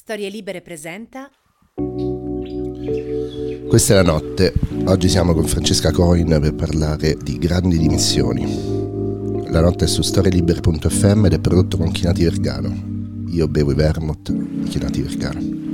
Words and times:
Storie 0.00 0.28
Libere 0.28 0.62
presenta. 0.62 1.28
Questa 3.68 3.92
è 3.92 3.96
la 3.96 4.04
notte. 4.04 4.52
Oggi 4.84 5.08
siamo 5.08 5.34
con 5.34 5.44
Francesca 5.44 5.90
Coin 5.90 6.38
per 6.40 6.54
parlare 6.54 7.16
di 7.20 7.36
grandi 7.36 7.78
dimissioni. 7.78 9.50
La 9.50 9.60
notte 9.60 9.86
è 9.86 9.88
su 9.88 10.02
storielibere.fm 10.02 11.26
ed 11.26 11.32
è 11.32 11.40
prodotto 11.40 11.78
con 11.78 11.90
Chinati 11.90 12.22
Vergano. 12.22 13.26
Io 13.26 13.48
bevo 13.48 13.72
i 13.72 13.74
vermouth 13.74 14.30
di 14.30 14.68
Chinati 14.68 15.02
Vergano. 15.02 15.67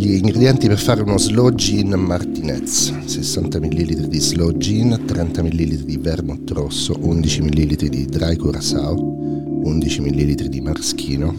Gli 0.00 0.14
ingredienti 0.14 0.66
per 0.66 0.78
fare 0.78 1.02
uno 1.02 1.18
slow 1.18 1.54
gin 1.54 1.90
martinez. 1.90 3.04
60 3.04 3.60
ml 3.60 4.08
di 4.08 4.18
slow 4.18 4.56
gin 4.56 5.04
30 5.06 5.42
ml 5.42 5.84
di 5.84 5.98
vermouth 5.98 6.50
rosso 6.52 6.96
11 6.98 7.42
ml 7.42 7.88
di 7.90 8.06
dry 8.06 8.34
curacao 8.34 8.94
11 8.98 10.00
ml 10.00 10.48
di 10.48 10.60
maraschino 10.62 11.32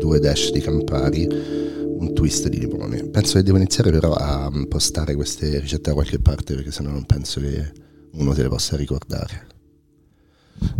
2 0.00 0.18
dash 0.18 0.50
di 0.50 0.58
campari 0.58 1.24
un 1.24 2.12
twist 2.12 2.48
di 2.48 2.58
limone. 2.58 3.04
Penso 3.04 3.34
che 3.34 3.44
devo 3.44 3.58
iniziare 3.58 3.92
però 3.92 4.12
a 4.14 4.50
postare 4.66 5.14
queste 5.14 5.60
ricette 5.60 5.90
da 5.90 5.94
qualche 5.94 6.18
parte 6.18 6.56
perché 6.56 6.72
sennò 6.72 6.90
non 6.90 7.06
penso 7.06 7.38
che 7.38 7.72
uno 8.14 8.34
se 8.34 8.42
le 8.42 8.48
possa 8.48 8.74
ricordare. 8.76 9.46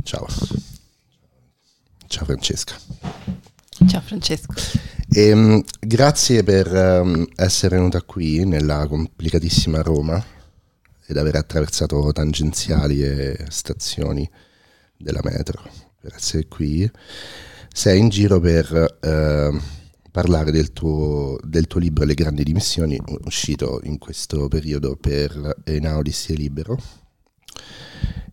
Ciao. 0.02 0.27
Ciao 2.09 2.24
Francesca 2.24 2.74
ciao 3.87 4.01
Francesco 4.01 4.52
e, 5.12 5.29
ehm, 5.29 5.62
grazie 5.80 6.45
per 6.45 6.73
um, 6.73 7.27
essere 7.34 7.77
venuta 7.77 8.01
qui 8.02 8.45
nella 8.45 8.87
complicatissima 8.87 9.83
Roma 9.83 10.25
ed 11.05 11.16
aver 11.16 11.34
attraversato 11.34 12.12
tangenziali 12.12 13.02
e 13.02 13.45
stazioni 13.48 14.29
della 14.97 15.21
metro 15.24 15.62
per 16.01 16.15
essere 16.15 16.47
qui. 16.47 16.88
Sei 17.73 17.98
in 17.98 18.09
giro 18.09 18.38
per 18.38 18.71
uh, 18.73 19.60
parlare 20.12 20.52
del 20.52 20.73
tuo, 20.73 21.38
del 21.43 21.66
tuo, 21.66 21.80
libro 21.80 22.05
Le 22.05 22.15
grandi 22.15 22.45
dimissioni, 22.45 22.96
uscito 23.24 23.80
in 23.83 23.99
questo 23.99 24.46
periodo 24.46 24.96
per 24.96 25.62
Einaudis 25.65 26.29
e 26.29 26.35
Libero 26.35 26.80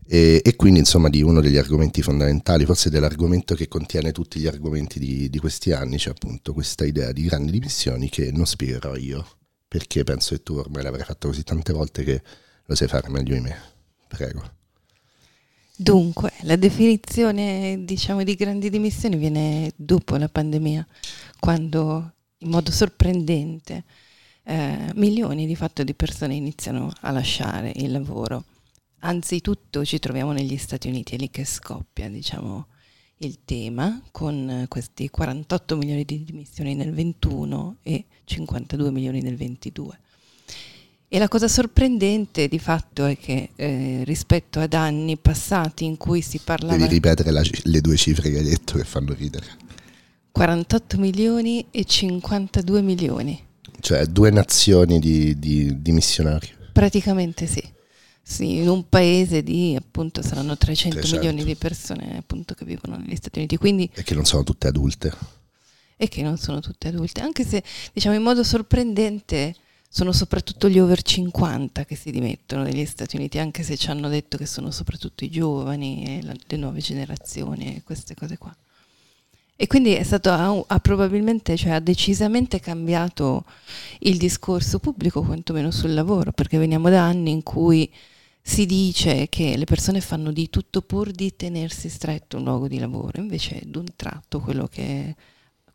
e, 0.08 0.42
e, 0.44 0.56
quindi 0.56 0.80
insomma 0.80 1.10
di 1.10 1.22
uno 1.22 1.42
degli 1.42 1.58
argomenti 1.58 2.02
fondamentali, 2.02 2.66
forse 2.66 2.90
dell'argomento 2.90 3.56
che 3.56 3.68
contiene 3.68 4.14
tutti 4.14 4.40
gli 4.40 4.48
argomenti 4.48 5.00
di, 5.00 5.30
di 5.30 5.38
questi 5.38 5.74
anni, 5.74 5.98
c'è 5.98 6.12
appunto 6.12 6.54
questa 6.54 6.86
idea 6.86 7.12
di 7.12 7.24
grandi 7.24 7.52
dimissioni 7.52 8.10
che 8.10 8.32
non 8.32 8.46
spiegherò 8.46 8.96
io, 8.96 9.28
perché 9.68 10.04
penso 10.04 10.36
che 10.36 10.44
tu 10.44 10.56
ormai 10.56 10.84
l'avrai 10.84 11.04
fatto 11.04 11.28
così 11.28 11.44
tante 11.44 11.74
volte 11.74 12.04
che 12.04 12.22
lo 12.66 12.76
sai 12.76 12.88
fare 12.88 13.10
meglio 13.10 13.34
di 13.34 13.42
me. 13.42 13.58
Prego. 14.08 14.56
Dunque, 15.76 16.32
la 16.42 16.56
definizione 16.56 17.84
diciamo 17.84 18.24
di 18.24 18.36
grandi 18.36 18.70
dimissioni 18.70 19.18
viene 19.18 19.72
dopo 19.76 20.16
la 20.16 20.30
pandemia, 20.30 20.88
quando 21.40 22.14
in 22.40 22.50
modo 22.50 22.72
sorprendente 22.72 23.84
eh, 24.44 24.92
milioni 24.96 25.46
di 25.46 25.56
fatto 25.56 25.84
di 25.84 25.94
persone 25.94 26.34
iniziano 26.36 26.92
a 27.02 27.12
lasciare 27.12 27.74
il 27.76 27.92
lavoro 27.92 28.44
Anzitutto 29.08 29.86
ci 29.86 30.00
troviamo 30.00 30.34
negli 30.34 30.58
Stati 30.58 30.90
Uniti, 30.90 31.16
è 31.16 31.18
lì 31.18 31.30
che 31.30 31.46
scoppia 31.46 32.10
diciamo, 32.10 32.68
il 33.20 33.38
tema, 33.46 34.02
con 34.12 34.66
questi 34.68 35.10
48 35.10 35.78
milioni 35.78 36.04
di 36.04 36.26
dimissioni 36.26 36.76
nel 36.76 36.92
21 36.94 37.78
e 37.84 38.04
52 38.26 38.92
milioni 38.92 39.22
nel 39.22 39.38
22. 39.38 40.00
E 41.08 41.20
la 41.20 41.30
cosa 41.30 41.48
sorprendente 41.48 42.50
di 42.50 42.60
fatto 42.60 43.06
è 43.06 43.18
che 43.18 43.52
eh, 43.56 44.02
rispetto 44.04 44.60
ad 44.60 44.74
anni 44.74 45.16
passati 45.16 45.86
in 45.86 45.96
cui 45.96 46.22
si 46.22 46.40
parlava... 46.44 46.76
Devi 46.76 46.96
ripetere 46.96 47.32
la, 47.32 47.42
le 47.64 47.80
due 47.80 47.96
cifre 47.96 48.30
che 48.30 48.40
hai 48.40 48.44
detto 48.44 48.78
che 48.78 48.84
fanno 48.84 49.14
ridere. 49.14 49.46
48 50.32 50.98
milioni 50.98 51.66
e 51.72 51.86
52 51.86 52.82
milioni. 52.82 53.42
Cioè 53.80 54.06
due 54.08 54.32
nazioni 54.32 55.00
di, 55.00 55.40
di, 55.40 55.82
di 55.82 55.92
missionari. 55.94 56.50
Praticamente 56.74 57.48
sì. 57.48 57.76
Sì, 58.30 58.58
in 58.58 58.68
un 58.68 58.90
paese 58.90 59.42
di 59.42 59.74
appunto 59.78 60.22
saranno 60.22 60.58
300, 60.58 60.98
300, 60.98 61.16
milioni 61.16 61.46
di 61.46 61.56
persone 61.56 62.18
appunto 62.18 62.56
che 62.56 62.66
vivono 62.66 62.98
negli 62.98 63.16
Stati 63.16 63.38
Uniti. 63.40 63.56
Quindi, 63.56 63.90
e 63.94 64.04
che 64.04 64.14
non 64.14 64.26
sono 64.26 64.44
tutte 64.44 64.68
adulte. 64.68 65.14
E 65.96 66.10
che 66.10 66.22
non 66.24 66.38
sono 66.38 66.60
tutte 66.60 66.90
adulte, 66.90 67.22
anche 67.22 67.46
se 67.46 67.64
diciamo 67.94 68.16
in 68.16 68.22
modo 68.22 68.44
sorprendente 68.44 69.56
sono 69.88 70.12
soprattutto 70.12 70.68
gli 70.68 70.78
over 70.78 71.02
50 71.02 71.86
che 71.86 71.96
si 71.96 72.12
dimettono 72.12 72.64
negli 72.64 72.86
Stati 72.86 73.16
Uniti, 73.16 73.40
anche 73.40 73.64
se 73.64 73.78
ci 73.78 73.90
hanno 73.90 74.10
detto 74.10 74.38
che 74.38 74.46
sono 74.46 74.72
soprattutto 74.72 75.24
i 75.24 75.30
giovani 75.30 76.20
e 76.20 76.22
la, 76.22 76.34
le 76.48 76.58
nuove 76.58 76.82
generazioni 76.82 77.78
e 77.78 77.84
queste 77.84 78.14
cose 78.14 78.38
qua. 78.38 78.54
E 79.56 79.68
quindi 79.68 79.94
è 79.94 80.04
stato, 80.04 80.32
ha, 80.32 80.64
ha, 80.68 80.80
probabilmente, 80.80 81.56
cioè 81.56 81.72
ha 81.72 81.80
decisamente 81.80 82.60
cambiato 82.60 83.46
il 84.00 84.18
discorso 84.18 84.80
pubblico, 84.80 85.22
quantomeno 85.22 85.72
sul 85.72 85.94
lavoro, 85.94 86.34
perché 86.34 86.58
veniamo 86.58 86.90
da 86.90 87.06
anni 87.06 87.32
in 87.32 87.42
cui 87.42 87.90
si 88.48 88.66
dice 88.66 89.28
che 89.28 89.58
le 89.58 89.66
persone 89.66 90.00
fanno 90.00 90.32
di 90.32 90.50
tutto 90.50 90.82
pur 90.82 91.12
di 91.12 91.36
tenersi 91.36 91.90
stretto 91.90 92.38
un 92.38 92.44
luogo 92.44 92.70
di 92.70 92.80
lavoro, 92.80 93.20
invece 93.20 93.62
d'un 93.66 93.88
tratto 93.94 94.40
quello 94.40 94.68
che 94.68 95.14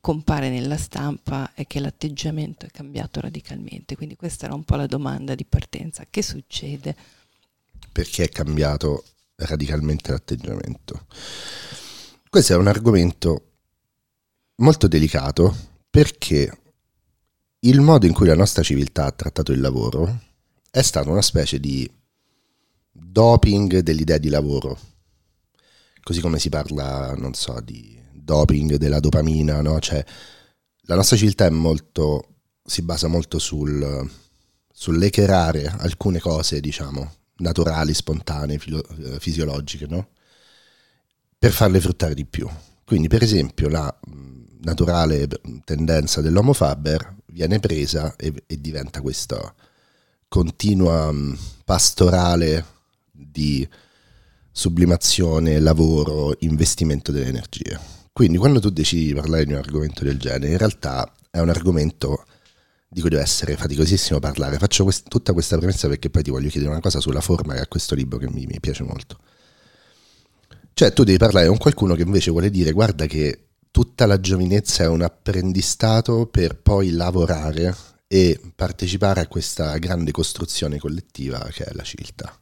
compare 0.01 0.49
nella 0.49 0.79
stampa 0.79 1.53
è 1.53 1.67
che 1.67 1.81
l'atteggiamento 1.81 2.65
è 2.65 2.71
cambiato 2.71 3.21
radicalmente, 3.21 3.95
quindi 3.95 4.17
questa 4.17 4.47
era 4.47 4.55
un 4.55 4.65
po' 4.65 4.77
la 4.77 4.87
domanda 4.87 5.35
di 5.35 5.45
partenza. 5.45 6.07
Che 6.09 6.23
succede? 6.23 6.97
Perché 7.93 8.25
è 8.25 8.29
cambiato 8.31 9.05
radicalmente 9.37 10.11
l'atteggiamento? 10.11 11.07
Questo 12.29 12.55
è 12.55 12.57
un 12.57 12.69
argomento 12.69 13.51
molto 14.57 14.89
delicato 14.89 15.55
perché 15.91 16.59
il 17.61 17.81
modo 17.83 18.07
in 18.07 18.15
cui 18.15 18.27
la 18.27 18.35
nostra 18.35 18.63
civiltà 18.63 19.05
ha 19.05 19.13
trattato 19.13 19.53
il 19.53 19.61
lavoro 19.61 20.21
è 20.71 20.81
stato 20.81 21.11
una 21.11 21.23
specie 21.23 21.61
di 21.61 22.01
doping 22.93 23.81
dell'idea 23.81 24.19
di 24.19 24.29
lavoro. 24.29 24.79
Così 26.03 26.21
come 26.21 26.39
si 26.39 26.49
parla, 26.49 27.15
non 27.17 27.35
so, 27.35 27.61
di 27.61 27.99
doping 28.13 28.77
della 28.77 29.01
dopamina, 29.01 29.61
no? 29.63 29.81
Cioè, 29.81 30.05
la 30.83 30.95
nostra 30.95 31.17
civiltà 31.17 31.47
è 31.47 31.51
molto, 31.51 32.37
si 32.65 32.83
basa 32.83 33.09
molto 33.09 33.39
sul, 33.39 34.09
sull'echerare 34.73 35.67
alcune 35.79 36.21
cose, 36.21 36.61
diciamo, 36.61 37.15
naturali, 37.37 37.95
spontanee, 37.95 38.59
filo, 38.59 38.83
eh, 38.99 39.19
fisiologiche, 39.19 39.87
no? 39.87 40.09
Per 41.39 41.53
farle 41.53 41.81
fruttare 41.81 42.15
di 42.15 42.25
più. 42.25 42.49
Quindi, 42.85 43.09
per 43.09 43.23
esempio, 43.23 43.69
la 43.69 43.97
naturale 44.63 45.29
tendenza 45.65 46.21
dell'homo 46.21 46.53
faber 46.53 47.17
viene 47.27 47.59
presa 47.59 48.15
e, 48.17 48.33
e 48.47 48.61
diventa 48.61 49.01
questa 49.01 49.53
continua 50.29 51.13
pastorale 51.65 52.72
di 53.31 53.67
sublimazione, 54.51 55.59
lavoro, 55.59 56.35
investimento 56.41 57.11
delle 57.11 57.29
energie. 57.29 57.79
Quindi 58.13 58.37
quando 58.37 58.61
tu 58.61 58.71
decidi 58.71 59.07
di 59.07 59.15
parlare 59.15 59.47
di 59.47 59.53
un 59.53 59.59
argomento 59.59 60.05
del 60.05 60.19
genere, 60.19 60.53
in 60.53 60.59
realtà 60.59 61.11
è 61.31 61.39
un 61.39 61.49
argomento 61.49 62.25
di 62.93 63.01
cui 63.01 63.09
deve 63.09 63.23
essere 63.23 63.57
faticosissimo 63.57 64.19
parlare. 64.19 64.59
Faccio 64.59 64.85
quest- 64.85 65.09
tutta 65.09 65.33
questa 65.33 65.57
premessa 65.57 65.89
perché 65.89 66.11
poi 66.11 66.23
ti 66.23 66.31
voglio 66.31 66.51
chiedere 66.51 66.71
una 66.71 66.83
cosa 66.83 67.01
sulla 67.01 67.23
forma 67.23 67.55
che 67.55 67.61
ha 67.61 67.67
questo 67.67 67.95
libro 67.95 68.19
che 68.19 68.29
mi, 68.29 68.45
mi 68.45 68.61
piace 68.61 68.83
molto. 68.83 69.19
Cioè 70.75 70.93
tu 70.93 71.03
devi 71.05 71.17
parlare 71.17 71.47
con 71.49 71.57
qualcuno 71.57 71.95
che 71.95 72.03
invece 72.03 72.31
vuole 72.31 72.51
dire 72.51 72.73
guarda 72.73 73.07
che 73.07 73.47
tutta 73.71 74.05
la 74.05 74.21
giovinezza 74.21 74.85
è 74.85 74.89
un 74.89 75.01
apprendistato 75.01 76.27
per 76.27 76.57
poi 76.61 76.91
lavorare 76.91 77.75
e 78.07 78.39
partecipare 78.55 79.21
a 79.21 79.27
questa 79.27 79.79
grande 79.79 80.11
costruzione 80.11 80.79
collettiva 80.79 81.39
che 81.51 81.65
è 81.65 81.73
la 81.73 81.83
civiltà. 81.83 82.37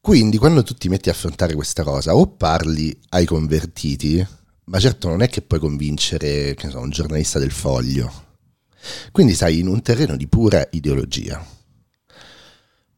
Quindi 0.00 0.38
quando 0.38 0.62
tu 0.62 0.72
ti 0.74 0.88
metti 0.88 1.10
a 1.10 1.12
affrontare 1.12 1.54
questa 1.54 1.82
cosa, 1.82 2.16
o 2.16 2.26
parli 2.26 2.98
ai 3.10 3.26
convertiti, 3.26 4.26
ma 4.64 4.80
certo 4.80 5.08
non 5.08 5.20
è 5.20 5.28
che 5.28 5.42
puoi 5.42 5.60
convincere 5.60 6.56
so, 6.70 6.78
un 6.78 6.88
giornalista 6.88 7.38
del 7.38 7.50
foglio. 7.50 8.28
Quindi 9.12 9.34
stai 9.34 9.58
in 9.58 9.68
un 9.68 9.82
terreno 9.82 10.16
di 10.16 10.26
pura 10.26 10.66
ideologia. 10.70 11.44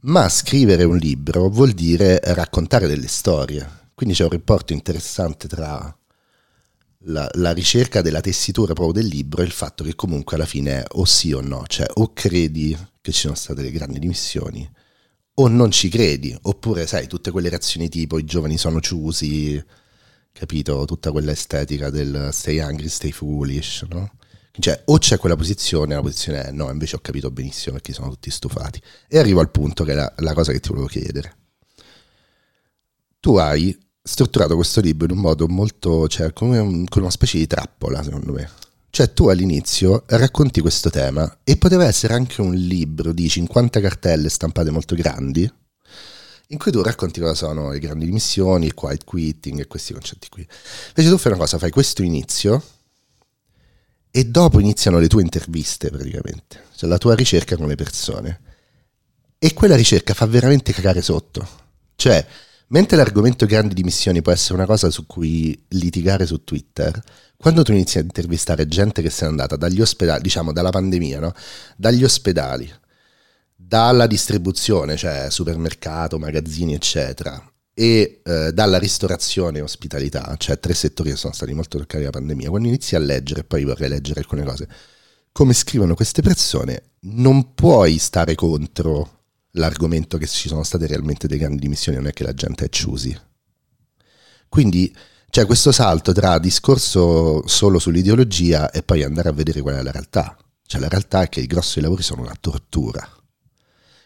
Ma 0.03 0.29
scrivere 0.29 0.85
un 0.85 0.97
libro 0.97 1.49
vuol 1.49 1.73
dire 1.73 2.21
raccontare 2.23 2.87
delle 2.87 3.09
storie. 3.09 3.81
Quindi 3.95 4.15
c'è 4.15 4.23
un 4.25 4.31
rapporto 4.31 4.73
interessante 4.73 5.49
tra 5.49 5.97
la, 7.07 7.29
la, 7.35 7.53
ricerca 7.53 8.01
della 8.01 8.21
tessitura 8.21 8.75
proprio 8.75 9.03
del 9.03 9.11
libro 9.11 9.43
e 9.43 9.45
il 9.45 9.51
fatto 9.51 9.83
che 9.83 9.97
comunque 9.97 10.37
alla 10.37 10.47
fine 10.47 10.85
o 10.93 11.05
sì 11.05 11.33
o 11.33 11.41
no, 11.41 11.65
cioè 11.67 11.87
o 11.95 12.13
credi 12.13 12.77
che 13.01 13.11
ci 13.11 13.21
siano 13.21 13.35
state 13.35 13.63
le 13.63 13.73
grandi 13.73 13.99
dimissioni 13.99 14.71
o 15.35 15.49
non 15.49 15.71
ci 15.71 15.89
credi, 15.89 16.37
oppure 16.43 16.87
sai, 16.87 17.07
tutte 17.07 17.31
quelle 17.31 17.49
reazioni 17.49 17.89
tipo 17.89 18.19
i 18.19 18.25
giovani 18.25 18.59
sono 18.59 18.81
chiusi, 18.81 19.63
capito? 20.33 20.85
Tutta 20.85 21.11
quella 21.11 21.33
estetica 21.33 21.91
del 21.91 22.31
stay 22.33 22.59
angry, 22.59 22.89
stay 22.89 23.13
foolish, 23.13 23.87
no? 23.89 24.13
Cioè, 24.59 24.83
o 24.87 24.99
c'è 24.99 25.17
quella 25.17 25.37
posizione, 25.37 25.95
la 25.95 26.03
posizione 26.03 26.43
è 26.45 26.51
no, 26.51 26.71
invece 26.71 26.97
ho 26.97 26.99
capito 26.99 27.31
benissimo 27.31 27.75
perché 27.75 27.95
sono 27.95 28.11
tutti 28.11 28.31
stufati. 28.31 28.81
E 29.09 29.19
arrivo 29.19 29.41
al 29.41 29.51
punto 29.51 29.83
che 29.85 29.93
è 29.93 29.95
la, 29.95 30.13
la 30.19 30.35
cosa 30.35 30.53
che 30.53 30.61
ti 30.61 30.69
volevo 30.69 30.87
chiedere. 30.89 31.37
Tu 33.19 33.37
hai 33.37 33.77
strutturato 34.03 34.55
questo 34.57 34.81
libro 34.81 35.07
in 35.07 35.13
un 35.13 35.23
modo 35.23 35.49
molto, 35.49 36.07
cioè 36.09 36.33
come 36.33 36.59
un, 36.59 36.87
con 36.87 37.03
una 37.03 37.11
specie 37.11 37.39
di 37.39 37.47
trappola, 37.47 38.03
secondo 38.03 38.33
me. 38.33 38.51
Cioè 38.95 39.15
tu 39.15 39.29
all'inizio 39.29 40.05
racconti 40.09 40.61
questo 40.61 40.91
tema 40.91 41.39
e 41.45 41.57
poteva 41.57 41.87
essere 41.87 42.13
anche 42.13 42.43
un 42.43 42.53
libro 42.53 43.15
di 43.15 43.27
50 43.27 43.81
cartelle 43.81 44.29
stampate 44.29 44.71
molto 44.71 44.95
grandi, 44.95 45.51
in 46.49 46.59
cui 46.59 46.71
tu 46.71 46.83
racconti 46.83 47.19
cosa 47.19 47.33
sono 47.33 47.71
le 47.71 47.79
grandi 47.79 48.05
dimissioni, 48.05 48.67
il 48.67 48.75
quiet 48.75 49.05
quitting 49.05 49.61
e 49.61 49.67
questi 49.67 49.95
concetti 49.95 50.29
qui. 50.29 50.47
Invece 50.89 51.09
tu 51.09 51.17
fai 51.17 51.33
una 51.33 51.41
cosa, 51.41 51.57
fai 51.57 51.71
questo 51.71 52.03
inizio 52.03 52.63
e 54.11 54.27
dopo 54.27 54.61
iniziano 54.61 54.99
le 54.99 55.09
tue 55.09 55.23
interviste 55.23 55.89
praticamente, 55.89 56.65
cioè 56.77 56.87
la 56.87 56.99
tua 56.99 57.15
ricerca 57.15 57.57
con 57.57 57.69
le 57.69 57.77
persone. 57.77 58.41
E 59.39 59.55
quella 59.55 59.75
ricerca 59.75 60.13
fa 60.13 60.27
veramente 60.27 60.75
cagare 60.75 61.01
sotto. 61.01 61.49
Cioè, 61.97 62.27
mentre 62.67 62.99
l'argomento 62.99 63.47
grandi 63.47 63.73
dimissioni 63.73 64.21
può 64.21 64.33
essere 64.33 64.53
una 64.53 64.67
cosa 64.67 64.91
su 64.91 65.07
cui 65.07 65.65
litigare 65.69 66.27
su 66.27 66.45
Twitter, 66.45 67.03
quando 67.43 67.65
tu 67.65 67.73
inizi 67.73 67.99
a 67.99 68.03
intervistare 68.03 68.69
gente 68.69 69.03
che 69.03 69.11
se 69.11 69.25
n'è 69.25 69.31
andata 69.31 69.57
dagli 69.57 69.81
ospedali, 69.81 70.23
diciamo 70.23 70.53
dalla 70.53 70.71
pandemia, 70.71 71.19
no? 71.19 71.35
dagli 71.77 72.05
ospedali, 72.05 72.73
dalla 73.57 74.07
distribuzione, 74.07 74.97
cioè 74.97 75.27
supermercato, 75.29 76.21
magazzini, 76.21 76.73
eccetera, 76.73 77.45
e 77.75 78.21
eh, 78.23 78.53
dalla 78.53 78.79
ristorazione 78.79 79.59
e 79.59 79.63
ospitalità, 79.63 80.33
cioè 80.39 80.61
tre 80.61 80.73
settori 80.73 81.11
che 81.11 81.17
sono 81.17 81.33
stati 81.33 81.53
molto 81.53 81.79
toccati 81.79 82.05
dalla 82.05 82.11
pandemia, 82.11 82.49
quando 82.49 82.69
inizi 82.69 82.95
a 82.95 83.01
leggere, 83.01 83.43
poi 83.43 83.65
vorrei 83.65 83.89
leggere 83.89 84.21
alcune 84.21 84.45
cose, 84.45 84.69
come 85.33 85.53
scrivono 85.53 85.97
queste 85.97 86.23
persone, 86.23 86.91
non 87.01 87.55
puoi 87.55 87.99
stare 87.99 88.37
contro 88.37 89.25
l'argomento 89.55 90.17
che 90.17 90.29
ci 90.29 90.47
sono 90.47 90.63
state 90.63 90.87
realmente 90.87 91.27
delle 91.27 91.41
grandi 91.41 91.59
dimissioni, 91.59 91.99
non 91.99 92.07
è 92.07 92.13
che 92.13 92.23
la 92.23 92.35
gente 92.35 92.67
è 92.67 92.69
choosy. 92.69 93.19
Quindi 94.49 94.95
c'è 95.33 95.47
questo 95.47 95.73
salto 95.73 96.13
tra 96.13 96.39
discorso 96.39 97.43
solo 97.49 97.79
sull'ideologia 97.79 98.71
e 98.71 98.83
poi 98.83 99.03
andare 99.03 99.31
a 99.31 99.33
vedere 99.33 99.63
qual 99.63 99.77
è 99.77 99.83
la 99.83 99.91
realtà. 99.91 100.37
Cioè 100.67 100.79
la 100.79 100.89
realtà 100.89 101.23
è 101.23 101.31
che 101.31 101.41
i 101.41 101.47
grossi 101.47 101.81
lavori 101.81 102.03
sono 102.03 102.21
una 102.21 102.37
tortura. 102.39 103.09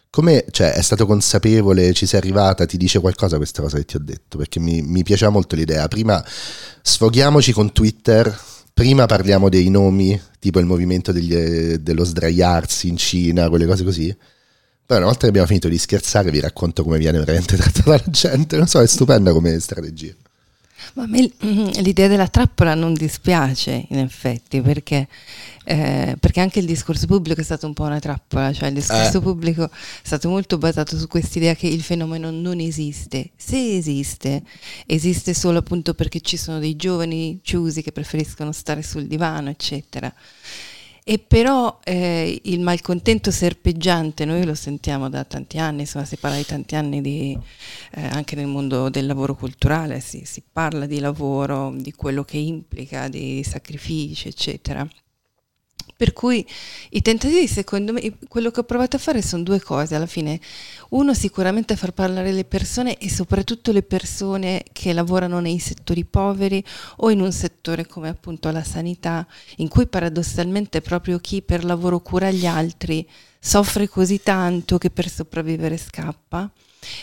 Come 0.09 0.45
cioè, 0.51 0.71
è 0.71 0.81
stato 0.81 1.05
consapevole, 1.05 1.91
ci 1.91 2.05
sei 2.05 2.21
arrivata, 2.21 2.65
ti 2.65 2.77
dice 2.77 3.01
qualcosa 3.01 3.35
questa 3.35 3.61
cosa 3.61 3.75
che 3.75 3.83
ti 3.83 3.97
ho 3.97 3.99
detto? 4.01 4.37
Perché 4.37 4.61
mi, 4.61 4.81
mi 4.81 5.03
piaceva 5.03 5.29
molto 5.29 5.57
l'idea. 5.57 5.85
Prima 5.89 6.23
sfoghiamoci 6.81 7.51
con 7.51 7.73
Twitter, 7.73 8.33
prima 8.73 9.05
parliamo 9.05 9.49
dei 9.49 9.69
nomi, 9.69 10.17
tipo 10.39 10.59
il 10.59 10.65
movimento 10.65 11.11
degli, 11.11 11.35
dello 11.35 12.05
sdraiarsi 12.05 12.87
in 12.87 12.95
Cina, 12.95 13.49
quelle 13.49 13.65
cose 13.65 13.83
così. 13.83 14.15
Poi 14.85 14.95
una 14.95 15.07
volta 15.07 15.23
che 15.23 15.27
abbiamo 15.27 15.47
finito 15.47 15.67
di 15.67 15.77
scherzare 15.77 16.31
vi 16.31 16.39
racconto 16.39 16.83
come 16.83 16.97
viene 16.97 17.17
veramente 17.19 17.57
trattata 17.59 17.89
la 17.89 18.03
gente. 18.05 18.55
Non 18.55 18.67
so, 18.67 18.79
è 18.79 18.87
stupenda 18.87 19.33
come 19.33 19.59
strategia. 19.59 20.15
Ma 20.93 21.03
a 21.03 21.07
me 21.07 21.31
mm, 21.43 21.67
l'idea 21.81 22.07
della 22.07 22.27
trappola 22.27 22.73
non 22.75 22.93
dispiace, 22.93 23.85
in 23.89 23.99
effetti, 23.99 24.61
perché, 24.61 25.07
eh, 25.65 26.15
perché 26.19 26.39
anche 26.39 26.59
il 26.59 26.65
discorso 26.65 27.05
pubblico 27.07 27.41
è 27.41 27.43
stato 27.43 27.65
un 27.65 27.73
po' 27.73 27.83
una 27.83 27.99
trappola, 27.99 28.53
cioè 28.53 28.69
il 28.69 28.75
discorso 28.75 29.17
eh. 29.17 29.21
pubblico 29.21 29.65
è 29.65 29.69
stato 30.01 30.29
molto 30.29 30.57
basato 30.57 30.97
su 30.97 31.07
quest'idea 31.07 31.55
che 31.55 31.67
il 31.67 31.81
fenomeno 31.81 32.31
non 32.31 32.59
esiste. 32.59 33.31
Se 33.35 33.75
esiste, 33.75 34.43
esiste 34.85 35.33
solo 35.33 35.59
appunto 35.59 35.93
perché 35.93 36.21
ci 36.21 36.37
sono 36.37 36.59
dei 36.59 36.75
giovani 36.75 37.39
chiusi 37.41 37.81
che 37.81 37.91
preferiscono 37.91 38.51
stare 38.51 38.81
sul 38.81 39.07
divano, 39.07 39.49
eccetera. 39.49 40.13
E 41.09 41.19
però 41.19 41.79
eh, 41.85 42.41
il 42.43 42.59
malcontento 42.59 43.31
serpeggiante, 43.31 44.25
noi 44.25 44.43
lo 44.43 44.53
sentiamo 44.53 45.07
da 45.07 45.23
tanti 45.23 45.57
anni, 45.57 45.81
insomma 45.81 46.03
si 46.03 46.17
parla 46.17 46.35
di 46.35 46.45
tanti 46.45 46.75
anni 46.75 46.99
di, 46.99 47.37
eh, 47.91 48.07
anche 48.07 48.35
nel 48.35 48.47
mondo 48.47 48.89
del 48.89 49.05
lavoro 49.05 49.33
culturale, 49.33 50.01
si, 50.01 50.25
si 50.25 50.43
parla 50.51 50.85
di 50.85 50.99
lavoro, 50.99 51.73
di 51.73 51.93
quello 51.93 52.25
che 52.25 52.35
implica, 52.35 53.07
di 53.07 53.41
sacrifici, 53.45 54.27
eccetera. 54.27 54.85
Per 55.97 56.13
cui 56.13 56.45
i 56.91 57.01
tentativi, 57.01 57.47
secondo 57.47 57.91
me, 57.91 58.13
quello 58.27 58.51
che 58.51 58.59
ho 58.59 58.63
provato 58.63 58.97
a 58.97 58.99
fare 58.99 59.23
sono 59.23 59.41
due 59.41 59.59
cose 59.59 59.95
alla 59.95 60.05
fine. 60.05 60.39
Uno, 60.89 61.15
sicuramente 61.15 61.75
far 61.75 61.91
parlare 61.91 62.31
le 62.31 62.45
persone 62.45 62.99
e 62.99 63.09
soprattutto 63.09 63.71
le 63.71 63.81
persone 63.81 64.63
che 64.71 64.93
lavorano 64.93 65.39
nei 65.39 65.57
settori 65.57 66.05
poveri 66.05 66.63
o 66.97 67.09
in 67.09 67.19
un 67.19 67.31
settore 67.31 67.87
come 67.87 68.09
appunto 68.09 68.51
la 68.51 68.63
sanità, 68.63 69.25
in 69.55 69.69
cui 69.69 69.87
paradossalmente 69.87 70.81
proprio 70.81 71.17
chi 71.17 71.41
per 71.41 71.65
lavoro 71.65 71.99
cura 71.99 72.29
gli 72.29 72.45
altri 72.45 73.03
soffre 73.39 73.87
così 73.87 74.21
tanto 74.21 74.77
che 74.77 74.91
per 74.91 75.09
sopravvivere 75.09 75.77
scappa. 75.77 76.47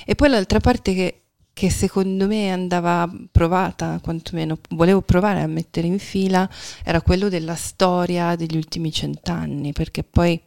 E 0.07 0.15
poi 0.15 0.29
l'altra 0.29 0.61
parte 0.61 0.95
che 0.95 1.24
che 1.55 1.71
secondo 1.71 2.27
me 2.27 2.51
andava 2.51 3.09
provata, 3.31 4.01
quantomeno 4.03 4.59
volevo 4.71 5.01
provare 5.03 5.41
a 5.41 5.47
mettere 5.47 5.87
in 5.87 6.01
fila, 6.01 6.51
era 6.83 7.01
quello 7.01 7.29
della 7.29 7.55
storia 7.55 8.35
degli 8.35 8.57
ultimi 8.57 8.93
cent'anni, 8.93 9.73
perché 9.73 10.03
poi... 10.03 10.39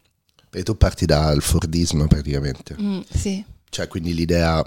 E 0.51 0.63
tu 0.63 0.75
parti 0.75 1.05
dal 1.05 1.41
Fordismo 1.41 2.07
praticamente. 2.07 2.75
Mm, 2.79 2.99
sì. 3.09 3.43
Cioè, 3.69 3.87
quindi 3.87 4.13
l'idea, 4.13 4.61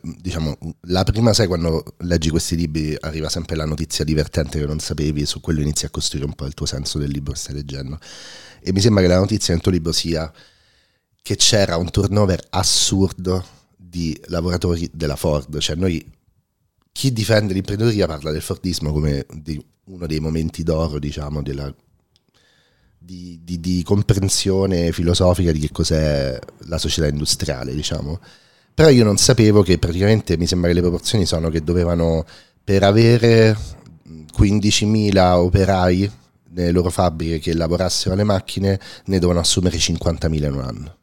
diciamo, 0.00 0.56
la 0.82 1.04
prima, 1.04 1.34
sai, 1.34 1.48
quando 1.48 1.84
leggi 1.98 2.30
questi 2.30 2.56
libri 2.56 2.96
arriva 2.98 3.28
sempre 3.28 3.56
la 3.56 3.66
notizia 3.66 4.04
divertente 4.04 4.58
che 4.58 4.66
non 4.66 4.78
sapevi, 4.78 5.26
su 5.26 5.40
quello 5.40 5.60
inizi 5.60 5.84
a 5.84 5.90
costruire 5.90 6.26
un 6.26 6.34
po' 6.34 6.46
il 6.46 6.54
tuo 6.54 6.66
senso 6.66 6.98
del 6.98 7.10
libro 7.10 7.32
che 7.32 7.38
stai 7.38 7.56
leggendo. 7.56 7.98
E 8.60 8.72
mi 8.72 8.80
sembra 8.80 9.02
che 9.02 9.08
la 9.08 9.18
notizia 9.18 9.52
nel 9.52 9.62
tuo 9.62 9.72
libro 9.72 9.92
sia 9.92 10.32
che 11.20 11.36
c'era 11.36 11.76
un 11.76 11.90
turnover 11.90 12.42
assurdo 12.48 13.58
di 13.90 14.18
lavoratori 14.26 14.88
della 14.92 15.16
Ford. 15.16 15.58
Cioè 15.58 15.74
noi, 15.74 16.04
chi 16.92 17.12
difende 17.12 17.52
l'imprenditoria 17.52 18.06
parla 18.06 18.30
del 18.30 18.40
Fordismo 18.40 18.92
come 18.92 19.26
di 19.34 19.62
uno 19.86 20.06
dei 20.06 20.20
momenti 20.20 20.62
d'oro, 20.62 21.00
diciamo, 21.00 21.42
della, 21.42 21.74
di, 22.96 23.40
di, 23.42 23.58
di, 23.58 23.82
comprensione 23.82 24.92
filosofica 24.92 25.50
di 25.50 25.58
che 25.58 25.70
cos'è 25.72 26.38
la 26.66 26.78
società 26.78 27.08
industriale, 27.08 27.74
diciamo. 27.74 28.20
Però 28.72 28.88
io 28.88 29.04
non 29.04 29.16
sapevo 29.16 29.62
che 29.62 29.78
praticamente 29.78 30.36
mi 30.36 30.46
sembra 30.46 30.68
che 30.68 30.76
le 30.76 30.82
proporzioni 30.82 31.26
sono 31.26 31.50
che 31.50 31.62
dovevano, 31.62 32.24
per 32.62 32.84
avere 32.84 33.56
15.000 34.32 35.34
operai 35.34 36.10
nelle 36.52 36.70
loro 36.70 36.90
fabbriche 36.90 37.40
che 37.40 37.54
lavorassero 37.54 38.14
alle 38.14 38.24
macchine, 38.24 38.78
ne 39.06 39.18
dovevano 39.18 39.40
assumere 39.40 39.76
50.000 39.76 40.44
in 40.44 40.52
un 40.52 40.60
anno 40.60 40.98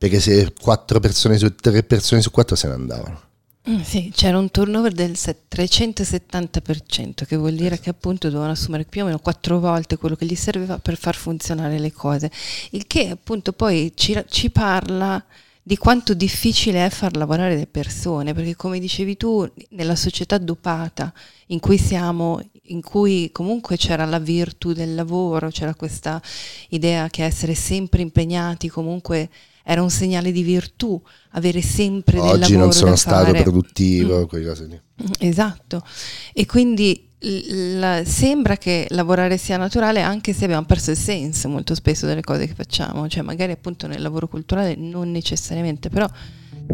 perché 0.00 0.18
se 0.18 0.54
4 0.58 0.98
persone 0.98 1.36
su 1.36 1.54
3 1.54 1.82
persone 1.82 2.22
su 2.22 2.30
4 2.30 2.56
se 2.56 2.68
ne 2.68 2.72
andavano. 2.72 3.20
Mm, 3.68 3.82
sì, 3.82 4.10
c'era 4.14 4.38
un 4.38 4.50
turnover 4.50 4.92
del 4.92 5.10
370%, 5.10 7.26
che 7.26 7.36
vuol 7.36 7.52
dire 7.52 7.78
che 7.78 7.90
appunto 7.90 8.28
dovevano 8.28 8.52
assumere 8.52 8.84
più 8.84 9.02
o 9.02 9.04
meno 9.04 9.18
4 9.18 9.60
volte 9.60 9.98
quello 9.98 10.16
che 10.16 10.24
gli 10.24 10.34
serviva 10.34 10.78
per 10.78 10.96
far 10.96 11.16
funzionare 11.16 11.78
le 11.78 11.92
cose. 11.92 12.30
Il 12.70 12.86
che 12.86 13.10
appunto 13.10 13.52
poi 13.52 13.92
ci, 13.94 14.18
ci 14.30 14.48
parla 14.48 15.22
di 15.62 15.76
quanto 15.76 16.14
difficile 16.14 16.86
è 16.86 16.88
far 16.88 17.14
lavorare 17.14 17.54
le 17.54 17.66
persone, 17.66 18.32
perché 18.32 18.56
come 18.56 18.78
dicevi 18.78 19.18
tu, 19.18 19.46
nella 19.72 19.96
società 19.96 20.38
dopata 20.38 21.12
in 21.48 21.60
cui 21.60 21.76
siamo, 21.76 22.40
in 22.68 22.80
cui 22.80 23.28
comunque 23.32 23.76
c'era 23.76 24.06
la 24.06 24.18
virtù 24.18 24.72
del 24.72 24.94
lavoro, 24.94 25.50
c'era 25.50 25.74
questa 25.74 26.22
idea 26.70 27.10
che 27.10 27.22
essere 27.22 27.54
sempre 27.54 28.00
impegnati 28.00 28.70
comunque 28.70 29.28
era 29.70 29.82
un 29.82 29.90
segnale 29.90 30.32
di 30.32 30.42
virtù 30.42 31.00
avere 31.30 31.62
sempre 31.62 32.18
Oggi 32.18 32.30
del 32.30 32.40
lavoro 32.40 32.44
Oggi 32.44 32.56
non 32.56 32.72
sono 32.72 32.96
stato 32.96 33.26
fare. 33.26 33.42
produttivo, 33.42 34.20
mm. 34.20 34.24
quelle 34.24 34.46
cose 34.48 34.66
lì. 34.66 34.80
Esatto. 35.20 35.84
E 36.32 36.44
quindi 36.44 37.08
l- 37.20 38.02
sembra 38.04 38.56
che 38.56 38.88
lavorare 38.90 39.36
sia 39.36 39.56
naturale 39.56 40.00
anche 40.00 40.32
se 40.32 40.44
abbiamo 40.44 40.66
perso 40.66 40.90
il 40.90 40.96
senso 40.96 41.48
molto 41.48 41.76
spesso 41.76 42.04
delle 42.06 42.22
cose 42.22 42.48
che 42.48 42.54
facciamo, 42.54 43.06
cioè 43.06 43.22
magari 43.22 43.52
appunto 43.52 43.86
nel 43.86 44.02
lavoro 44.02 44.26
culturale 44.26 44.74
non 44.74 45.12
necessariamente, 45.12 45.88
però 45.88 46.08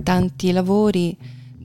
tanti 0.03 0.51
lavori 0.53 1.15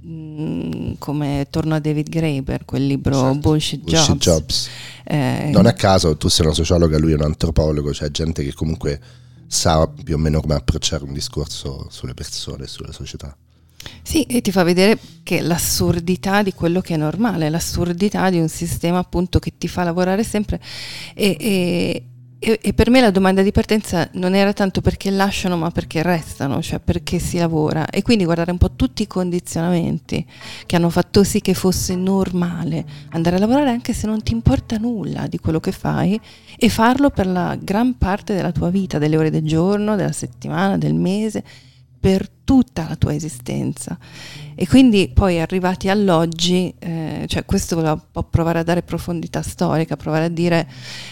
mh, 0.02 0.96
come 0.98 1.48
torno 1.50 1.76
a 1.76 1.80
David 1.80 2.10
Graeber, 2.10 2.66
quel 2.66 2.86
libro 2.86 3.14
certo. 3.14 3.38
Bullshit, 3.38 3.84
Bullshit 3.84 4.18
Jobs. 4.18 4.26
Jobs. 4.26 4.70
Eh, 5.06 5.50
non 5.54 5.66
a 5.66 5.72
caso 5.72 6.18
tu 6.18 6.28
sei 6.28 6.46
una 6.46 6.54
sociologa, 6.54 6.98
lui 6.98 7.14
è 7.14 7.16
un 7.16 7.24
antropologo, 7.24 7.94
cioè 7.94 8.12
gente 8.12 8.44
che 8.44 8.54
comunque 8.54 9.00
sa 9.52 9.86
più 9.86 10.16
o 10.16 10.18
meno 10.18 10.40
come 10.40 10.56
approcciare 10.56 11.04
un 11.04 11.12
discorso 11.12 11.88
sulle 11.90 12.14
persone 12.14 12.68
sulla 12.68 12.94
società. 12.94 13.36
Sì, 14.02 14.24
e 14.24 14.42
ti 14.42 14.52
fa 14.52 14.64
vedere 14.64 14.98
che 15.24 15.42
l'assurdità 15.42 16.42
di 16.42 16.54
quello 16.54 16.80
che 16.80 16.94
è 16.94 16.98
normale, 16.98 17.50
l'assurdità 17.50 18.30
di 18.30 18.40
un 18.40 18.48
sistema 18.48 19.00
appunto 19.00 19.40
che 19.40 19.54
ti 19.58 19.68
fa 19.68 19.84
lavorare 19.84 20.24
sempre 20.24 20.62
e, 21.14 21.36
e, 21.40 22.04
e, 22.44 22.58
e, 22.60 22.74
per 22.74 22.90
me 22.90 23.02
la 23.02 23.12
domanda 23.12 23.44
di 23.44 23.52
partenza 23.52 24.10
non 24.14 24.34
era 24.34 24.52
tanto 24.52 24.82
perché 24.82 25.12
lasciano, 25.12 25.58
ma 25.58 25.70
perché 25.70 26.02
restano, 26.02 26.60
cioè 26.60 26.80
perché 26.80 27.20
si 27.20 27.38
lavora. 27.38 27.88
E 27.88 28.02
quindi 28.02 28.24
guardare 28.26 28.50
un 28.50 28.58
po' 28.58 28.72
tutti 28.72 29.04
i 29.04 29.08
condizionamenti 29.08 30.26
che 30.66 30.76
hanno 30.76 30.90
fatto 30.90 31.24
sì 31.24 31.40
che 31.40 31.54
fosse 31.54 31.96
normale 31.96 32.84
andare 33.10 33.36
a 33.36 33.40
lavorare 33.40 33.70
anche 33.70 33.94
se 33.94 34.08
non 34.08 34.24
ti 34.24 34.34
importa 34.34 34.78
nulla 34.78 35.28
di 35.28 35.38
quello 35.38 35.60
che 35.60 35.72
fai 35.72 36.20
e 36.58 36.70
farlo 36.70 37.12
per 37.12 37.28
la 37.28 37.56
gran 37.62 38.00
parte 38.00 38.34
della 38.34 38.52
tua 38.52 38.72
vita, 38.72 38.98
delle 38.98 39.18
ore 39.18 39.30
del 39.30 39.46
giorno, 39.46 39.96
della 39.96 40.12
settimana, 40.12 40.80
del 40.80 40.96
mese, 40.96 41.44
per 42.00 42.28
tutta 42.44 42.88
la 42.90 42.96
tua 42.96 43.14
esistenza. 43.14 43.96
E 44.56 44.68
quindi 44.68 45.12
poi 45.14 45.40
arrivati 45.40 45.90
all'oggi, 45.90 46.74
eh, 46.80 47.26
cioè 47.28 47.46
questo 47.46 48.02
può 48.12 48.24
provare 48.24 48.58
a 48.58 48.64
dare 48.64 48.82
profondità 48.82 49.44
storica, 49.44 49.96
provare 49.96 50.26
a 50.26 50.30
dire 50.30 50.68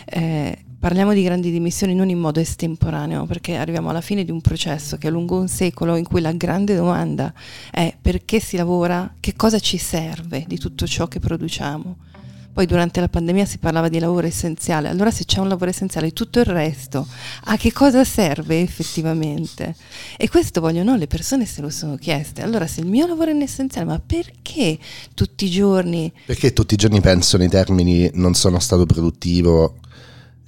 eh, 0.05 0.63
parliamo 0.79 1.13
di 1.13 1.21
grandi 1.21 1.51
dimissioni 1.51 1.93
non 1.93 2.09
in 2.09 2.19
modo 2.19 2.39
estemporaneo, 2.39 3.25
perché 3.25 3.55
arriviamo 3.55 3.89
alla 3.89 4.01
fine 4.01 4.23
di 4.23 4.31
un 4.31 4.39
processo 4.39 4.97
che 4.97 5.09
è 5.09 5.11
lungo 5.11 5.37
un 5.37 5.49
secolo 5.49 5.97
in 5.97 6.05
cui 6.05 6.21
la 6.21 6.31
grande 6.31 6.75
domanda 6.75 7.33
è 7.69 7.93
perché 8.01 8.39
si 8.39 8.55
lavora, 8.55 9.13
che 9.19 9.35
cosa 9.35 9.59
ci 9.59 9.77
serve 9.77 10.45
di 10.47 10.57
tutto 10.57 10.87
ciò 10.87 11.07
che 11.07 11.19
produciamo. 11.19 12.07
Poi 12.51 12.65
durante 12.65 12.99
la 12.99 13.07
pandemia 13.07 13.45
si 13.45 13.57
parlava 13.57 13.89
di 13.89 13.99
lavoro 13.99 14.25
essenziale, 14.25 14.89
allora 14.89 15.11
se 15.11 15.23
c'è 15.23 15.39
un 15.39 15.47
lavoro 15.47 15.69
essenziale 15.69 16.11
tutto 16.11 16.39
il 16.39 16.45
resto, 16.45 17.07
a 17.45 17.57
che 17.57 17.71
cosa 17.71 18.03
serve 18.03 18.59
effettivamente? 18.59 19.75
E 20.17 20.27
questo 20.29 20.59
voglio 20.59 20.83
no, 20.83 20.97
le 20.97 21.07
persone 21.07 21.45
se 21.45 21.61
lo 21.61 21.69
sono 21.69 21.95
chieste. 21.95 22.41
Allora 22.41 22.67
se 22.67 22.81
il 22.81 22.87
mio 22.87 23.05
lavoro 23.05 23.31
è 23.31 23.35
essenziale, 23.35 23.85
ma 23.85 24.01
perché 24.05 24.77
tutti 25.13 25.45
i 25.45 25.49
giorni? 25.49 26.11
Perché 26.25 26.51
tutti 26.51 26.73
i 26.73 26.77
giorni 26.77 26.99
penso 26.99 27.37
nei 27.37 27.49
termini 27.49 28.09
non 28.15 28.33
sono 28.33 28.59
stato 28.59 28.85
produttivo 28.85 29.75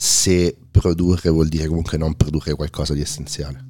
se 0.04 0.58
produrre 0.72 1.30
vuol 1.30 1.48
dire 1.48 1.68
comunque 1.68 1.96
non 1.96 2.16
produrre 2.16 2.56
qualcosa 2.56 2.96
di 2.96 3.02
essenziale. 3.02 3.66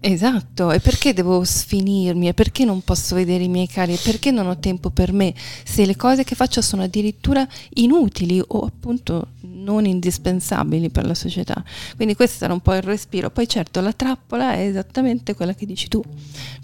Esatto, 0.00 0.72
e 0.72 0.80
perché 0.80 1.12
devo 1.12 1.44
sfinirmi? 1.44 2.26
E 2.26 2.34
perché 2.34 2.64
non 2.64 2.82
posso 2.82 3.14
vedere 3.14 3.44
i 3.44 3.48
miei 3.48 3.68
cari? 3.68 3.92
E 3.92 4.00
perché 4.02 4.32
non 4.32 4.48
ho 4.48 4.58
tempo 4.58 4.90
per 4.90 5.12
me? 5.12 5.32
Se 5.62 5.86
le 5.86 5.94
cose 5.94 6.24
che 6.24 6.34
faccio 6.34 6.60
sono 6.60 6.82
addirittura 6.82 7.46
inutili 7.74 8.42
o 8.44 8.64
appunto 8.64 9.28
non 9.42 9.86
indispensabili 9.86 10.90
per 10.90 11.06
la 11.06 11.14
società. 11.14 11.62
Quindi 11.94 12.16
questo 12.16 12.44
era 12.44 12.52
un 12.52 12.60
po' 12.60 12.74
il 12.74 12.82
respiro. 12.82 13.30
Poi 13.30 13.46
certo 13.46 13.80
la 13.80 13.92
trappola 13.92 14.54
è 14.54 14.66
esattamente 14.66 15.34
quella 15.34 15.54
che 15.54 15.66
dici 15.66 15.86
tu, 15.86 16.02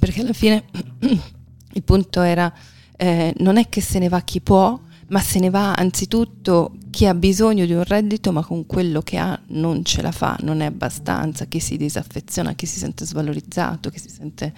perché 0.01 0.23
alla 0.23 0.33
fine 0.33 0.65
il 0.99 1.83
punto 1.85 2.23
era 2.23 2.53
eh, 2.97 3.33
non 3.39 3.57
è 3.57 3.69
che 3.69 3.81
se 3.81 4.01
ne 4.01 4.09
va 4.09 4.21
chi 4.23 4.41
può, 4.41 4.81
ma 5.11 5.21
se 5.21 5.39
ne 5.41 5.51
va 5.51 5.75
anzitutto 5.75 6.75
chi 6.91 7.07
ha 7.07 7.15
bisogno 7.15 7.67
di 7.67 7.73
un 7.73 7.85
reddito 7.85 8.33
ma 8.33 8.45
con 8.45 8.67
quello 8.67 9.03
che 9.03 9.17
ha 9.19 9.41
non 9.49 9.85
ce 9.85 10.03
la 10.03 10.13
fa, 10.13 10.37
non 10.43 10.61
è 10.61 10.67
abbastanza, 10.67 11.47
chi 11.47 11.61
si 11.61 11.77
disaffeziona, 11.77 12.55
chi 12.55 12.67
si 12.67 12.79
sente 12.79 13.05
svalorizzato, 13.05 13.91
chi 13.91 13.99
si 13.99 14.09
sente 14.09 14.55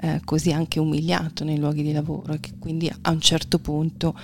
eh, 0.00 0.20
così 0.24 0.52
anche 0.52 0.78
umiliato 0.78 1.44
nei 1.44 1.58
luoghi 1.58 1.82
di 1.82 1.92
lavoro 1.92 2.32
e 2.34 2.40
che 2.40 2.52
quindi 2.58 2.90
a 3.00 3.10
un 3.10 3.20
certo 3.20 3.58
punto 3.58 4.16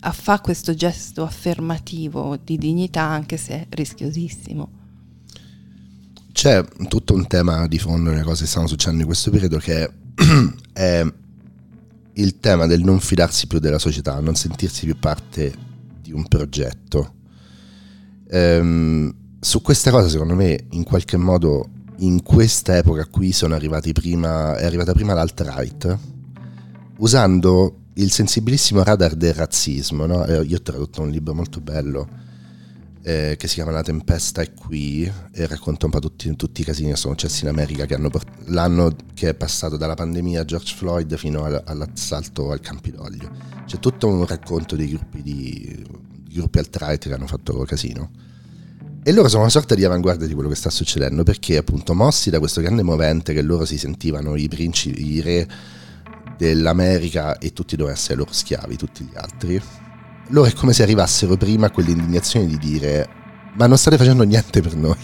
fa 0.00 0.40
questo 0.40 0.74
gesto 0.74 1.24
affermativo 1.24 2.38
di 2.42 2.56
dignità 2.56 3.02
anche 3.02 3.36
se 3.36 3.54
è 3.54 3.66
rischiosissimo. 3.68 4.76
C'è 6.30 6.64
tutto 6.86 7.14
un 7.14 7.26
tema 7.26 7.66
di 7.66 7.80
fondo 7.80 8.10
nelle 8.10 8.22
cose 8.22 8.44
che 8.44 8.48
stanno 8.48 8.68
succedendo 8.68 9.00
in 9.00 9.08
questo 9.08 9.32
periodo 9.32 9.58
che 9.58 9.90
è 10.72 11.04
il 12.18 12.38
tema 12.40 12.66
del 12.66 12.82
non 12.82 13.00
fidarsi 13.00 13.46
più 13.46 13.58
della 13.58 13.78
società, 13.78 14.20
non 14.20 14.34
sentirsi 14.34 14.84
più 14.84 14.98
parte 14.98 15.52
di 16.00 16.12
un 16.12 16.26
progetto. 16.26 17.14
Ehm, 18.28 19.14
su 19.40 19.62
questa 19.62 19.90
cosa, 19.90 20.08
secondo 20.08 20.34
me, 20.34 20.66
in 20.70 20.84
qualche 20.84 21.16
modo, 21.16 21.68
in 21.98 22.22
questa 22.22 22.76
epoca 22.76 23.06
qui 23.06 23.32
sono 23.32 23.54
arrivati 23.54 23.92
prima, 23.92 24.56
è 24.56 24.64
arrivata 24.64 24.92
prima 24.92 25.14
l'alt-right, 25.14 25.98
usando 26.98 27.76
il 27.94 28.10
sensibilissimo 28.10 28.82
radar 28.82 29.14
del 29.14 29.34
razzismo. 29.34 30.06
No? 30.06 30.24
Eh, 30.24 30.42
io 30.42 30.56
ho 30.56 30.62
tradotto 30.62 31.02
un 31.02 31.10
libro 31.10 31.34
molto 31.34 31.60
bello 31.60 32.26
eh, 33.08 33.36
che 33.38 33.48
si 33.48 33.54
chiama 33.54 33.70
La 33.70 33.82
tempesta 33.82 34.42
è 34.42 34.52
qui 34.52 35.10
e 35.32 35.46
racconta 35.46 35.86
un 35.86 35.92
po' 35.92 35.98
tutti, 35.98 36.36
tutti 36.36 36.60
i 36.60 36.64
casini 36.64 36.90
che 36.90 36.96
sono 36.96 37.14
successi 37.14 37.44
in 37.44 37.48
America 37.48 37.86
che 37.86 37.94
hanno, 37.94 38.10
l'anno 38.46 38.94
che 39.14 39.30
è 39.30 39.34
passato 39.34 39.78
dalla 39.78 39.94
pandemia 39.94 40.44
George 40.44 40.74
Floyd 40.74 41.16
fino 41.16 41.44
all'assalto 41.44 42.50
al 42.50 42.60
Campidoglio. 42.60 43.30
C'è 43.64 43.78
tutto 43.78 44.08
un 44.08 44.26
racconto 44.26 44.76
dei 44.76 44.88
gruppi, 44.88 45.22
di, 45.22 45.86
gruppi 46.30 46.58
alt-right 46.58 47.08
che 47.08 47.14
hanno 47.14 47.26
fatto 47.26 47.54
casino. 47.60 48.10
E 49.02 49.12
loro 49.12 49.28
sono 49.28 49.42
una 49.42 49.50
sorta 49.50 49.74
di 49.74 49.84
avanguardia 49.84 50.26
di 50.26 50.34
quello 50.34 50.50
che 50.50 50.56
sta 50.56 50.68
succedendo 50.68 51.22
perché 51.22 51.56
appunto 51.56 51.94
mossi 51.94 52.28
da 52.28 52.38
questo 52.38 52.60
grande 52.60 52.82
movente 52.82 53.32
che 53.32 53.40
loro 53.40 53.64
si 53.64 53.78
sentivano 53.78 54.36
i 54.36 54.48
principi, 54.48 55.14
i 55.14 55.20
re 55.22 55.48
dell'America 56.36 57.38
e 57.38 57.54
tutti 57.54 57.74
dovevano 57.74 57.98
essere 57.98 58.18
loro 58.18 58.32
schiavi, 58.34 58.76
tutti 58.76 59.02
gli 59.04 59.16
altri 59.16 59.62
loro 60.28 60.48
è 60.48 60.52
come 60.52 60.72
se 60.72 60.82
arrivassero 60.82 61.36
prima 61.36 61.66
a 61.66 61.70
quell'indignazione 61.70 62.46
di 62.46 62.58
dire 62.58 63.16
ma 63.58 63.66
non 63.66 63.76
state 63.76 63.96
facendo 63.96 64.22
niente 64.22 64.62
per 64.62 64.76
noi. 64.76 64.96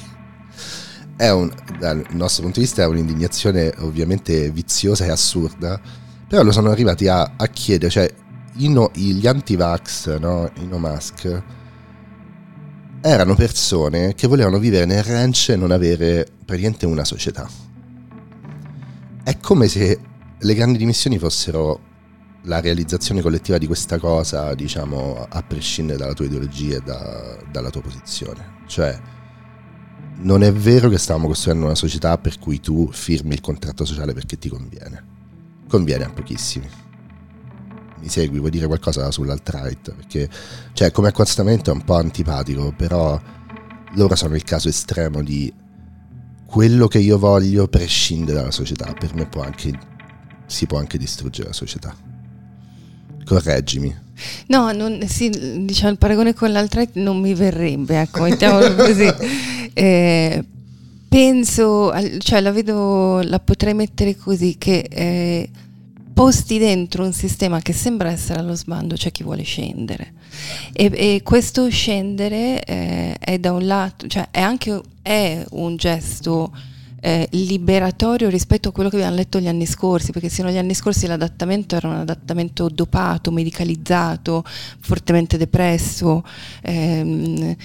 È 1.16 1.28
un, 1.30 1.52
dal 1.78 2.04
nostro 2.10 2.42
punto 2.42 2.60
di 2.60 2.66
vista 2.66 2.82
è 2.82 2.86
un'indignazione 2.86 3.72
ovviamente 3.78 4.50
viziosa 4.50 5.04
e 5.04 5.10
assurda, 5.10 5.80
però 6.28 6.42
lo 6.42 6.52
sono 6.52 6.70
arrivati 6.70 7.08
a, 7.08 7.34
a 7.36 7.46
chiedere, 7.48 7.90
cioè 7.90 8.14
no, 8.68 8.90
gli 8.94 9.26
anti-vax, 9.26 10.18
no, 10.18 10.50
i 10.60 10.66
no 10.66 10.78
mask, 10.78 11.42
erano 13.00 13.34
persone 13.34 14.14
che 14.14 14.28
volevano 14.28 14.58
vivere 14.58 14.84
nel 14.84 15.02
ranch 15.02 15.50
e 15.50 15.56
non 15.56 15.72
avere 15.72 16.26
praticamente 16.44 16.86
una 16.86 17.04
società. 17.04 17.48
È 19.22 19.38
come 19.38 19.68
se 19.68 19.98
le 20.38 20.54
grandi 20.54 20.78
dimissioni 20.78 21.18
fossero 21.18 21.92
la 22.44 22.60
realizzazione 22.60 23.22
collettiva 23.22 23.58
di 23.58 23.66
questa 23.66 23.98
cosa, 23.98 24.54
diciamo, 24.54 25.26
a 25.28 25.42
prescindere 25.42 25.98
dalla 25.98 26.12
tua 26.12 26.26
ideologia 26.26 26.76
e 26.76 26.80
da, 26.80 27.38
dalla 27.50 27.70
tua 27.70 27.80
posizione. 27.80 28.62
Cioè, 28.66 29.00
non 30.16 30.42
è 30.42 30.52
vero 30.52 30.88
che 30.88 30.98
stavamo 30.98 31.26
costruendo 31.26 31.64
una 31.64 31.74
società 31.74 32.18
per 32.18 32.38
cui 32.38 32.60
tu 32.60 32.90
firmi 32.92 33.34
il 33.34 33.40
contratto 33.40 33.84
sociale 33.84 34.12
perché 34.12 34.38
ti 34.38 34.48
conviene. 34.48 35.12
Conviene 35.68 36.04
a 36.04 36.10
pochissimi. 36.10 36.68
Mi 37.98 38.08
segui? 38.08 38.38
Vuoi 38.38 38.50
dire 38.50 38.66
qualcosa 38.66 39.10
sull'alt-right? 39.10 39.94
Perché, 39.94 40.28
cioè, 40.74 40.90
come 40.90 41.08
accostamento 41.08 41.70
è 41.70 41.74
un 41.74 41.84
po' 41.84 41.96
antipatico, 41.96 42.74
però 42.76 43.18
loro 43.94 44.14
sono 44.16 44.34
il 44.34 44.44
caso 44.44 44.68
estremo 44.68 45.22
di 45.22 45.52
quello 46.44 46.88
che 46.88 46.98
io 46.98 47.18
voglio 47.18 47.68
prescinde 47.68 48.34
dalla 48.34 48.50
società. 48.50 48.92
Per 48.92 49.14
me 49.14 49.26
può 49.26 49.42
anche, 49.42 49.72
si 50.44 50.66
può 50.66 50.78
anche 50.78 50.98
distruggere 50.98 51.48
la 51.48 51.54
società. 51.54 52.03
Correggimi. 53.24 54.02
No, 54.46 54.72
non, 54.72 55.06
sì, 55.06 55.28
diciamo, 55.64 55.92
il 55.92 55.98
paragone 55.98 56.34
con 56.34 56.52
l'altra 56.52 56.84
non 56.94 57.20
mi 57.20 57.34
verrebbe, 57.34 58.00
ecco, 58.00 58.22
mettiamolo 58.22 58.74
così. 58.76 59.10
Eh, 59.72 60.44
penso, 61.08 61.92
cioè 62.18 62.40
la 62.40 62.52
vedo, 62.52 63.20
la 63.22 63.40
potrei 63.40 63.74
mettere 63.74 64.16
così, 64.16 64.56
che 64.56 64.86
eh, 64.88 65.50
posti 66.12 66.58
dentro 66.58 67.04
un 67.04 67.12
sistema 67.12 67.60
che 67.60 67.72
sembra 67.72 68.10
essere 68.10 68.38
allo 68.38 68.54
sbando, 68.54 68.94
c'è 68.94 69.10
chi 69.10 69.24
vuole 69.24 69.42
scendere. 69.42 70.12
E, 70.72 70.90
e 70.92 71.20
questo 71.22 71.68
scendere 71.68 72.62
eh, 72.64 73.16
è 73.18 73.38
da 73.38 73.52
un 73.52 73.66
lato, 73.66 74.06
cioè 74.06 74.28
è 74.30 74.40
anche 74.40 74.80
è 75.02 75.44
un 75.50 75.76
gesto 75.76 76.50
eh, 77.04 77.28
liberatorio 77.32 78.30
rispetto 78.30 78.70
a 78.70 78.72
quello 78.72 78.88
che 78.88 78.96
abbiamo 78.96 79.14
letto 79.14 79.38
gli 79.38 79.46
anni 79.46 79.66
scorsi, 79.66 80.10
perché 80.10 80.30
sino 80.30 80.48
agli 80.48 80.56
anni 80.56 80.72
scorsi 80.72 81.06
l'adattamento 81.06 81.76
era 81.76 81.88
un 81.88 81.96
adattamento 81.96 82.70
dopato, 82.70 83.30
medicalizzato, 83.30 84.42
fortemente 84.80 85.36
depresso, 85.36 86.24
ehm, 86.62 87.56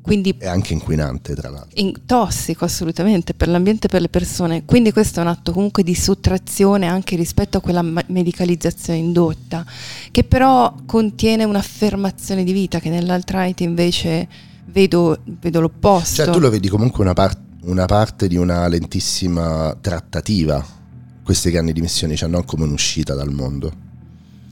quindi... 0.00 0.36
E 0.38 0.46
anche 0.46 0.74
inquinante, 0.74 1.34
tra 1.34 1.50
l'altro. 1.50 1.70
In, 1.80 1.92
tossico, 2.06 2.64
assolutamente, 2.64 3.34
per 3.34 3.48
l'ambiente 3.48 3.88
e 3.88 3.90
per 3.90 4.00
le 4.00 4.08
persone. 4.08 4.64
Quindi 4.64 4.92
questo 4.92 5.18
è 5.18 5.22
un 5.24 5.30
atto 5.30 5.50
comunque 5.50 5.82
di 5.82 5.96
sottrazione 5.96 6.86
anche 6.86 7.16
rispetto 7.16 7.58
a 7.58 7.60
quella 7.60 7.82
medicalizzazione 7.82 9.00
indotta, 9.00 9.66
che 10.12 10.22
però 10.22 10.72
contiene 10.86 11.42
un'affermazione 11.42 12.44
di 12.44 12.52
vita 12.52 12.78
che 12.78 12.90
nell'alt-right 12.90 13.60
invece 13.62 14.28
vedo, 14.66 15.18
vedo 15.24 15.60
l'opposto. 15.60 16.22
Cioè 16.22 16.32
tu 16.32 16.38
lo 16.38 16.48
vedi 16.48 16.68
comunque 16.68 17.02
una 17.02 17.12
parte 17.12 17.42
una 17.64 17.86
parte 17.86 18.28
di 18.28 18.36
una 18.36 18.66
lentissima 18.68 19.76
trattativa 19.80 20.82
queste 21.22 21.50
grandi 21.50 21.72
dimissioni, 21.72 22.16
cioè 22.16 22.28
non 22.28 22.44
come 22.44 22.64
un'uscita 22.64 23.14
dal 23.14 23.32
mondo. 23.32 23.72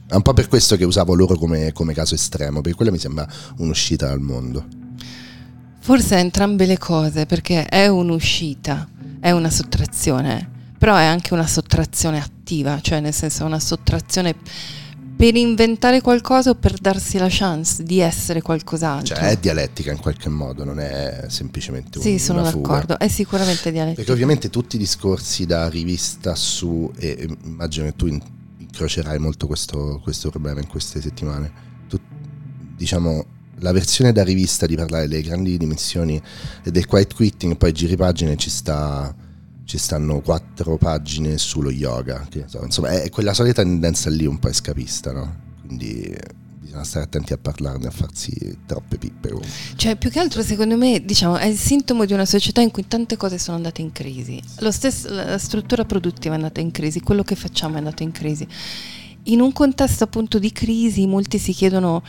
È 0.07 0.15
un 0.15 0.21
po' 0.21 0.33
per 0.33 0.47
questo 0.47 0.75
che 0.75 0.85
usavo 0.85 1.13
loro 1.13 1.35
come, 1.35 1.71
come 1.71 1.93
caso 1.93 2.15
estremo, 2.15 2.61
perché 2.61 2.75
quella 2.75 2.91
mi 2.91 2.97
sembra 2.97 3.27
un'uscita 3.57 4.07
dal 4.07 4.19
mondo. 4.19 4.65
Forse 5.79 6.17
entrambe 6.17 6.65
le 6.65 6.77
cose, 6.77 7.25
perché 7.25 7.65
è 7.65 7.87
un'uscita, 7.87 8.87
è 9.19 9.31
una 9.31 9.49
sottrazione, 9.49 10.49
però 10.77 10.95
è 10.95 11.03
anche 11.03 11.33
una 11.33 11.47
sottrazione 11.47 12.19
attiva, 12.19 12.79
cioè 12.81 12.99
nel 12.99 13.13
senso 13.13 13.45
una 13.45 13.59
sottrazione 13.59 14.35
per 15.23 15.37
inventare 15.37 16.01
qualcosa 16.01 16.49
o 16.49 16.55
per 16.55 16.77
darsi 16.77 17.17
la 17.17 17.29
chance 17.29 17.81
di 17.81 17.99
essere 17.99 18.41
qualcos'altro. 18.41 19.15
Cioè 19.15 19.29
è 19.29 19.37
dialettica 19.37 19.89
in 19.89 19.97
qualche 19.97 20.27
modo, 20.27 20.65
non 20.65 20.81
è 20.81 21.27
semplicemente 21.29 21.97
un, 21.97 22.03
sì, 22.03 22.19
sono 22.19 22.41
d'accordo, 22.41 22.99
è 22.99 23.07
sicuramente 23.07 23.71
dialettica. 23.71 24.01
Perché 24.01 24.11
ovviamente 24.11 24.49
tutti 24.49 24.75
i 24.75 24.79
discorsi 24.79 25.45
da 25.45 25.69
rivista 25.69 26.35
su, 26.35 26.91
e 26.97 27.25
immagino 27.45 27.85
che 27.85 27.95
tu 27.95 28.07
incrocerai 28.57 29.17
molto 29.17 29.47
questo, 29.47 30.01
questo 30.03 30.29
problema 30.29 30.59
in 30.59 30.67
queste 30.67 30.99
settimane, 30.99 31.51
tu, 31.87 31.97
diciamo 32.75 33.25
la 33.59 33.71
versione 33.71 34.11
da 34.11 34.25
rivista 34.25 34.65
di 34.65 34.75
parlare 34.75 35.07
delle 35.07 35.21
grandi 35.21 35.57
dimensioni 35.57 36.21
e 36.63 36.69
del 36.69 36.85
quiet 36.85 37.15
quitting, 37.15 37.55
poi 37.55 37.71
giri 37.71 37.95
pagine 37.95 38.35
ci 38.35 38.49
sta 38.49 39.15
ci 39.65 39.77
stanno 39.77 40.21
quattro 40.21 40.77
pagine 40.77 41.37
sullo 41.37 41.71
yoga. 41.71 42.25
Che, 42.29 42.45
insomma, 42.61 43.01
è 43.01 43.09
quella 43.09 43.33
solita 43.33 43.63
tendenza 43.63 44.09
lì 44.09 44.25
un 44.25 44.39
po' 44.39 44.49
escapista, 44.49 45.11
no? 45.11 45.35
Quindi 45.65 46.15
bisogna 46.59 46.83
stare 46.83 47.05
attenti 47.05 47.33
a 47.33 47.37
parlarne, 47.37 47.87
a 47.87 47.91
farsi 47.91 48.57
troppe 48.65 48.97
pippe. 48.97 49.33
Cioè, 49.75 49.95
più 49.95 50.09
che 50.09 50.19
altro, 50.19 50.41
secondo 50.41 50.75
me, 50.77 51.03
diciamo, 51.03 51.37
è 51.37 51.45
il 51.45 51.57
sintomo 51.57 52.05
di 52.05 52.13
una 52.13 52.25
società 52.25 52.61
in 52.61 52.71
cui 52.71 52.87
tante 52.87 53.17
cose 53.17 53.37
sono 53.37 53.57
andate 53.57 53.81
in 53.81 53.91
crisi. 53.91 54.41
Stesso, 54.69 55.13
la 55.13 55.37
struttura 55.37 55.85
produttiva 55.85 56.33
è 56.33 56.37
andata 56.37 56.61
in 56.61 56.71
crisi, 56.71 57.01
quello 57.01 57.23
che 57.23 57.35
facciamo 57.35 57.75
è 57.75 57.77
andato 57.77 58.03
in 58.03 58.11
crisi. 58.11 58.47
In 59.27 59.39
un 59.39 59.53
contesto 59.53 60.03
appunto 60.03 60.37
di 60.39 60.51
crisi, 60.51 61.07
molti 61.07 61.37
si 61.37 61.53
chiedono 61.53 62.03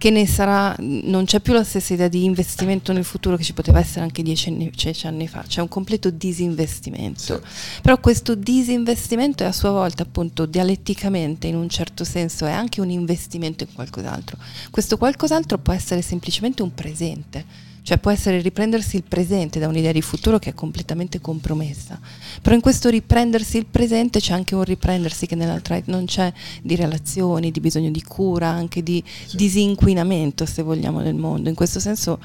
che 0.00 0.08
ne 0.08 0.26
sarà, 0.26 0.74
non 0.78 1.26
c'è 1.26 1.40
più 1.40 1.52
la 1.52 1.62
stessa 1.62 1.92
idea 1.92 2.08
di 2.08 2.24
investimento 2.24 2.90
nel 2.94 3.04
futuro 3.04 3.36
che 3.36 3.42
ci 3.42 3.52
poteva 3.52 3.80
essere 3.80 4.00
anche 4.00 4.22
dieci 4.22 4.48
anni, 4.48 4.70
dieci 4.74 5.06
anni 5.06 5.28
fa, 5.28 5.44
c'è 5.46 5.60
un 5.60 5.68
completo 5.68 6.08
disinvestimento. 6.08 7.20
Sì. 7.20 7.38
Però 7.82 8.00
questo 8.00 8.34
disinvestimento 8.34 9.42
è 9.42 9.46
a 9.46 9.52
sua 9.52 9.72
volta 9.72 10.04
appunto 10.04 10.46
dialetticamente 10.46 11.48
in 11.48 11.54
un 11.54 11.68
certo 11.68 12.04
senso 12.04 12.46
è 12.46 12.50
anche 12.50 12.80
un 12.80 12.88
investimento 12.88 13.62
in 13.64 13.74
qualcos'altro. 13.74 14.38
Questo 14.70 14.96
qualcos'altro 14.96 15.58
può 15.58 15.74
essere 15.74 16.00
semplicemente 16.00 16.62
un 16.62 16.72
presente 16.72 17.68
cioè 17.90 17.98
può 17.98 18.12
essere 18.12 18.40
riprendersi 18.40 18.94
il 18.94 19.02
presente 19.02 19.58
da 19.58 19.66
un'idea 19.66 19.90
di 19.90 20.00
futuro 20.00 20.38
che 20.38 20.50
è 20.50 20.54
completamente 20.54 21.20
compromessa. 21.20 21.98
Però 22.40 22.54
in 22.54 22.60
questo 22.60 22.88
riprendersi 22.88 23.56
il 23.56 23.66
presente 23.66 24.20
c'è 24.20 24.32
anche 24.32 24.54
un 24.54 24.62
riprendersi 24.62 25.26
che 25.26 25.34
nell'altra 25.34 25.76
non 25.86 26.04
c'è 26.04 26.32
di 26.62 26.76
relazioni, 26.76 27.50
di 27.50 27.58
bisogno 27.58 27.90
di 27.90 28.00
cura, 28.04 28.46
anche 28.46 28.84
di 28.84 29.02
sì. 29.26 29.36
disinquinamento, 29.36 30.46
se 30.46 30.62
vogliamo, 30.62 31.02
del 31.02 31.16
mondo. 31.16 31.48
In 31.48 31.56
questo 31.56 31.80
senso, 31.80 32.20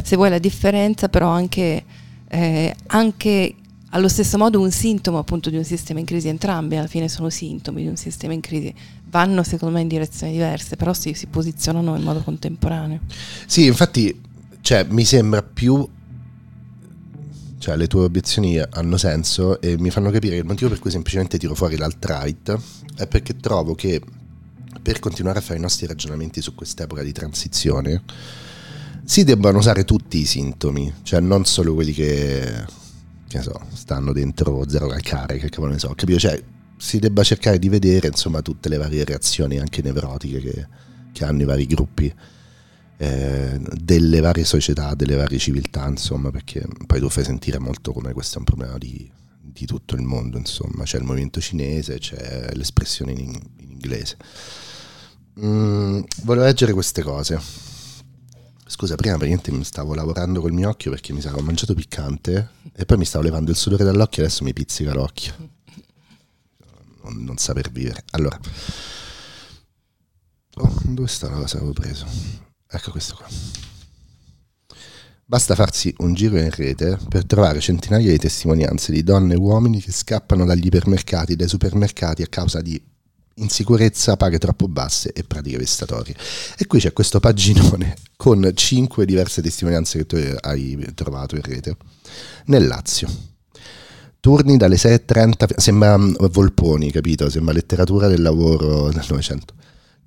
se 0.00 0.14
vuoi 0.14 0.30
la 0.30 0.38
differenza, 0.38 1.08
però 1.08 1.30
anche, 1.30 1.84
eh, 2.28 2.76
anche 2.86 3.54
allo 3.90 4.08
stesso 4.08 4.38
modo 4.38 4.60
un 4.60 4.70
sintomo 4.70 5.18
appunto 5.18 5.50
di 5.50 5.56
un 5.56 5.64
sistema 5.64 5.98
in 5.98 6.06
crisi, 6.06 6.28
entrambi 6.28 6.76
alla 6.76 6.86
fine 6.86 7.08
sono 7.08 7.28
sintomi 7.28 7.82
di 7.82 7.88
un 7.88 7.96
sistema 7.96 8.34
in 8.34 8.40
crisi, 8.40 8.72
vanno 9.10 9.42
secondo 9.42 9.74
me 9.74 9.80
in 9.80 9.88
direzioni 9.88 10.30
diverse, 10.30 10.76
però 10.76 10.92
si, 10.92 11.12
si 11.14 11.26
posizionano 11.26 11.96
in 11.96 12.04
modo 12.04 12.20
contemporaneo. 12.20 13.00
Sì, 13.46 13.66
infatti 13.66 14.26
cioè, 14.68 14.84
mi 14.90 15.06
sembra 15.06 15.42
più 15.42 15.88
cioè 17.58 17.74
le 17.74 17.86
tue 17.86 18.02
obiezioni 18.02 18.58
hanno 18.58 18.98
senso 18.98 19.62
e 19.62 19.78
mi 19.78 19.88
fanno 19.88 20.10
capire 20.10 20.34
che 20.34 20.40
il 20.40 20.46
motivo 20.46 20.68
per 20.68 20.78
cui 20.78 20.90
semplicemente 20.90 21.38
tiro 21.38 21.54
fuori 21.54 21.78
l'alt-right 21.78 22.58
è 22.96 23.06
perché 23.06 23.36
trovo 23.36 23.74
che 23.74 23.98
per 24.82 24.98
continuare 24.98 25.38
a 25.38 25.40
fare 25.40 25.56
i 25.58 25.62
nostri 25.62 25.86
ragionamenti 25.86 26.42
su 26.42 26.54
quest'epoca 26.54 27.02
di 27.02 27.12
transizione 27.12 28.02
si 29.04 29.24
debbano 29.24 29.56
usare 29.56 29.86
tutti 29.86 30.18
i 30.18 30.26
sintomi, 30.26 30.92
cioè 31.02 31.20
non 31.20 31.46
solo 31.46 31.72
quelli 31.72 31.94
che, 31.94 32.66
che 33.26 33.40
so, 33.40 33.58
stanno 33.72 34.12
dentro 34.12 34.68
zero 34.68 34.86
calcare, 34.86 35.38
che 35.38 35.48
cavolo 35.48 35.72
ne 35.72 35.78
so, 35.78 35.94
capito? 35.96 36.18
Cioè 36.18 36.44
si 36.76 36.98
debba 36.98 37.22
cercare 37.22 37.58
di 37.58 37.70
vedere 37.70 38.08
insomma 38.08 38.42
tutte 38.42 38.68
le 38.68 38.76
varie 38.76 39.04
reazioni 39.04 39.58
anche 39.58 39.80
nevrotiche 39.80 40.40
che, 40.40 40.66
che 41.10 41.24
hanno 41.24 41.40
i 41.40 41.46
vari 41.46 41.64
gruppi 41.64 42.14
eh, 43.00 43.60
delle 43.60 44.20
varie 44.20 44.44
società, 44.44 44.94
delle 44.94 45.14
varie 45.14 45.38
civiltà, 45.38 45.86
insomma, 45.86 46.30
perché 46.30 46.66
poi 46.84 46.98
tu 46.98 47.08
fai 47.08 47.24
sentire 47.24 47.58
molto 47.58 47.92
come 47.92 48.12
questo 48.12 48.36
è 48.36 48.38
un 48.38 48.44
problema 48.44 48.76
di, 48.76 49.08
di 49.40 49.66
tutto 49.66 49.94
il 49.94 50.02
mondo, 50.02 50.36
insomma, 50.36 50.82
c'è 50.82 50.98
il 50.98 51.04
movimento 51.04 51.40
cinese, 51.40 51.98
c'è 51.98 52.50
l'espressione 52.54 53.12
in, 53.12 53.40
in 53.58 53.70
inglese. 53.70 54.16
Mm, 55.40 56.00
volevo 56.24 56.44
leggere 56.44 56.72
queste 56.72 57.02
cose. 57.02 57.40
Scusa, 58.66 58.96
prima 58.96 59.16
praticamente 59.16 59.52
mi 59.52 59.64
stavo 59.64 59.94
lavorando 59.94 60.40
col 60.40 60.52
mio 60.52 60.68
occhio 60.68 60.90
perché 60.90 61.12
mi 61.12 61.20
sa 61.20 61.30
che 61.32 61.38
ho 61.38 61.42
mangiato 61.42 61.74
piccante 61.74 62.50
e 62.74 62.84
poi 62.84 62.98
mi 62.98 63.04
stavo 63.04 63.24
levando 63.24 63.50
il 63.50 63.56
sudore 63.56 63.84
dall'occhio 63.84 64.22
e 64.22 64.26
adesso 64.26 64.44
mi 64.44 64.52
pizzica 64.52 64.92
l'occhio. 64.92 65.34
Non, 67.04 67.24
non 67.24 67.38
saper 67.38 67.70
vivere. 67.70 68.02
Allora, 68.10 68.38
oh, 70.56 70.74
dove 70.82 71.08
sta 71.08 71.30
la 71.30 71.36
cosa 71.36 71.52
che 71.52 71.64
avevo 71.64 71.72
preso? 71.72 72.47
Ecco 72.70 72.90
questo 72.90 73.16
qua. 73.16 73.26
Basta 75.24 75.54
farsi 75.54 75.94
un 75.98 76.14
giro 76.14 76.38
in 76.38 76.50
rete 76.50 76.98
per 77.08 77.26
trovare 77.26 77.60
centinaia 77.60 78.10
di 78.10 78.18
testimonianze 78.18 78.92
di 78.92 79.02
donne 79.02 79.34
e 79.34 79.36
uomini 79.36 79.80
che 79.80 79.92
scappano 79.92 80.46
dagli 80.46 80.66
ipermercati, 80.66 81.36
dai 81.36 81.48
supermercati 81.48 82.22
a 82.22 82.26
causa 82.28 82.62
di 82.62 82.80
insicurezza, 83.34 84.16
paghe 84.16 84.38
troppo 84.38 84.68
basse 84.68 85.12
e 85.12 85.24
pratiche 85.24 85.58
vestatorie. 85.58 86.14
E 86.56 86.66
qui 86.66 86.78
c'è 86.80 86.92
questo 86.92 87.20
paginone 87.20 87.96
con 88.16 88.50
cinque 88.54 89.04
diverse 89.04 89.42
testimonianze 89.42 89.98
che 89.98 90.06
tu 90.06 90.16
hai 90.40 90.92
trovato 90.94 91.36
in 91.36 91.42
rete. 91.42 91.76
Nel 92.46 92.66
Lazio. 92.66 93.08
Turni 94.20 94.56
dalle 94.56 94.76
6.30, 94.76 95.58
sembra 95.58 95.96
mm, 95.96 96.14
Volponi, 96.30 96.90
capito? 96.90 97.30
Sembra 97.30 97.54
letteratura 97.54 98.08
del 98.08 98.20
lavoro 98.20 98.90
del 98.90 99.04
Novecento. 99.08 99.54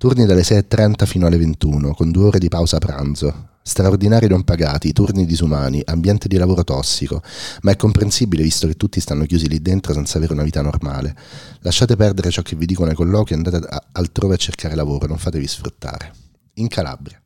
Turni 0.02 0.26
dalle 0.26 0.42
6.30 0.42 1.06
fino 1.06 1.28
alle 1.28 1.38
21, 1.38 1.94
con 1.94 2.10
due 2.10 2.24
ore 2.24 2.40
di 2.40 2.48
pausa 2.48 2.78
pranzo. 2.78 3.50
Straordinari 3.62 4.26
non 4.26 4.42
pagati, 4.42 4.92
turni 4.92 5.24
disumani, 5.24 5.80
ambiente 5.84 6.26
di 6.26 6.36
lavoro 6.38 6.64
tossico, 6.64 7.22
ma 7.60 7.70
è 7.70 7.76
comprensibile 7.76 8.42
visto 8.42 8.66
che 8.66 8.74
tutti 8.74 8.98
stanno 8.98 9.26
chiusi 9.26 9.46
lì 9.46 9.62
dentro 9.62 9.92
senza 9.92 10.18
avere 10.18 10.32
una 10.32 10.42
vita 10.42 10.60
normale. 10.60 11.14
Lasciate 11.60 11.94
perdere 11.94 12.32
ciò 12.32 12.42
che 12.42 12.56
vi 12.56 12.66
dicono 12.66 12.90
ai 12.90 12.96
colloqui 12.96 13.32
e 13.32 13.36
andate 13.36 13.64
altrove 13.92 14.34
a 14.34 14.38
cercare 14.38 14.74
lavoro, 14.74 15.06
non 15.06 15.18
fatevi 15.18 15.46
sfruttare. 15.46 16.12
In 16.54 16.66
Calabria. 16.66 17.22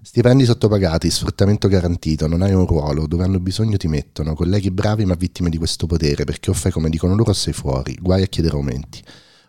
Stipendi 0.00 0.44
sottopagati, 0.44 1.10
sfruttamento 1.10 1.66
garantito, 1.66 2.28
non 2.28 2.42
hai 2.42 2.54
un 2.54 2.64
ruolo, 2.64 3.08
dove 3.08 3.24
hanno 3.24 3.40
bisogno 3.40 3.76
ti 3.76 3.88
mettono, 3.88 4.34
colleghi 4.34 4.70
bravi 4.70 5.04
ma 5.04 5.14
vittime 5.14 5.50
di 5.50 5.58
questo 5.58 5.88
potere, 5.88 6.22
perché 6.22 6.50
o 6.50 6.52
fai 6.52 6.70
come 6.70 6.90
dicono 6.90 7.16
loro 7.16 7.30
o 7.30 7.34
sei 7.34 7.52
fuori, 7.52 7.98
guai 8.00 8.22
a 8.22 8.26
chiedere 8.26 8.54
aumenti. 8.54 9.02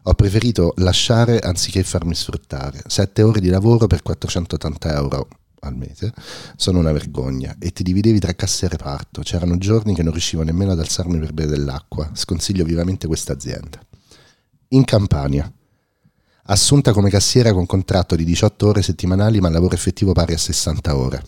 Ho 0.04 0.14
preferito 0.14 0.74
lasciare 0.78 1.40
anziché 1.40 1.84
farmi 1.84 2.16
sfruttare. 2.16 2.82
Sette 2.88 3.22
ore 3.22 3.40
di 3.40 3.50
lavoro 3.50 3.88
per 3.88 4.02
480 4.02 4.94
euro 4.94 5.28
al 5.62 5.76
mese 5.76 6.14
sono 6.56 6.80
una 6.80 6.94
vergogna 6.94 7.56
e 7.60 7.72
ti 7.72 7.84
dividevi 7.84 8.20
tra 8.20 8.34
cassa 8.34 8.66
e 8.66 8.70
reparto. 8.70 9.22
C'erano 9.22 9.58
giorni 9.58 9.94
che 9.94 10.04
non 10.04 10.14
riuscivo 10.14 10.44
nemmeno 10.44 10.72
ad 10.72 10.80
alzarmi 10.80 11.20
per 11.20 11.34
bere 11.34 11.50
dell'acqua. 11.50 12.10
Sconsiglio 12.14 12.64
vivamente 12.64 13.08
questa 13.08 13.34
azienda. 13.34 13.80
In 14.70 14.86
Campania. 14.86 15.52
Assunta 16.44 16.94
come 16.94 17.10
cassiera 17.10 17.54
con 17.54 17.66
contratto 17.66 18.16
di 18.16 18.24
18 18.24 18.68
ore 18.68 18.82
settimanali 18.82 19.40
ma 19.40 19.50
lavoro 19.50 19.76
effettivo 19.76 20.14
pari 20.14 20.34
a 20.34 20.38
60 20.38 20.96
ore. 20.96 21.24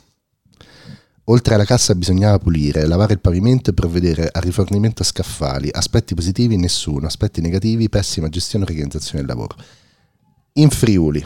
Oltre 1.26 1.54
alla 1.54 1.66
cassa 1.66 1.96
bisognava 1.96 2.40
pulire, 2.40 2.86
lavare 2.86 3.14
il 3.14 3.20
pavimento 3.20 3.70
e 3.70 3.74
provvedere 3.74 4.30
al 4.32 4.42
rifornimento 4.42 5.04
a 5.04 5.06
scaffali. 5.06 5.70
Aspetti 5.72 6.16
positivi 6.16 6.58
nessuno, 6.58 7.06
aspetti 7.06 7.42
negativi 7.42 7.90
pessima 7.90 8.28
gestione 8.28 8.66
e 8.66 8.70
organizzazione 8.70 9.20
del 9.20 9.28
lavoro. 9.28 9.56
In 10.54 10.70
Friuli, 10.70 11.24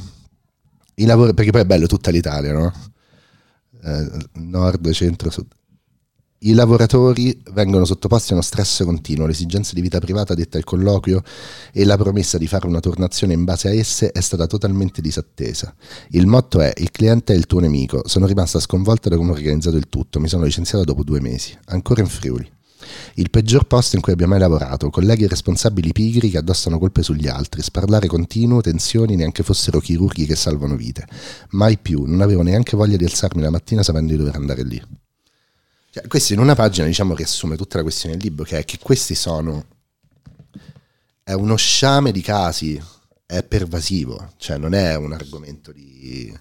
i 0.96 1.06
lavori, 1.06 1.34
perché 1.34 1.52
poi 1.52 1.62
è 1.62 1.66
bello 1.66 1.88
tutta 1.88 2.12
l'Italia, 2.12 2.54
no? 2.54 2.74
Eh, 3.84 4.12
nord, 4.34 4.92
centro, 4.92 5.30
sud. 5.30 5.48
I 6.46 6.54
lavoratori 6.54 7.42
vengono 7.54 7.86
sottoposti 7.86 8.30
a 8.30 8.36
uno 8.36 8.44
stress 8.44 8.84
continuo, 8.84 9.26
l'esigenza 9.26 9.74
di 9.74 9.82
vita 9.82 9.98
privata 9.98 10.36
detta 10.36 10.60
il 10.60 10.64
colloquio 10.64 11.24
e 11.74 11.84
la 11.86 11.98
promessa 11.98 12.38
di 12.38 12.46
fare 12.46 12.68
una 12.68 12.80
tornazione 12.80 13.34
in 13.34 13.46
base 13.46 13.68
a 13.68 13.74
esse 13.74 14.12
è 14.12 14.22
stata 14.22 14.46
totalmente 14.46 15.02
disattesa. 15.02 15.74
Il 16.10 16.28
motto 16.28 16.60
è 16.60 16.72
il 16.78 16.92
cliente 16.92 17.34
è 17.34 17.36
il 17.36 17.48
tuo 17.48 17.62
nemico. 17.62 18.08
Sono 18.08 18.28
rimasta 18.28 18.60
sconvolta 18.60 19.10
da 19.10 19.18
come 19.18 19.32
ho 19.32 19.34
organizzato 19.34 19.76
il 19.76 19.90
tutto, 19.90 20.20
mi 20.20 20.28
sono 20.28 20.44
licenziata 20.44 20.84
dopo 20.84 21.04
due 21.04 21.20
mesi, 21.20 21.58
ancora 21.66 22.02
in 22.02 22.08
Friuli. 22.10 22.48
Il 23.16 23.32
peggior 23.32 23.66
posto 23.66 23.96
in 23.96 24.04
cui 24.04 24.14
abbia 24.14 24.28
mai 24.28 24.38
lavorato, 24.38 24.92
colleghi 24.92 25.24
e 25.24 25.28
responsabili 25.28 25.94
pigri 25.94 26.30
che 26.30 26.38
addossano 26.38 26.78
colpe 26.78 27.02
sugli 27.02 27.28
altri, 27.28 27.64
sparlare 27.64 28.06
continuo, 28.06 28.62
tensioni, 28.62 29.16
neanche 29.16 29.42
fossero 29.42 29.80
chirurghi 29.80 30.28
che 30.28 30.36
salvano 30.36 30.76
vite. 30.76 31.08
Mai 31.52 31.80
più, 31.80 32.04
non 32.06 32.22
avevo 32.22 32.44
neanche 32.44 32.78
voglia 32.78 32.98
di 32.98 33.06
alzarmi 33.06 33.42
la 33.42 33.50
mattina 33.50 33.82
sapendo 33.82 34.12
di 34.12 34.20
dover 34.20 34.36
andare 34.36 34.64
lì. 34.64 34.80
Cioè, 35.96 36.08
questo 36.08 36.34
in 36.34 36.40
una 36.40 36.56
pagina 36.56 36.86
diciamo 36.86 37.16
riassume 37.16 37.56
tutta 37.56 37.78
la 37.78 37.84
questione 37.84 38.18
del 38.18 38.26
libro, 38.26 38.44
che 38.44 38.58
è 38.58 38.66
che 38.66 38.80
questi 38.82 39.16
sono... 39.16 39.66
è 41.24 41.32
uno 41.32 41.56
sciame 41.56 42.12
di 42.12 42.20
casi, 42.20 42.78
è 43.26 43.44
pervasivo, 43.44 44.34
cioè 44.36 44.58
non 44.58 44.74
è 44.74 44.96
un 44.96 45.14
argomento 45.14 45.72
di, 45.72 46.38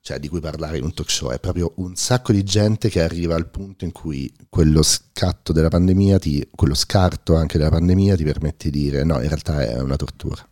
cioè, 0.00 0.18
di 0.18 0.28
cui 0.28 0.40
parlare 0.40 0.78
in 0.78 0.84
un 0.84 0.94
talk 0.94 1.10
show, 1.10 1.30
è 1.30 1.38
proprio 1.40 1.74
un 1.76 1.94
sacco 1.94 2.32
di 2.32 2.42
gente 2.42 2.88
che 2.88 3.02
arriva 3.02 3.34
al 3.34 3.50
punto 3.50 3.84
in 3.84 3.92
cui 3.92 4.32
quello 4.48 4.82
scatto 4.82 5.52
della 5.52 5.68
pandemia, 5.68 6.18
ti, 6.18 6.48
quello 6.54 6.74
scarto 6.74 7.36
anche 7.36 7.58
della 7.58 7.68
pandemia 7.68 8.16
ti 8.16 8.24
permette 8.24 8.70
di 8.70 8.80
dire 8.84 9.04
no, 9.04 9.20
in 9.20 9.28
realtà 9.28 9.62
è 9.62 9.78
una 9.78 9.96
tortura. 9.96 10.48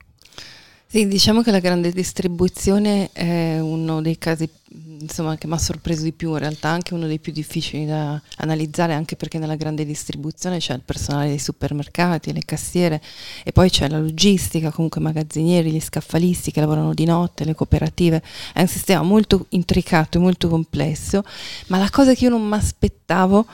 Sì, 0.92 1.07
diciamo 1.07 1.42
che 1.42 1.53
la 1.53 1.61
grande 1.61 1.92
distribuzione 1.92 3.11
è 3.12 3.61
uno 3.61 4.03
dei 4.03 4.18
casi 4.18 4.50
insomma, 4.98 5.37
che 5.37 5.46
mi 5.46 5.53
ha 5.53 5.59
sorpreso 5.59 6.03
di 6.03 6.11
più, 6.11 6.33
in 6.33 6.38
realtà 6.38 6.68
anche 6.70 6.94
uno 6.94 7.07
dei 7.07 7.20
più 7.20 7.31
difficili 7.33 7.87
da 7.87 8.20
analizzare, 8.38 8.92
anche 8.92 9.14
perché 9.14 9.38
nella 9.38 9.55
grande 9.55 9.85
distribuzione 9.85 10.59
c'è 10.59 10.74
il 10.74 10.83
personale 10.85 11.29
dei 11.29 11.38
supermercati, 11.38 12.33
le 12.33 12.42
cassiere 12.44 13.00
e 13.44 13.53
poi 13.53 13.70
c'è 13.70 13.88
la 13.88 14.00
logistica, 14.00 14.72
comunque 14.72 15.00
i 15.00 15.05
magazzinieri, 15.05 15.70
gli 15.70 15.81
scaffalisti 15.81 16.50
che 16.50 16.59
lavorano 16.59 16.92
di 16.92 17.05
notte, 17.05 17.44
le 17.44 17.55
cooperative. 17.55 18.20
È 18.53 18.61
un 18.61 18.66
sistema 18.66 19.03
molto 19.03 19.46
intricato 19.50 20.18
e 20.18 20.20
molto 20.20 20.48
complesso, 20.48 21.22
ma 21.68 21.79
la 21.79 21.88
cosa 21.88 22.14
che 22.14 22.24
io 22.24 22.31
non 22.31 22.44
mi 22.44 22.57
aspettavo 22.57 23.46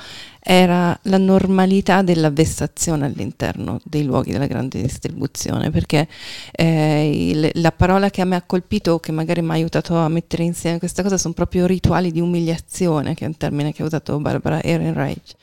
era 0.48 0.96
la 1.02 1.18
normalità 1.18 2.02
della 2.02 2.30
vessazione 2.30 3.06
all'interno 3.06 3.80
dei 3.82 4.04
luoghi 4.04 4.30
della 4.30 4.46
grande 4.46 4.80
distribuzione, 4.80 5.70
perché 5.70 6.06
eh, 6.52 7.30
il, 7.30 7.50
la 7.54 7.72
parola 7.72 8.10
che 8.10 8.20
a 8.20 8.26
me 8.26 8.36
ha 8.36 8.42
colpito, 8.42 9.00
che 9.00 9.10
magari 9.10 9.42
mi 9.42 9.50
ha 9.50 9.54
aiutato 9.54 9.96
a 9.96 10.08
mettere 10.08 10.44
insieme 10.44 10.78
questa 10.78 11.02
cosa, 11.02 11.18
sono 11.18 11.34
proprio 11.34 11.66
rituali 11.66 12.12
di 12.12 12.20
umiliazione, 12.20 13.14
che 13.14 13.24
è 13.24 13.26
un 13.26 13.36
termine 13.36 13.72
che 13.72 13.82
ha 13.82 13.86
usato 13.86 14.20
Barbara 14.20 14.62
Ehrenreich, 14.62 15.34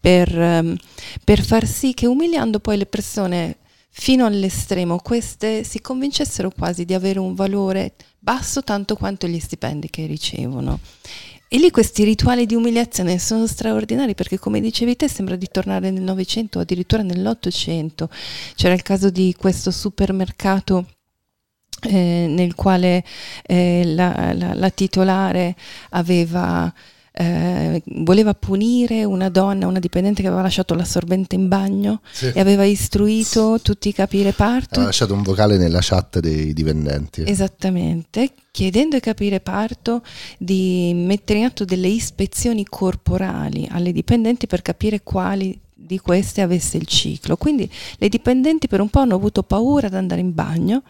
per, 0.00 0.34
um, 0.34 0.74
per 1.22 1.42
far 1.42 1.66
sì 1.66 1.92
che 1.92 2.06
umiliando 2.06 2.58
poi 2.58 2.78
le 2.78 2.86
persone 2.86 3.56
fino 3.90 4.24
all'estremo, 4.24 5.00
queste 5.00 5.64
si 5.64 5.82
convincessero 5.82 6.50
quasi 6.50 6.86
di 6.86 6.94
avere 6.94 7.18
un 7.18 7.34
valore 7.34 7.92
basso 8.18 8.62
tanto 8.62 8.96
quanto 8.96 9.26
gli 9.26 9.38
stipendi 9.38 9.90
che 9.90 10.06
ricevono. 10.06 10.80
E 11.48 11.58
lì 11.58 11.70
questi 11.70 12.02
rituali 12.02 12.44
di 12.44 12.56
umiliazione 12.56 13.20
sono 13.20 13.46
straordinari 13.46 14.14
perché, 14.14 14.36
come 14.36 14.60
dicevi 14.60 14.96
te, 14.96 15.08
sembra 15.08 15.36
di 15.36 15.46
tornare 15.48 15.92
nel 15.92 16.02
Novecento 16.02 16.58
addirittura 16.58 17.02
nell'Ottocento. 17.02 18.10
C'era 18.56 18.74
il 18.74 18.82
caso 18.82 19.10
di 19.10 19.32
questo 19.38 19.70
supermercato 19.70 20.86
eh, 21.82 22.26
nel 22.28 22.54
quale 22.56 23.04
eh, 23.44 23.82
la, 23.84 24.32
la, 24.34 24.54
la, 24.54 24.70
titolare 24.70 25.54
aveva 25.90 26.72
eh, 27.18 27.82
voleva 28.02 28.34
punire 28.34 29.04
una 29.04 29.30
donna, 29.30 29.66
una 29.66 29.78
dipendente 29.78 30.20
che 30.20 30.28
aveva 30.28 30.42
lasciato 30.42 30.74
l'assorbente 30.74 31.34
in 31.34 31.48
bagno 31.48 32.02
sì. 32.10 32.30
e 32.34 32.38
aveva 32.38 32.64
istruito 32.64 33.58
tutti 33.62 33.88
i 33.88 33.94
capi 33.94 34.22
reparto. 34.22 34.74
Aveva 34.74 34.86
lasciato 34.86 35.14
un 35.14 35.22
vocale 35.22 35.56
nella 35.56 35.78
chat 35.80 36.18
dei 36.18 36.52
dipendenti. 36.52 37.24
Esattamente, 37.26 38.32
chiedendo 38.50 38.96
ai 38.96 39.00
capi 39.00 39.30
reparto 39.30 40.02
di 40.36 40.92
mettere 40.94 41.38
in 41.38 41.46
atto 41.46 41.64
delle 41.64 41.88
ispezioni 41.88 42.64
corporali 42.64 43.66
alle 43.70 43.92
dipendenti 43.92 44.46
per 44.46 44.60
capire 44.60 45.02
quali 45.02 45.58
di 45.86 45.98
queste 45.98 46.40
avesse 46.40 46.76
il 46.76 46.86
ciclo. 46.86 47.36
Quindi 47.36 47.70
le 47.98 48.08
dipendenti 48.08 48.66
per 48.68 48.80
un 48.80 48.90
po' 48.90 49.00
hanno 49.00 49.14
avuto 49.14 49.42
paura 49.42 49.86
ad 49.86 49.94
andare 49.94 50.20
in 50.20 50.34
bagno 50.34 50.82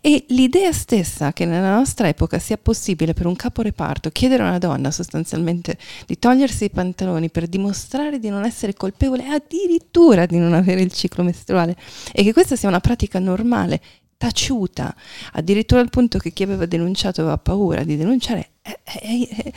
e 0.00 0.24
l'idea 0.28 0.72
stessa 0.72 1.32
che 1.32 1.44
nella 1.44 1.74
nostra 1.74 2.08
epoca 2.08 2.38
sia 2.38 2.56
possibile 2.56 3.14
per 3.14 3.26
un 3.26 3.36
caporeparto 3.36 4.10
chiedere 4.10 4.42
a 4.42 4.48
una 4.48 4.58
donna 4.58 4.90
sostanzialmente 4.90 5.78
di 6.06 6.18
togliersi 6.18 6.64
i 6.64 6.70
pantaloni 6.70 7.30
per 7.30 7.46
dimostrare 7.46 8.18
di 8.18 8.28
non 8.28 8.44
essere 8.44 8.74
colpevole 8.74 9.26
addirittura 9.26 10.26
di 10.26 10.38
non 10.38 10.54
avere 10.54 10.80
il 10.80 10.92
ciclo 10.92 11.22
mestruale 11.22 11.76
e 12.12 12.22
che 12.22 12.32
questa 12.32 12.56
sia 12.56 12.68
una 12.68 12.80
pratica 12.80 13.18
normale 13.18 13.80
taciuta, 14.18 14.94
addirittura 15.32 15.80
al 15.80 15.90
punto 15.90 16.18
che 16.18 16.32
chi 16.32 16.42
aveva 16.42 16.66
denunciato 16.66 17.20
aveva 17.20 17.38
paura 17.38 17.84
di 17.84 17.96
denunciare, 17.96 18.50
è, 18.60 18.76
è, 18.84 19.52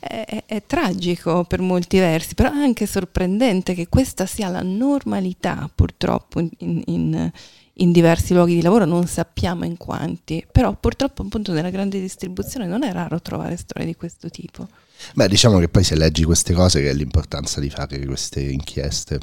è, 0.00 0.44
è, 0.46 0.62
tragico 0.64 1.44
per 1.44 1.60
molti 1.60 1.98
versi, 1.98 2.34
però 2.34 2.50
è 2.50 2.56
anche 2.56 2.86
sorprendente 2.86 3.74
che 3.74 3.88
questa 3.88 4.24
sia 4.24 4.48
la 4.48 4.62
normalità 4.62 5.68
purtroppo 5.74 6.38
in, 6.38 6.82
in, 6.86 7.30
in 7.74 7.92
diversi 7.92 8.34
luoghi 8.34 8.54
di 8.54 8.62
lavoro, 8.62 8.84
non 8.84 9.08
sappiamo 9.08 9.64
in 9.64 9.76
quanti, 9.76 10.46
però 10.50 10.72
purtroppo 10.74 11.22
appunto 11.22 11.52
nella 11.52 11.70
grande 11.70 12.00
distribuzione 12.00 12.66
non 12.66 12.84
è 12.84 12.92
raro 12.92 13.20
trovare 13.20 13.56
storie 13.56 13.84
di 13.84 13.96
questo 13.96 14.30
tipo. 14.30 14.68
Beh, 15.14 15.26
diciamo 15.26 15.58
che 15.58 15.68
poi 15.68 15.82
se 15.82 15.96
leggi 15.96 16.22
queste 16.22 16.54
cose 16.54 16.80
che 16.80 16.90
è 16.90 16.94
l'importanza 16.94 17.58
di 17.58 17.68
fare 17.68 17.98
queste 18.06 18.40
inchieste. 18.42 19.18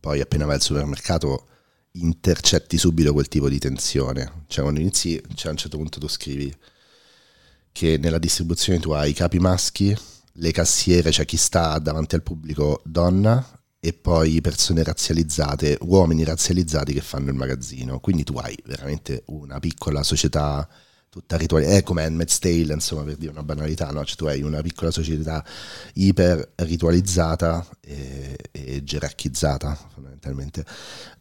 Poi 0.00 0.20
appena 0.20 0.46
vai 0.46 0.56
al 0.56 0.60
supermercato 0.60 1.46
intercetti 1.92 2.78
subito 2.78 3.12
quel 3.12 3.28
tipo 3.28 3.48
di 3.48 3.58
tensione. 3.58 4.44
Cioè 4.46 4.62
quando 4.62 4.80
inizi, 4.80 5.20
cioè 5.34 5.48
a 5.48 5.50
un 5.52 5.56
certo 5.56 5.76
punto 5.76 5.98
tu 5.98 6.08
scrivi 6.08 6.54
che 7.72 7.96
nella 7.98 8.18
distribuzione 8.18 8.78
tu 8.78 8.90
hai 8.90 9.10
i 9.10 9.14
capi 9.14 9.38
maschi, 9.38 9.96
le 10.34 10.50
cassiere, 10.52 11.10
cioè 11.10 11.24
chi 11.24 11.36
sta 11.36 11.78
davanti 11.78 12.14
al 12.14 12.22
pubblico 12.22 12.80
donna 12.84 13.44
e 13.80 13.92
poi 13.92 14.40
persone 14.40 14.82
razzializzate, 14.82 15.78
uomini 15.82 16.24
razzializzati 16.24 16.92
che 16.92 17.00
fanno 17.00 17.30
il 17.30 17.36
magazzino. 17.36 17.98
Quindi 18.00 18.22
tu 18.22 18.34
hai 18.34 18.56
veramente 18.64 19.24
una 19.26 19.58
piccola 19.58 20.02
società 20.02 20.68
tutta 21.12 21.36
rituale, 21.36 21.66
è 21.66 21.82
come 21.82 22.04
Handmaid's 22.04 22.38
Tale, 22.38 22.72
insomma, 22.72 23.02
per 23.02 23.16
dire 23.16 23.32
una 23.32 23.42
banalità, 23.42 23.90
no? 23.90 24.02
Cioè 24.02 24.16
tu 24.16 24.24
hai 24.24 24.40
una 24.40 24.62
piccola 24.62 24.90
società 24.90 25.44
iper 25.92 26.52
ritualizzata 26.54 27.68
e, 27.82 28.34
e 28.50 28.82
gerarchizzata, 28.82 29.78
fondamentalmente. 29.92 30.64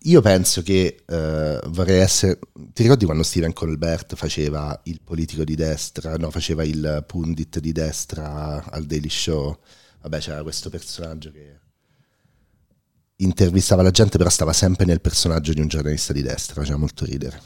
Io 0.04 0.22
penso 0.22 0.62
che 0.62 1.04
eh, 1.06 1.60
vorrei 1.68 2.00
essere... 2.00 2.40
Ti 2.72 2.84
ricordi 2.84 3.04
quando 3.04 3.24
Steven 3.24 3.52
Colbert 3.52 4.16
faceva 4.16 4.80
il 4.86 5.02
politico 5.04 5.44
di 5.44 5.56
destra, 5.56 6.16
no, 6.16 6.32
faceva 6.32 6.64
il 6.64 7.04
pundit 7.06 7.60
di 7.60 7.74
destra 7.74 8.64
al 8.64 8.86
Daily 8.86 9.10
Show? 9.10 9.60
Vabbè, 10.04 10.20
c'era 10.20 10.42
questo 10.42 10.70
personaggio 10.70 11.32
che 11.34 11.60
intervistava 13.18 13.82
la 13.82 13.92
gente, 13.92 14.18
però 14.18 14.30
stava 14.30 14.54
sempre 14.54 14.86
nel 14.86 15.02
personaggio 15.02 15.52
di 15.52 15.60
un 15.60 15.68
giornalista 15.68 16.14
di 16.14 16.22
destra, 16.22 16.62
faceva 16.62 16.78
molto 16.78 17.04
ridere. 17.04 17.42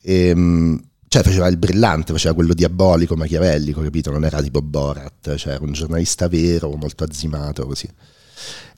E, 0.00 0.28
ehm, 0.28 0.90
cioè 1.12 1.22
faceva 1.22 1.46
il 1.48 1.58
brillante, 1.58 2.14
faceva 2.14 2.32
quello 2.32 2.54
diabolico, 2.54 3.16
machiavellico, 3.16 3.82
capito? 3.82 4.10
Non 4.10 4.24
era 4.24 4.40
tipo 4.40 4.62
Borat, 4.62 5.36
cioè 5.36 5.52
era 5.52 5.62
un 5.62 5.72
giornalista 5.72 6.26
vero, 6.26 6.70
molto 6.70 7.04
azzimato, 7.04 7.66
così. 7.66 7.86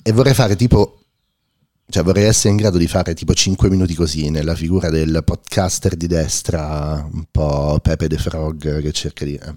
E 0.03 0.11
vorrei 0.11 0.35
fare 0.35 0.57
tipo, 0.57 0.99
cioè 1.89 2.03
vorrei 2.03 2.25
essere 2.25 2.49
in 2.49 2.57
grado 2.57 2.77
di 2.77 2.89
fare 2.89 3.15
tipo 3.15 3.35
5 3.35 3.71
minuti 3.71 3.95
così, 3.95 4.31
nella 4.31 4.57
figura 4.57 4.91
del 4.91 5.23
podcaster 5.25 5.95
di 5.95 6.09
destra, 6.09 7.09
un 7.09 7.25
po' 7.31 7.79
Pepe 7.81 8.09
the 8.09 8.19
Frog 8.19 8.83
che 8.83 8.91
cerca 8.91 9.25
di... 9.25 9.37
Eh. 9.37 9.55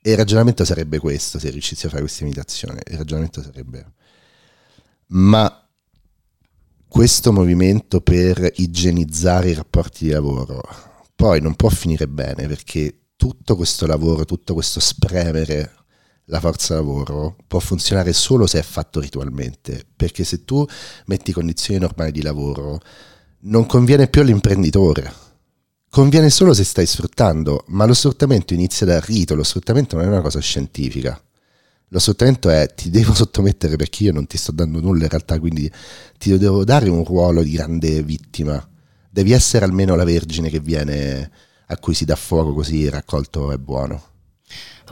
E 0.00 0.12
il 0.12 0.16
ragionamento 0.16 0.64
sarebbe 0.64 1.00
questo, 1.00 1.40
se 1.40 1.50
riuscissi 1.50 1.86
a 1.86 1.88
fare 1.88 2.02
questa 2.02 2.22
imitazione, 2.22 2.80
il 2.92 2.96
ragionamento 2.96 3.42
sarebbe... 3.42 3.92
Ma 5.08 5.68
questo 6.86 7.32
movimento 7.32 8.00
per 8.00 8.52
igienizzare 8.54 9.50
i 9.50 9.54
rapporti 9.54 10.04
di 10.04 10.10
lavoro 10.12 10.89
poi 11.20 11.42
non 11.42 11.54
può 11.54 11.68
finire 11.68 12.08
bene 12.08 12.46
perché 12.46 13.08
tutto 13.14 13.54
questo 13.54 13.84
lavoro, 13.86 14.24
tutto 14.24 14.54
questo 14.54 14.80
spremere 14.80 15.70
la 16.24 16.40
forza 16.40 16.76
lavoro 16.76 17.36
può 17.46 17.58
funzionare 17.58 18.14
solo 18.14 18.46
se 18.46 18.58
è 18.58 18.62
fatto 18.62 19.00
ritualmente, 19.00 19.84
perché 19.94 20.24
se 20.24 20.46
tu 20.46 20.64
metti 21.08 21.32
condizioni 21.32 21.78
normali 21.78 22.10
di 22.10 22.22
lavoro 22.22 22.80
non 23.40 23.66
conviene 23.66 24.08
più 24.08 24.22
all'imprenditore, 24.22 25.12
conviene 25.90 26.30
solo 26.30 26.54
se 26.54 26.64
stai 26.64 26.86
sfruttando, 26.86 27.64
ma 27.66 27.84
lo 27.84 27.92
sfruttamento 27.92 28.54
inizia 28.54 28.86
dal 28.86 29.02
rito, 29.02 29.34
lo 29.34 29.42
sfruttamento 29.42 29.96
non 29.96 30.06
è 30.06 30.08
una 30.08 30.22
cosa 30.22 30.40
scientifica. 30.40 31.22
Lo 31.88 31.98
sfruttamento 31.98 32.48
è 32.48 32.72
ti 32.74 32.88
devo 32.88 33.12
sottomettere 33.12 33.76
perché 33.76 34.04
io 34.04 34.12
non 34.14 34.26
ti 34.26 34.38
sto 34.38 34.52
dando 34.52 34.80
nulla 34.80 35.02
in 35.02 35.10
realtà, 35.10 35.38
quindi 35.38 35.70
ti 36.16 36.38
devo 36.38 36.64
dare 36.64 36.88
un 36.88 37.04
ruolo 37.04 37.42
di 37.42 37.50
grande 37.50 38.02
vittima 38.02 38.69
devi 39.10 39.32
essere 39.32 39.64
almeno 39.64 39.96
la 39.96 40.04
vergine 40.04 40.48
che 40.48 40.60
viene 40.60 41.30
a 41.66 41.76
cui 41.78 41.94
si 41.94 42.04
dà 42.04 42.16
fuoco 42.16 42.54
così 42.54 42.88
raccolto 42.88 43.52
è 43.52 43.58
buono. 43.58 44.02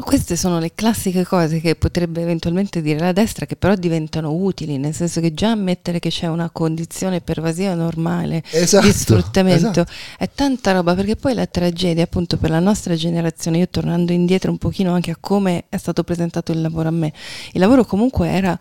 Queste 0.00 0.37
sono 0.37 0.61
le 0.61 0.72
classiche 0.74 1.24
cose 1.24 1.61
che 1.61 1.74
potrebbe 1.74 2.22
eventualmente 2.22 2.80
dire 2.80 3.00
la 3.00 3.12
destra, 3.12 3.46
che 3.46 3.56
però 3.56 3.74
diventano 3.74 4.32
utili, 4.32 4.78
nel 4.78 4.94
senso 4.94 5.20
che 5.20 5.34
già 5.34 5.50
ammettere 5.50 5.98
che 5.98 6.08
c'è 6.08 6.28
una 6.28 6.50
condizione 6.50 7.20
pervasiva 7.20 7.74
normale 7.74 8.42
esatto, 8.50 8.87
di 8.87 8.92
sfruttamento 8.92 9.80
esatto. 9.80 9.92
è 10.16 10.30
tanta 10.32 10.72
roba, 10.72 10.94
perché 10.94 11.16
poi 11.16 11.34
la 11.34 11.46
tragedia 11.46 12.04
appunto 12.04 12.37
per 12.37 12.50
la 12.50 12.61
nostra 12.61 12.94
generazione, 12.94 13.58
io 13.58 13.68
tornando 13.68 14.12
indietro 14.12 14.52
un 14.52 14.58
pochino 14.58 14.94
anche 14.94 15.11
a 15.11 15.16
come 15.18 15.64
è 15.68 15.76
stato 15.76 16.04
presentato 16.04 16.52
il 16.52 16.61
lavoro 16.61 16.88
a 16.88 16.92
me, 16.92 17.12
il 17.52 17.61
lavoro 17.61 17.84
comunque 17.84 18.28
era 18.28 18.56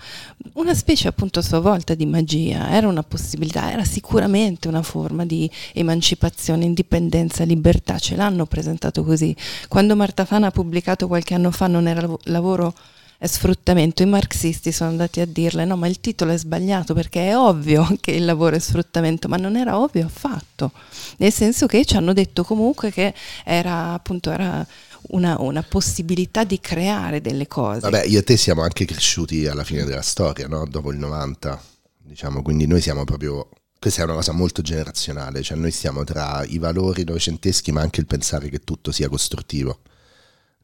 una 0.54 0.74
specie 0.74 1.08
appunto 1.08 1.40
a 1.40 1.44
sua 1.44 1.60
volta 1.60 1.94
di 1.94 2.08
magia, 2.08 2.72
era 2.72 2.88
una 2.88 3.04
possibilità, 3.04 3.72
era 3.72 3.84
sicuramente 3.84 4.68
una 4.68 4.82
forma 4.82 5.24
di 5.24 5.50
emancipazione, 5.74 6.66
indipendenza, 6.66 7.44
libertà, 7.44 8.00
ce 8.00 8.16
l'hanno 8.16 8.48
presentato 8.48 9.04
così. 9.04 9.36
Quando 9.68 9.96
Marta 9.96 10.26
Fana 10.26 10.48
ha 10.48 10.52
pubblicato 10.52 11.08
qualche 11.08 11.27
qualche 11.28 11.34
anno 11.34 11.52
fa 11.52 11.68
non 11.68 11.88
era 11.88 12.08
lavoro 12.24 12.74
è 13.18 13.28
sfruttamento. 13.28 14.04
I 14.04 14.06
marxisti 14.06 14.72
sono 14.72 14.92
andati 14.92 15.20
a 15.20 15.26
dirle 15.26 15.66
no, 15.66 15.76
ma 15.76 15.88
il 15.88 16.00
titolo 16.00 16.32
è 16.32 16.38
sbagliato 16.38 16.94
perché 16.94 17.30
è 17.30 17.38
ovvio 17.38 17.86
che 18.00 18.12
il 18.12 18.24
lavoro 18.24 18.56
è 18.56 18.60
sfruttamento, 18.60 19.28
ma 19.28 19.36
non 19.36 19.58
era 19.58 19.78
ovvio 19.78 20.06
affatto, 20.06 20.72
nel 21.18 21.34
senso 21.34 21.66
che 21.66 21.84
ci 21.84 21.98
hanno 21.98 22.14
detto 22.14 22.44
comunque 22.44 22.92
che 22.92 23.14
era 23.44 23.94
appunto 23.94 24.32
era 24.32 24.66
una, 25.10 25.40
una 25.42 25.64
possibilità 25.64 26.44
di 26.44 26.60
creare 26.60 27.20
delle 27.20 27.48
cose. 27.48 27.82
Vabbè, 27.82 28.06
io 28.06 28.20
e 28.20 28.24
te 28.24 28.38
siamo 28.38 28.62
anche 28.62 28.86
cresciuti 28.86 29.48
alla 29.48 29.64
fine 29.64 29.84
della 29.84 30.02
storia, 30.02 30.48
no? 30.48 30.66
dopo 30.66 30.92
il 30.92 30.98
90, 30.98 31.62
diciamo, 32.04 32.42
quindi 32.42 32.68
noi 32.68 32.82
siamo 32.82 33.04
proprio 33.04 33.50
questa 33.80 34.02
è 34.02 34.06
una 34.06 34.16
cosa 34.16 34.32
molto 34.32 34.64
generazionale, 34.64 35.44
cioè 35.44 35.56
noi 35.56 35.72
stiamo 35.72 36.04
tra 36.04 36.44
i 36.46 36.58
valori 36.58 37.04
novecenteschi 37.04 37.72
ma 37.72 37.82
anche 37.82 38.00
il 38.00 38.08
pensare 38.08 38.50
che 38.50 38.64
tutto 38.64 38.92
sia 38.92 39.08
costruttivo 39.08 39.82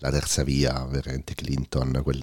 la 0.03 0.11
terza 0.11 0.43
via, 0.43 0.85
veramente 0.85 1.33
Clinton, 1.33 2.01
quel, 2.03 2.21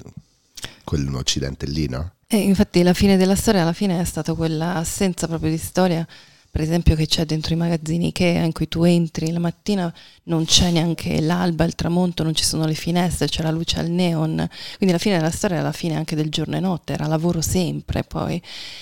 quell'Occidente 0.85 1.65
lì, 1.67 1.89
no? 1.89 2.13
E 2.27 2.37
infatti 2.37 2.83
la 2.83 2.93
fine 2.93 3.17
della 3.17 3.35
storia 3.35 3.63
alla 3.63 3.73
fine 3.73 3.99
è 3.99 4.05
stata 4.05 4.35
quella 4.35 4.75
assenza 4.75 5.27
proprio 5.27 5.51
di 5.51 5.57
storia 5.57 6.07
per 6.51 6.63
esempio 6.63 6.97
che 6.97 7.07
c'è 7.07 7.25
dentro 7.25 7.55
i 7.55 7.57
magazzini 7.57 8.09
Ikea 8.09 8.43
in 8.43 8.53
cui 8.53 8.67
tu 8.67 8.83
entri 8.83 9.31
la 9.31 9.39
mattina 9.39 9.93
non 10.25 10.45
c'è 10.45 10.71
neanche 10.71 11.21
l'alba, 11.21 11.65
il 11.65 11.77
tramonto, 11.77 12.25
non 12.25 12.35
ci 12.35 12.45
sono 12.45 12.67
le 12.67 12.75
finestre, 12.75 13.29
c'è 13.29 13.43
la 13.43 13.53
luce 13.53 13.79
al 13.79 13.89
neon, 13.89 14.35
quindi 14.77 14.89
alla 14.89 14.99
fine 14.99 15.17
della 15.17 15.31
storia 15.31 15.59
è 15.59 15.63
la 15.63 15.73
fine 15.73 15.95
anche 15.97 16.17
del 16.17 16.29
giorno 16.29 16.57
e 16.57 16.61
notte, 16.61 16.93
era 16.93 17.07
lavoro 17.07 17.41
sempre 17.41 18.03
poi. 18.03 18.41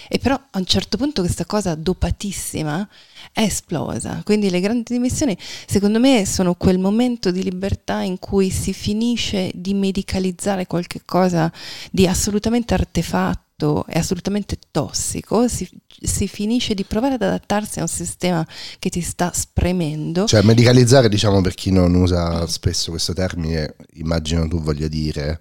E 0.09 0.19
però 0.19 0.35
a 0.35 0.59
un 0.59 0.65
certo 0.65 0.97
punto 0.97 1.21
questa 1.21 1.45
cosa 1.45 1.75
dopatissima 1.75 2.89
è 3.33 3.43
esplosa, 3.43 4.23
quindi 4.25 4.49
le 4.49 4.61
grandi 4.61 4.95
dimissioni 4.95 5.37
secondo 5.67 5.99
me 5.99 6.25
sono 6.25 6.55
quel 6.55 6.79
momento 6.79 7.31
di 7.31 7.43
libertà 7.43 8.01
in 8.01 8.19
cui 8.19 8.51
si 8.51 8.73
finisce 8.73 9.51
di 9.55 9.75
medicalizzare 9.75 10.67
qualche 10.67 11.03
cosa 11.05 11.53
di 11.91 12.07
assolutamente 12.07 12.73
artefatto 12.73 13.47
è 13.87 13.99
assolutamente 13.99 14.57
tossico, 14.71 15.49
si, 15.49 15.69
si, 16.01 16.29
finisce 16.29 16.75
di 16.75 16.85
provare 16.85 17.15
ad 17.15 17.23
adattarsi 17.23 17.81
a 17.81 17.83
un 17.83 17.89
sistema 17.89 18.47
che 18.79 18.89
ti 18.89 19.01
sta 19.01 19.33
spremendo. 19.35 20.27
Cioè, 20.27 20.43
medicalizzare, 20.43 21.09
diciamo, 21.09 21.41
per 21.41 21.55
chi 21.55 21.73
non 21.73 21.95
usa 21.95 22.47
spesso 22.47 22.91
questo 22.91 23.13
termine, 23.15 23.75
immagino 23.95 24.47
tu 24.47 24.61
voglia 24.61 24.87
dire 24.87 25.41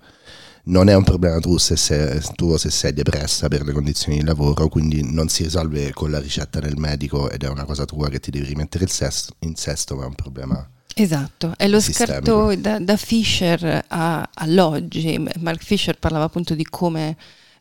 non 0.64 0.90
è 0.90 0.96
un 0.96 1.04
problema 1.04 1.40
tu 1.40 1.58
se, 1.58 1.78
sei, 1.78 2.20
tu 2.34 2.58
se 2.58 2.72
sei 2.72 2.92
depressa 2.92 3.48
per 3.48 3.64
le 3.64 3.72
condizioni 3.72 4.18
di 4.18 4.26
lavoro, 4.26 4.68
quindi 4.68 5.02
non 5.04 5.30
si 5.30 5.44
risolve 5.44 5.94
con 5.94 6.12
la 6.12 6.20
ricetta 6.20 6.60
del 6.60 6.76
medico 6.76 7.30
ed 7.30 7.44
è 7.44 7.48
una 7.48 7.66
cosa 7.66 7.86
tua 7.86 8.10
che 8.10 8.20
ti 8.20 8.32
devi 8.32 8.48
rimettere 8.48 8.88
sesto, 8.88 9.34
in 9.40 9.56
sesto, 9.56 9.96
ma 9.96 10.04
è 10.04 10.08
un 10.08 10.16
problema. 10.16 10.68
Esatto, 10.96 11.54
è 11.56 11.68
lo 11.68 11.80
scarto 11.80 12.56
da, 12.56 12.80
da 12.80 12.98
Fisher 12.98 13.86
a, 13.88 14.28
all'oggi. 14.34 15.24
Mark 15.40 15.64
Fisher 15.64 15.98
parlava 15.98 16.26
appunto 16.26 16.56
di 16.56 16.66
come 16.66 17.16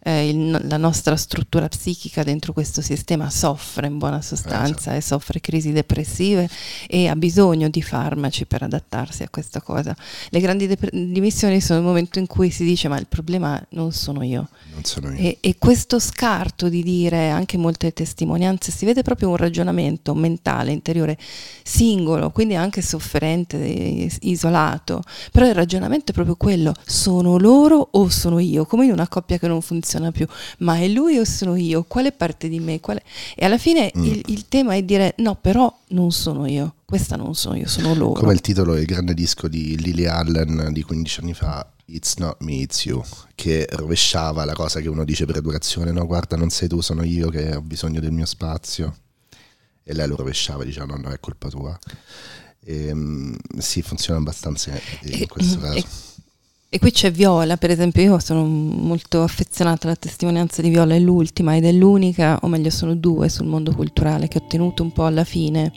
eh, 0.06 0.28
il, 0.28 0.60
la 0.68 0.76
nostra 0.76 1.16
struttura 1.16 1.66
psichica 1.66 2.22
dentro 2.22 2.52
questo 2.52 2.80
sistema 2.80 3.28
soffre 3.28 3.88
in 3.88 3.98
buona 3.98 4.22
sostanza 4.22 4.90
esatto. 4.90 4.96
e 4.96 5.00
soffre 5.00 5.40
crisi 5.40 5.72
depressive 5.72 6.48
e 6.86 7.08
ha 7.08 7.16
bisogno 7.16 7.68
di 7.68 7.82
farmaci 7.82 8.46
per 8.46 8.62
adattarsi 8.62 9.24
a 9.24 9.28
questa 9.28 9.60
cosa. 9.60 9.96
Le 10.28 10.38
grandi 10.38 10.68
dep- 10.68 10.94
dimissioni 10.94 11.60
sono 11.60 11.80
il 11.80 11.84
momento 11.84 12.20
in 12.20 12.28
cui 12.28 12.50
si 12.50 12.64
dice 12.64 12.86
ma 12.86 12.98
il 12.98 13.08
problema 13.08 13.60
non 13.70 13.90
sono 13.90 14.22
io. 14.22 14.48
Non 14.74 14.84
sono 14.84 15.10
io. 15.10 15.18
E, 15.18 15.38
e 15.40 15.56
questo 15.58 15.98
scarto 15.98 16.68
di 16.68 16.84
dire 16.84 17.30
anche 17.30 17.56
molte 17.56 17.92
testimonianze, 17.92 18.70
si 18.70 18.84
vede 18.84 19.02
proprio 19.02 19.30
un 19.30 19.36
ragionamento 19.36 20.14
mentale, 20.14 20.70
interiore, 20.70 21.18
singolo, 21.64 22.30
quindi 22.30 22.54
anche 22.54 22.80
sofferente, 22.80 23.56
isolato, 24.20 25.02
però 25.32 25.46
il 25.46 25.54
ragionamento 25.54 26.12
è 26.12 26.14
proprio 26.14 26.36
quello, 26.36 26.72
sono 26.84 27.38
loro 27.38 27.88
o 27.90 28.08
sono 28.08 28.38
io, 28.38 28.66
come 28.66 28.84
in 28.84 28.92
una 28.92 29.08
coppia 29.08 29.38
che 29.38 29.48
non 29.48 29.60
funziona 29.60 29.94
funziona 29.96 30.12
più, 30.12 30.26
ma 30.58 30.78
è 30.78 30.88
lui 30.88 31.18
o 31.18 31.24
sono 31.24 31.56
io? 31.56 31.84
Quale 31.84 32.12
parte 32.12 32.48
di 32.48 32.60
me? 32.60 32.80
Quale... 32.80 33.02
E 33.34 33.44
alla 33.44 33.58
fine 33.58 33.92
mm. 33.96 34.04
il, 34.04 34.22
il, 34.26 34.48
tema 34.48 34.74
è 34.74 34.82
dire 34.82 35.14
no, 35.18 35.36
però 35.36 35.74
non 35.88 36.12
sono 36.12 36.46
io, 36.46 36.76
questa 36.84 37.16
non 37.16 37.34
sono 37.34 37.56
io, 37.56 37.66
sono 37.66 37.94
loro. 37.94 38.20
Come 38.20 38.32
il 38.32 38.40
titolo 38.40 38.74
del 38.74 38.84
grande 38.84 39.14
disco 39.14 39.48
di 39.48 39.78
Lily 39.78 40.06
Allen 40.06 40.70
di 40.72 40.82
15 40.82 41.20
anni 41.20 41.34
fa, 41.34 41.70
It's 41.88 42.16
not 42.16 42.40
me, 42.40 42.54
it's 42.54 42.84
you, 42.84 43.00
che 43.36 43.64
rovesciava 43.70 44.44
la 44.44 44.54
cosa 44.54 44.80
che 44.80 44.88
uno 44.88 45.04
dice 45.04 45.24
per 45.24 45.36
educazione, 45.36 45.92
no 45.92 46.04
guarda 46.04 46.36
non 46.36 46.50
sei 46.50 46.66
tu, 46.66 46.80
sono 46.80 47.04
io 47.04 47.28
che 47.28 47.54
ho 47.54 47.60
bisogno 47.60 48.00
del 48.00 48.10
mio 48.10 48.26
spazio. 48.26 48.96
E 49.84 49.94
lei 49.94 50.08
lo 50.08 50.16
rovesciava, 50.16 50.64
diceva 50.64 50.86
no, 50.86 50.96
no, 50.96 51.10
è 51.10 51.20
colpa 51.20 51.48
tua. 51.48 51.78
E, 52.58 52.90
um, 52.90 53.36
sì, 53.56 53.82
funziona 53.82 54.18
abbastanza 54.18 54.72
in 55.02 55.28
questo 55.28 55.60
caso. 55.60 55.76
E, 55.76 55.84
e 56.76 56.78
qui 56.78 56.90
c'è 56.90 57.10
Viola, 57.10 57.56
per 57.56 57.70
esempio, 57.70 58.02
io 58.02 58.18
sono 58.18 58.44
molto 58.44 59.22
affezionata 59.22 59.86
alla 59.86 59.96
testimonianza 59.96 60.60
di 60.60 60.68
Viola, 60.68 60.94
è 60.94 60.98
l'ultima 60.98 61.56
ed 61.56 61.64
è 61.64 61.72
l'unica, 61.72 62.38
o 62.42 62.48
meglio 62.48 62.68
sono 62.68 62.94
due 62.94 63.30
sul 63.30 63.46
mondo 63.46 63.74
culturale 63.74 64.28
che 64.28 64.36
ho 64.36 64.46
tenuto 64.46 64.82
un 64.82 64.92
po' 64.92 65.06
alla 65.06 65.24
fine, 65.24 65.72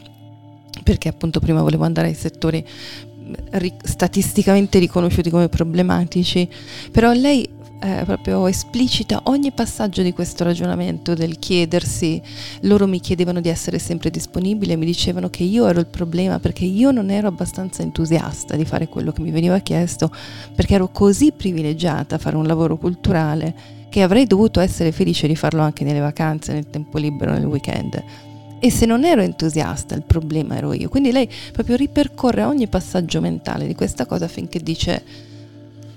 perché 0.84 1.08
appunto 1.08 1.40
prima 1.40 1.62
volevo 1.62 1.86
andare 1.86 2.10
ai 2.10 2.16
settori 2.16 2.66
statisticamente 3.82 4.78
riconosciuti 4.78 5.30
come 5.30 5.48
problematici, 5.48 6.50
però 6.92 7.14
lei 7.14 7.48
eh, 7.82 8.04
proprio 8.04 8.46
esplicita 8.48 9.22
ogni 9.26 9.52
passaggio 9.52 10.02
di 10.02 10.12
questo 10.12 10.44
ragionamento 10.44 11.14
del 11.14 11.40
chiedersi, 11.40 12.22
loro 12.62 12.88
mi 12.88 13.00
chiedevano 13.00 13.40
di 13.40 13.50
essere 13.50 13.80
sempre 13.80 14.10
disponibile, 14.10 14.76
mi 14.76 14.86
dicevano 14.86 15.30
che 15.30 15.44
io 15.44 15.68
ero 15.68 15.80
il 15.80 15.88
problema 15.88 16.40
perché 16.40 16.66
io 16.66 16.92
non 16.92 17.10
ero 17.10 17.28
abbastanza 17.28 17.82
entusiasta 17.82 18.56
di 18.56 18.66
fare 18.66 18.90
quello 18.90 19.12
che 19.12 19.22
mi 19.22 19.32
veniva 19.32 19.58
chiesto, 19.60 20.12
perché 20.54 20.76
ero 20.76 20.90
così 20.90 21.32
privilegiata 21.32 22.16
a 22.16 22.20
fare 22.20 22.36
un 22.36 22.46
lavoro 22.46 22.78
culturale 22.78 23.78
che 23.90 24.02
avrei 24.02 24.26
dovuto 24.26 24.60
essere 24.60 24.92
felice 24.92 25.28
di 25.28 25.36
farlo 25.36 25.62
anche 25.62 25.84
nelle 25.84 26.00
vacanze, 26.00 26.54
nel 26.54 26.70
tempo 26.70 26.98
libero, 26.98 27.32
nel 27.32 27.46
weekend. 27.46 28.04
E 28.60 28.70
se 28.70 28.86
non 28.86 29.06
ero 29.06 29.22
entusiasta, 29.22 29.96
il 29.96 30.04
problema 30.04 30.58
ero 30.58 30.74
io. 30.74 30.90
Quindi 30.90 31.14
lei 31.14 31.30
proprio 31.54 31.78
ripercorre 31.78 32.44
ogni 32.44 32.68
passaggio 32.68 33.22
mentale 33.22 33.66
di 33.66 33.74
questa 33.74 34.06
cosa 34.06 34.28
finché 34.28 34.60
dice 34.60 35.02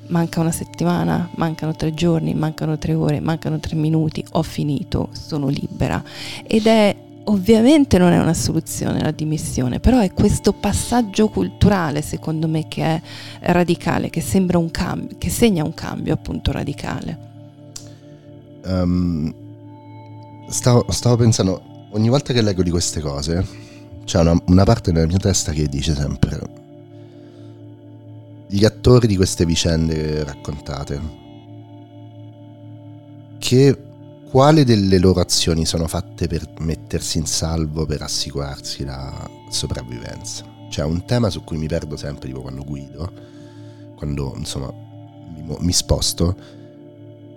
manca 0.08 0.40
una 0.40 0.50
settimana, 0.50 1.28
mancano 1.36 1.74
tre 1.74 1.94
giorni, 1.94 2.34
mancano 2.34 2.78
tre 2.78 2.94
ore, 2.94 3.20
mancano 3.20 3.58
tre 3.58 3.76
minuti, 3.76 4.24
ho 4.32 4.42
finito, 4.42 5.08
sono 5.12 5.48
libera. 5.48 6.02
Ed 6.46 6.66
è 6.66 6.96
ovviamente 7.24 7.98
non 7.98 8.12
è 8.12 8.18
una 8.18 8.34
soluzione 8.34 9.00
la 9.00 9.10
dimissione, 9.10 9.80
però 9.80 10.00
è 10.00 10.12
questo 10.12 10.52
passaggio 10.52 11.28
culturale 11.28 12.02
secondo 12.02 12.48
me 12.48 12.66
che 12.68 12.82
è 12.82 13.00
radicale, 13.52 14.10
che 14.10 14.20
sembra 14.20 14.58
un 14.58 14.70
cambio, 14.70 15.16
che 15.18 15.30
segna 15.30 15.64
un 15.64 15.74
cambio 15.74 16.14
appunto 16.14 16.52
radicale. 16.52 17.30
Um, 18.64 19.32
stavo, 20.48 20.84
stavo, 20.90 21.16
pensando, 21.16 21.62
ogni 21.90 22.08
volta 22.08 22.32
che 22.32 22.42
leggo 22.42 22.62
di 22.62 22.70
queste 22.70 23.00
cose, 23.00 23.44
c'è 24.04 24.20
una, 24.20 24.36
una 24.46 24.64
parte 24.64 24.92
nella 24.92 25.06
mia 25.06 25.18
testa 25.18 25.52
che 25.52 25.68
dice 25.68 25.94
sempre 25.94 26.61
gli 28.54 28.66
attori 28.66 29.06
di 29.06 29.16
queste 29.16 29.46
vicende 29.46 30.24
raccontate. 30.24 31.00
Che 33.38 33.82
quale 34.28 34.64
delle 34.64 34.98
loro 34.98 35.20
azioni 35.20 35.64
sono 35.64 35.88
fatte 35.88 36.26
per 36.26 36.52
mettersi 36.58 37.16
in 37.16 37.24
salvo, 37.24 37.86
per 37.86 38.02
assicurarsi 38.02 38.84
la 38.84 39.26
sopravvivenza? 39.48 40.44
Cioè 40.68 40.84
un 40.84 41.06
tema 41.06 41.30
su 41.30 41.42
cui 41.44 41.56
mi 41.56 41.66
perdo 41.66 41.96
sempre, 41.96 42.28
tipo 42.28 42.42
quando 42.42 42.62
guido, 42.62 43.10
quando 43.96 44.34
insomma 44.36 44.70
mi, 44.70 45.56
mi 45.58 45.72
sposto, 45.72 46.36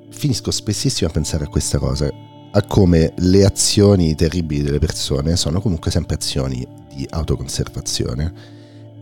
finisco 0.10 0.52
spessissimo 0.52 1.10
a 1.10 1.14
pensare 1.14 1.46
a 1.46 1.48
questa 1.48 1.78
cosa, 1.78 2.10
a 2.52 2.62
come 2.64 3.14
le 3.20 3.46
azioni 3.46 4.16
terribili 4.16 4.64
delle 4.64 4.80
persone 4.80 5.38
sono 5.38 5.62
comunque 5.62 5.92
sempre 5.92 6.16
azioni 6.16 6.68
di 6.94 7.08
autoconservazione 7.10 8.55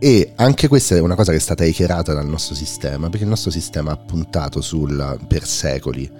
e 0.04 0.32
anche 0.34 0.68
questa 0.68 0.96
è 0.96 1.00
una 1.00 1.14
cosa 1.14 1.30
che 1.30 1.38
è 1.38 1.40
stata 1.40 1.64
dichiarata 1.64 2.12
dal 2.12 2.26
nostro 2.26 2.54
sistema, 2.54 3.08
perché 3.08 3.24
il 3.24 3.30
nostro 3.30 3.50
sistema 3.50 3.92
ha 3.92 3.96
puntato 3.96 4.60
sul, 4.60 5.18
per 5.26 5.46
secoli 5.46 6.10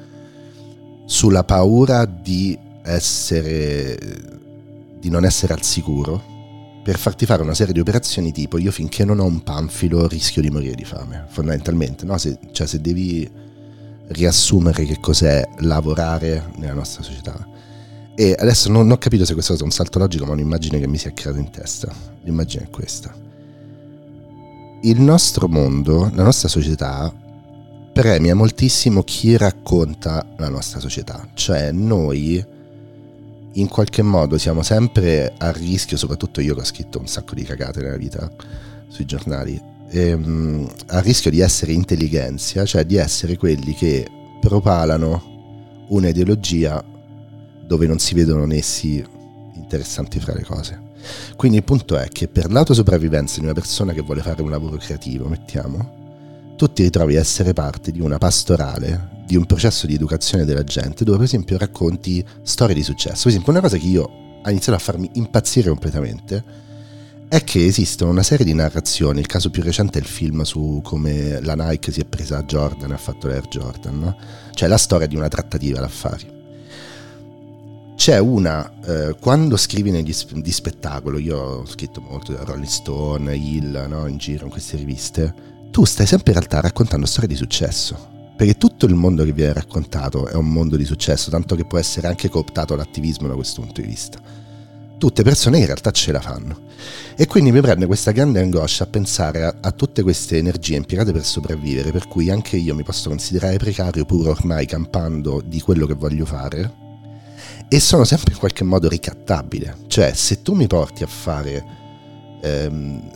sulla 1.04 1.44
paura 1.44 2.06
di 2.06 2.58
essere 2.82 3.98
di 4.98 5.10
non 5.10 5.26
essere 5.26 5.52
al 5.52 5.62
sicuro 5.62 6.80
per 6.82 6.96
farti 6.96 7.26
fare 7.26 7.42
una 7.42 7.52
serie 7.52 7.74
di 7.74 7.80
operazioni 7.80 8.32
tipo 8.32 8.56
io 8.56 8.70
finché 8.70 9.04
non 9.04 9.18
ho 9.18 9.26
un 9.26 9.42
panfilo 9.42 10.08
rischio 10.08 10.40
di 10.40 10.48
morire 10.48 10.74
di 10.74 10.84
fame, 10.86 11.26
fondamentalmente, 11.28 12.06
no? 12.06 12.16
se, 12.16 12.38
cioè 12.52 12.66
se 12.66 12.80
devi 12.80 13.30
riassumere 14.06 14.86
che 14.86 14.98
cos'è 14.98 15.46
lavorare 15.58 16.52
nella 16.56 16.72
nostra 16.72 17.02
società. 17.02 17.46
E 18.14 18.34
adesso 18.38 18.70
non, 18.70 18.84
non 18.84 18.92
ho 18.92 18.98
capito 18.98 19.26
se 19.26 19.34
questo 19.34 19.52
è 19.52 19.60
un 19.60 19.70
salto 19.70 19.98
logico, 19.98 20.24
ma 20.24 20.32
un'immagine 20.32 20.80
che 20.80 20.88
mi 20.88 20.96
si 20.96 21.08
è 21.08 21.12
creata 21.12 21.38
in 21.38 21.50
testa. 21.50 21.92
L'immagine 22.22 22.64
è 22.64 22.70
questa 22.70 23.23
il 24.84 25.00
nostro 25.00 25.48
mondo, 25.48 26.10
la 26.14 26.22
nostra 26.22 26.48
società, 26.48 27.12
premia 27.92 28.34
moltissimo 28.34 29.02
chi 29.02 29.36
racconta 29.36 30.26
la 30.36 30.48
nostra 30.50 30.78
società. 30.78 31.26
Cioè 31.32 31.72
noi 31.72 32.44
in 33.52 33.68
qualche 33.68 34.02
modo 34.02 34.36
siamo 34.36 34.62
sempre 34.62 35.32
a 35.38 35.50
rischio, 35.52 35.96
soprattutto 35.96 36.42
io 36.42 36.54
che 36.54 36.60
ho 36.60 36.64
scritto 36.64 36.98
un 36.98 37.06
sacco 37.06 37.34
di 37.34 37.44
cagate 37.44 37.80
nella 37.80 37.96
vita 37.96 38.30
sui 38.88 39.06
giornali, 39.06 39.58
ehm, 39.88 40.70
a 40.88 41.00
rischio 41.00 41.30
di 41.30 41.40
essere 41.40 41.72
intelligenza, 41.72 42.64
cioè 42.66 42.84
di 42.84 42.96
essere 42.96 43.38
quelli 43.38 43.74
che 43.74 44.06
propalano 44.40 45.86
un'ideologia 45.88 46.84
dove 47.66 47.86
non 47.86 47.98
si 47.98 48.14
vedono 48.14 48.44
nessi 48.44 49.02
interessanti 49.54 50.20
fra 50.20 50.34
le 50.34 50.44
cose. 50.44 50.83
Quindi 51.36 51.58
il 51.58 51.64
punto 51.64 51.96
è 51.96 52.08
che 52.08 52.28
per 52.28 52.50
l'autosopravvivenza 52.50 53.38
di 53.38 53.44
una 53.44 53.54
persona 53.54 53.92
che 53.92 54.02
vuole 54.02 54.22
fare 54.22 54.42
un 54.42 54.50
lavoro 54.50 54.76
creativo, 54.76 55.28
mettiamo, 55.28 56.02
tu 56.56 56.72
ti 56.72 56.82
ritrovi 56.82 57.16
a 57.16 57.20
essere 57.20 57.52
parte 57.52 57.90
di 57.90 58.00
una 58.00 58.18
pastorale, 58.18 59.22
di 59.26 59.36
un 59.36 59.46
processo 59.46 59.86
di 59.86 59.94
educazione 59.94 60.44
della 60.44 60.64
gente, 60.64 61.04
dove 61.04 61.18
per 61.18 61.26
esempio 61.26 61.58
racconti 61.58 62.24
storie 62.42 62.74
di 62.74 62.82
successo. 62.82 63.22
Per 63.22 63.30
esempio, 63.30 63.52
una 63.52 63.60
cosa 63.60 63.76
che 63.76 63.86
io 63.86 64.10
ha 64.42 64.50
iniziato 64.50 64.78
a 64.78 64.82
farmi 64.82 65.10
impazzire 65.14 65.68
completamente 65.68 66.62
è 67.28 67.42
che 67.42 67.64
esistono 67.64 68.10
una 68.10 68.22
serie 68.22 68.44
di 68.44 68.54
narrazioni, 68.54 69.18
il 69.18 69.26
caso 69.26 69.50
più 69.50 69.62
recente 69.62 69.98
è 69.98 70.02
il 70.02 70.06
film 70.06 70.42
su 70.42 70.80
come 70.84 71.40
la 71.40 71.54
Nike 71.54 71.90
si 71.90 72.00
è 72.00 72.04
presa 72.04 72.38
a 72.38 72.44
Jordan 72.44 72.90
e 72.90 72.94
ha 72.94 72.98
fatto 72.98 73.26
l'Air 73.26 73.48
Jordan, 73.48 73.98
no? 73.98 74.16
cioè 74.52 74.68
la 74.68 74.76
storia 74.76 75.06
di 75.06 75.16
una 75.16 75.28
trattativa 75.28 75.80
d'affari 75.80 76.33
c'è 77.96 78.18
una, 78.18 78.70
eh, 78.84 79.16
quando 79.20 79.56
scrivi 79.56 79.90
negli 79.90 80.14
di 80.32 80.52
spettacolo, 80.52 81.18
io 81.18 81.38
ho 81.38 81.66
scritto 81.66 82.00
molto 82.00 82.32
da 82.32 82.42
Rolling 82.42 82.66
Stone, 82.66 83.34
Hill, 83.34 83.86
no, 83.88 84.06
in 84.06 84.18
giro 84.18 84.44
in 84.44 84.50
queste 84.50 84.76
riviste, 84.76 85.34
tu 85.70 85.84
stai 85.84 86.06
sempre 86.06 86.32
in 86.32 86.38
realtà 86.38 86.60
raccontando 86.60 87.06
storie 87.06 87.28
di 87.28 87.36
successo. 87.36 88.12
Perché 88.36 88.56
tutto 88.56 88.86
il 88.86 88.94
mondo 88.94 89.24
che 89.24 89.32
viene 89.32 89.52
raccontato 89.52 90.26
è 90.26 90.34
un 90.34 90.50
mondo 90.50 90.76
di 90.76 90.84
successo, 90.84 91.30
tanto 91.30 91.54
che 91.54 91.64
può 91.64 91.78
essere 91.78 92.08
anche 92.08 92.28
cooptato 92.28 92.74
l'attivismo 92.74 93.28
da 93.28 93.34
questo 93.34 93.60
punto 93.60 93.80
di 93.80 93.86
vista. 93.86 94.18
Tutte 94.98 95.22
persone 95.22 95.56
che 95.56 95.60
in 95.60 95.66
realtà 95.66 95.92
ce 95.92 96.10
la 96.10 96.20
fanno. 96.20 96.62
E 97.16 97.26
quindi 97.26 97.52
mi 97.52 97.60
prende 97.60 97.86
questa 97.86 98.10
grande 98.10 98.40
angoscia 98.40 98.84
a 98.84 98.86
pensare 98.88 99.44
a, 99.44 99.54
a 99.60 99.70
tutte 99.70 100.02
queste 100.02 100.36
energie 100.36 100.74
impiegate 100.74 101.12
per 101.12 101.24
sopravvivere, 101.24 101.92
per 101.92 102.08
cui 102.08 102.28
anche 102.28 102.56
io 102.56 102.74
mi 102.74 102.82
posso 102.82 103.08
considerare 103.08 103.56
precario 103.56 104.04
pur 104.04 104.28
ormai 104.28 104.66
campando 104.66 105.40
di 105.40 105.60
quello 105.60 105.86
che 105.86 105.94
voglio 105.94 106.24
fare, 106.24 106.82
e 107.74 107.80
sono 107.80 108.04
sempre 108.04 108.32
in 108.32 108.38
qualche 108.38 108.62
modo 108.62 108.88
ricattabile. 108.88 109.78
Cioè, 109.88 110.12
se 110.14 110.42
tu 110.42 110.54
mi 110.54 110.68
porti 110.68 111.02
a 111.02 111.08
fare. 111.08 111.64
Ehm, 112.40 113.10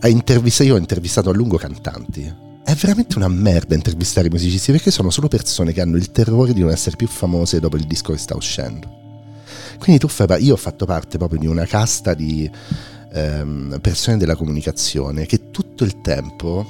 a 0.00 0.08
intervistare, 0.08 0.68
io 0.68 0.74
ho 0.74 0.78
intervistato 0.78 1.30
a 1.30 1.32
lungo 1.32 1.58
cantanti. 1.58 2.46
È 2.64 2.74
veramente 2.74 3.16
una 3.16 3.28
merda 3.28 3.76
intervistare 3.76 4.26
i 4.26 4.30
musicisti 4.30 4.72
perché 4.72 4.90
sono 4.90 5.10
solo 5.10 5.28
persone 5.28 5.72
che 5.72 5.80
hanno 5.80 5.96
il 5.96 6.10
terrore 6.10 6.54
di 6.54 6.60
non 6.60 6.70
essere 6.70 6.96
più 6.96 7.06
famose 7.06 7.60
dopo 7.60 7.76
il 7.76 7.84
disco 7.84 8.12
che 8.12 8.18
sta 8.18 8.34
uscendo. 8.34 8.88
Quindi 9.78 10.00
tu 10.00 10.08
fai. 10.08 10.44
Io 10.44 10.54
ho 10.54 10.56
fatto 10.56 10.84
parte 10.84 11.16
proprio 11.16 11.38
di 11.38 11.46
una 11.46 11.64
casta 11.64 12.14
di 12.14 12.50
ehm, 13.12 13.78
persone 13.80 14.16
della 14.16 14.34
comunicazione 14.34 15.24
che 15.24 15.52
tutto 15.52 15.84
il 15.84 16.00
tempo 16.00 16.66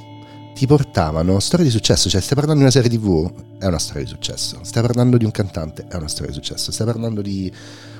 ti 0.59 0.67
portavano 0.67 1.39
storie 1.39 1.63
di 1.63 1.71
successo, 1.71 2.09
cioè 2.09 2.19
stai 2.19 2.35
parlando 2.35 2.57
di 2.57 2.69
una 2.69 2.69
serie 2.69 2.89
tv, 2.89 3.31
è 3.59 3.65
una 3.67 3.79
storia 3.79 4.03
di 4.03 4.09
successo, 4.09 4.59
stai 4.63 4.81
parlando 4.81 5.15
di 5.15 5.23
un 5.23 5.31
cantante, 5.31 5.85
è 5.87 5.95
una 5.95 6.09
storia 6.09 6.31
di 6.31 6.33
successo, 6.33 6.73
stai 6.73 6.85
parlando 6.85 7.21
di 7.21 7.49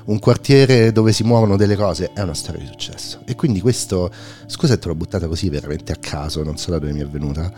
un 0.04 0.18
quartiere 0.18 0.92
dove 0.92 1.14
si 1.14 1.22
muovono 1.22 1.56
delle 1.56 1.74
cose, 1.74 2.10
è 2.12 2.20
una 2.20 2.34
storia 2.34 2.60
di 2.60 2.66
successo. 2.66 3.22
E 3.24 3.34
quindi 3.34 3.62
questo, 3.62 4.12
scusa 4.44 4.74
se 4.74 4.78
te 4.78 4.88
l'ho 4.88 4.94
buttata 4.94 5.26
così 5.26 5.48
veramente 5.48 5.92
a 5.92 5.96
caso, 5.96 6.42
non 6.42 6.58
so 6.58 6.70
da 6.70 6.78
dove 6.78 6.92
mi 6.92 7.00
è 7.00 7.06
venuta, 7.06 7.50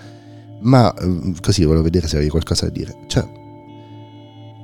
ma 0.61 0.95
ehm, 0.95 1.41
così 1.41 1.65
volevo 1.65 1.83
vedere 1.83 2.07
se 2.07 2.15
avevi 2.15 2.31
qualcosa 2.31 2.67
da 2.67 2.71
dire. 2.71 2.99
Cioè, 3.09 3.29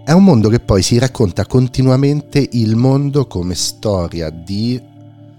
è 0.05 0.12
un 0.12 0.22
mondo 0.22 0.48
che 0.48 0.61
poi 0.61 0.83
si 0.83 0.98
racconta 0.98 1.46
continuamente 1.46 2.48
il 2.53 2.77
mondo 2.77 3.27
come 3.27 3.57
storia 3.57 4.31
di 4.31 4.81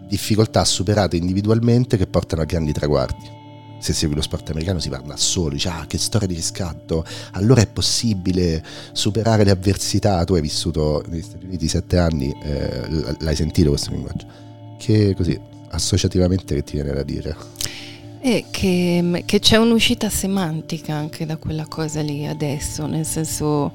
difficoltà 0.10 0.66
superate 0.66 1.16
individualmente 1.16 1.96
che 1.96 2.06
portano 2.06 2.42
a 2.42 2.46
grandi 2.46 2.74
traguardi 2.74 3.38
se 3.80 3.94
segui 3.94 4.15
lo 4.15 4.22
sport 4.22 4.50
americano 4.50 4.80
si 4.80 4.89
parla 4.89 5.18
solo, 5.18 5.50
dice 5.50 5.70
ah 5.70 5.86
che 5.88 5.98
storia 5.98 6.28
di 6.28 6.34
riscatto, 6.34 7.06
allora 7.32 7.62
è 7.62 7.68
possibile 7.68 8.63
superare 8.92 9.44
le 9.44 9.52
avversità, 9.52 10.24
tu 10.24 10.34
hai 10.36 10.42
vissuto 10.42 11.04
negli 11.08 11.22
Stati 11.22 11.46
Uniti 11.46 11.68
sette 11.68 11.98
anni, 11.98 12.36
eh, 12.44 13.15
l'hai 13.20 13.36
sentito 13.36 13.70
questo 13.70 13.92
linguaggio, 13.92 14.26
che 14.78 15.13
così 15.15 15.39
associativamente 15.70 16.56
che 16.56 16.63
ti 16.63 16.74
viene 16.74 16.94
da 16.94 17.04
dire? 17.04 17.36
E 18.22 18.46
che, 18.52 19.24
che 19.26 19.39
c'è 19.39 19.56
un'uscita 19.56 20.10
semantica 20.10 20.94
anche 20.94 21.26
da 21.26 21.38
quella 21.38 21.65
cosa 21.68 22.02
lì 22.02 22.26
adesso, 22.26 22.86
nel 22.86 23.06
senso 23.06 23.72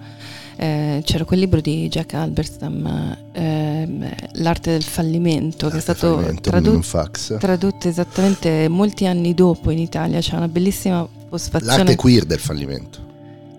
eh, 0.57 1.03
c'era 1.05 1.25
quel 1.25 1.41
libro 1.41 1.61
di 1.61 1.89
Jack 1.89 2.15
Alberstam, 2.15 3.17
eh, 3.33 4.17
L'arte 4.35 4.73
del 4.73 4.83
fallimento, 4.83 5.69
che 5.69 5.79
è 5.79 5.81
stato 5.81 6.35
tradu- 6.41 7.39
tradotto 7.39 7.89
esattamente 7.89 8.69
molti 8.69 9.07
anni 9.07 9.35
dopo 9.35 9.71
in 9.71 9.79
Italia, 9.79 10.21
c'è 10.21 10.37
una 10.37 10.49
bellissima 10.49 11.07
postfazione. 11.29 11.77
L'arte 11.77 11.97
queer 11.97 12.25
del 12.25 12.39
fallimento. 12.39 12.99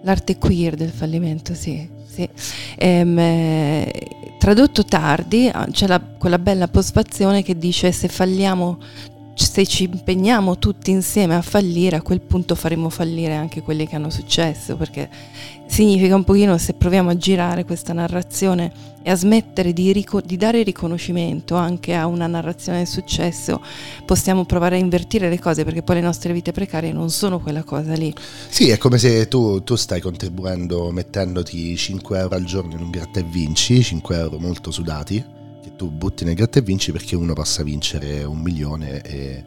L'arte 0.04 0.38
queer 0.38 0.76
del 0.76 0.92
fallimento, 0.92 1.54
sì. 1.54 1.88
sì. 2.06 2.28
Ehm, 2.78 3.18
eh, 3.18 3.92
tradotto 4.40 4.86
tardi 4.86 5.52
c'è 5.72 5.88
la, 5.88 6.00
quella 6.00 6.38
bella 6.38 6.68
postfazione 6.68 7.42
che 7.42 7.58
dice 7.58 7.92
se 7.92 8.08
falliamo 8.08 8.78
se 9.44 9.66
ci 9.68 9.84
impegniamo 9.84 10.58
tutti 10.58 10.92
insieme 10.92 11.36
a 11.36 11.42
fallire, 11.42 11.98
a 11.98 12.02
quel 12.02 12.22
punto 12.22 12.56
faremo 12.56 12.90
fallire 12.90 13.36
anche 13.36 13.62
quelli 13.62 13.86
che 13.86 13.96
hanno 13.96 14.10
successo, 14.10 14.78
perché 14.78 15.10
significa 15.68 16.16
un 16.16 16.24
pochino 16.24 16.58
se 16.58 16.74
proviamo 16.74 17.10
a 17.10 17.18
girare 17.18 17.66
questa 17.66 17.92
narrazione 17.92 18.72
e 19.04 19.12
a 19.12 19.16
smettere 19.16 19.74
di, 19.74 19.92
rico- 19.92 20.22
di 20.22 20.38
dare 20.38 20.64
riconoscimento 20.64 21.56
anche 21.56 21.94
a 21.94 22.08
una 22.08 22.28
narrazione 22.28 22.80
del 22.80 22.88
successo, 22.88 23.62
possiamo 24.06 24.46
provare 24.46 24.78
a 24.78 24.80
invertire 24.80 25.28
le 25.30 25.40
cose, 25.40 25.66
perché 25.66 25.84
poi 25.84 25.96
le 25.96 26.02
nostre 26.02 26.32
vite 26.32 26.52
precarie 26.52 26.94
non 26.94 27.10
sono 27.10 27.40
quella 27.40 27.64
cosa 27.64 27.94
lì. 27.94 28.14
Sì, 28.48 28.70
è 28.70 28.78
come 28.78 28.98
se 28.98 29.28
tu, 29.28 29.64
tu 29.64 29.76
stai 29.76 30.00
contribuendo 30.00 30.92
mettendoti 30.92 31.76
5 31.76 32.20
euro 32.20 32.36
al 32.36 32.46
giorno 32.46 32.74
in 32.74 32.82
un 32.82 32.90
gratta 32.90 33.20
e 33.20 33.24
vinci, 33.24 33.84
5 33.84 34.18
euro 34.18 34.40
molto 34.40 34.72
sudati 34.72 35.44
tu 35.76 35.90
butti 35.90 36.26
nel 36.26 36.36
gratta 36.36 36.60
e 36.60 36.62
vinci 36.62 36.92
perché 36.92 37.16
uno 37.16 37.34
possa 37.34 37.64
vincere 37.64 38.24
un 38.24 38.40
milione 38.40 39.02
e, 39.02 39.44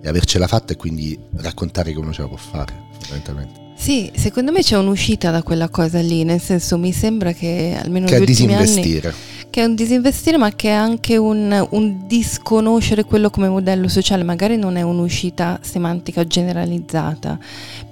e 0.00 0.08
avercela 0.08 0.46
fatta 0.46 0.72
e 0.72 0.76
quindi 0.76 1.18
raccontare 1.36 1.92
che 1.92 1.98
uno 1.98 2.12
ce 2.12 2.22
la 2.22 2.28
può 2.28 2.36
fare, 2.36 2.72
fondamentalmente. 2.98 3.62
Sì, 3.76 4.10
secondo 4.14 4.52
me 4.52 4.62
c'è 4.62 4.76
un'uscita 4.76 5.30
da 5.30 5.42
quella 5.42 5.68
cosa 5.68 6.00
lì, 6.00 6.24
nel 6.24 6.40
senso 6.40 6.78
mi 6.78 6.92
sembra 6.92 7.32
che 7.32 7.76
almeno 7.80 8.06
che 8.06 8.18
negli 8.18 8.30
ultimi 8.30 8.56
disinvestire. 8.56 9.08
anni 9.08 9.32
che 9.54 9.60
è 9.60 9.66
un 9.66 9.76
disinvestire 9.76 10.36
ma 10.36 10.50
che 10.50 10.70
è 10.70 10.72
anche 10.72 11.16
un, 11.16 11.68
un, 11.70 12.08
disconoscere 12.08 13.04
quello 13.04 13.30
come 13.30 13.48
modello 13.48 13.86
sociale, 13.86 14.24
magari 14.24 14.56
non 14.56 14.74
è 14.74 14.82
un'uscita 14.82 15.60
semantica 15.62 16.26
generalizzata, 16.26 17.38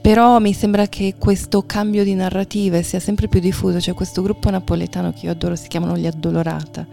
però 0.02 0.40
mi 0.40 0.52
sembra 0.52 0.88
che 0.88 1.14
questo 1.16 1.64
cambio 1.64 2.02
di 2.02 2.14
narrative 2.14 2.82
sia 2.82 2.98
sempre 2.98 3.28
più 3.28 3.38
diffuso, 3.38 3.78
c'è 3.78 3.94
questo 3.94 4.20
gruppo 4.20 4.50
napoletano 4.50 5.12
che 5.12 5.26
io 5.26 5.30
adoro, 5.30 5.54
si 5.54 5.68
chiamano 5.68 5.96
gli 5.96 6.08
Addolorata, 6.08 6.84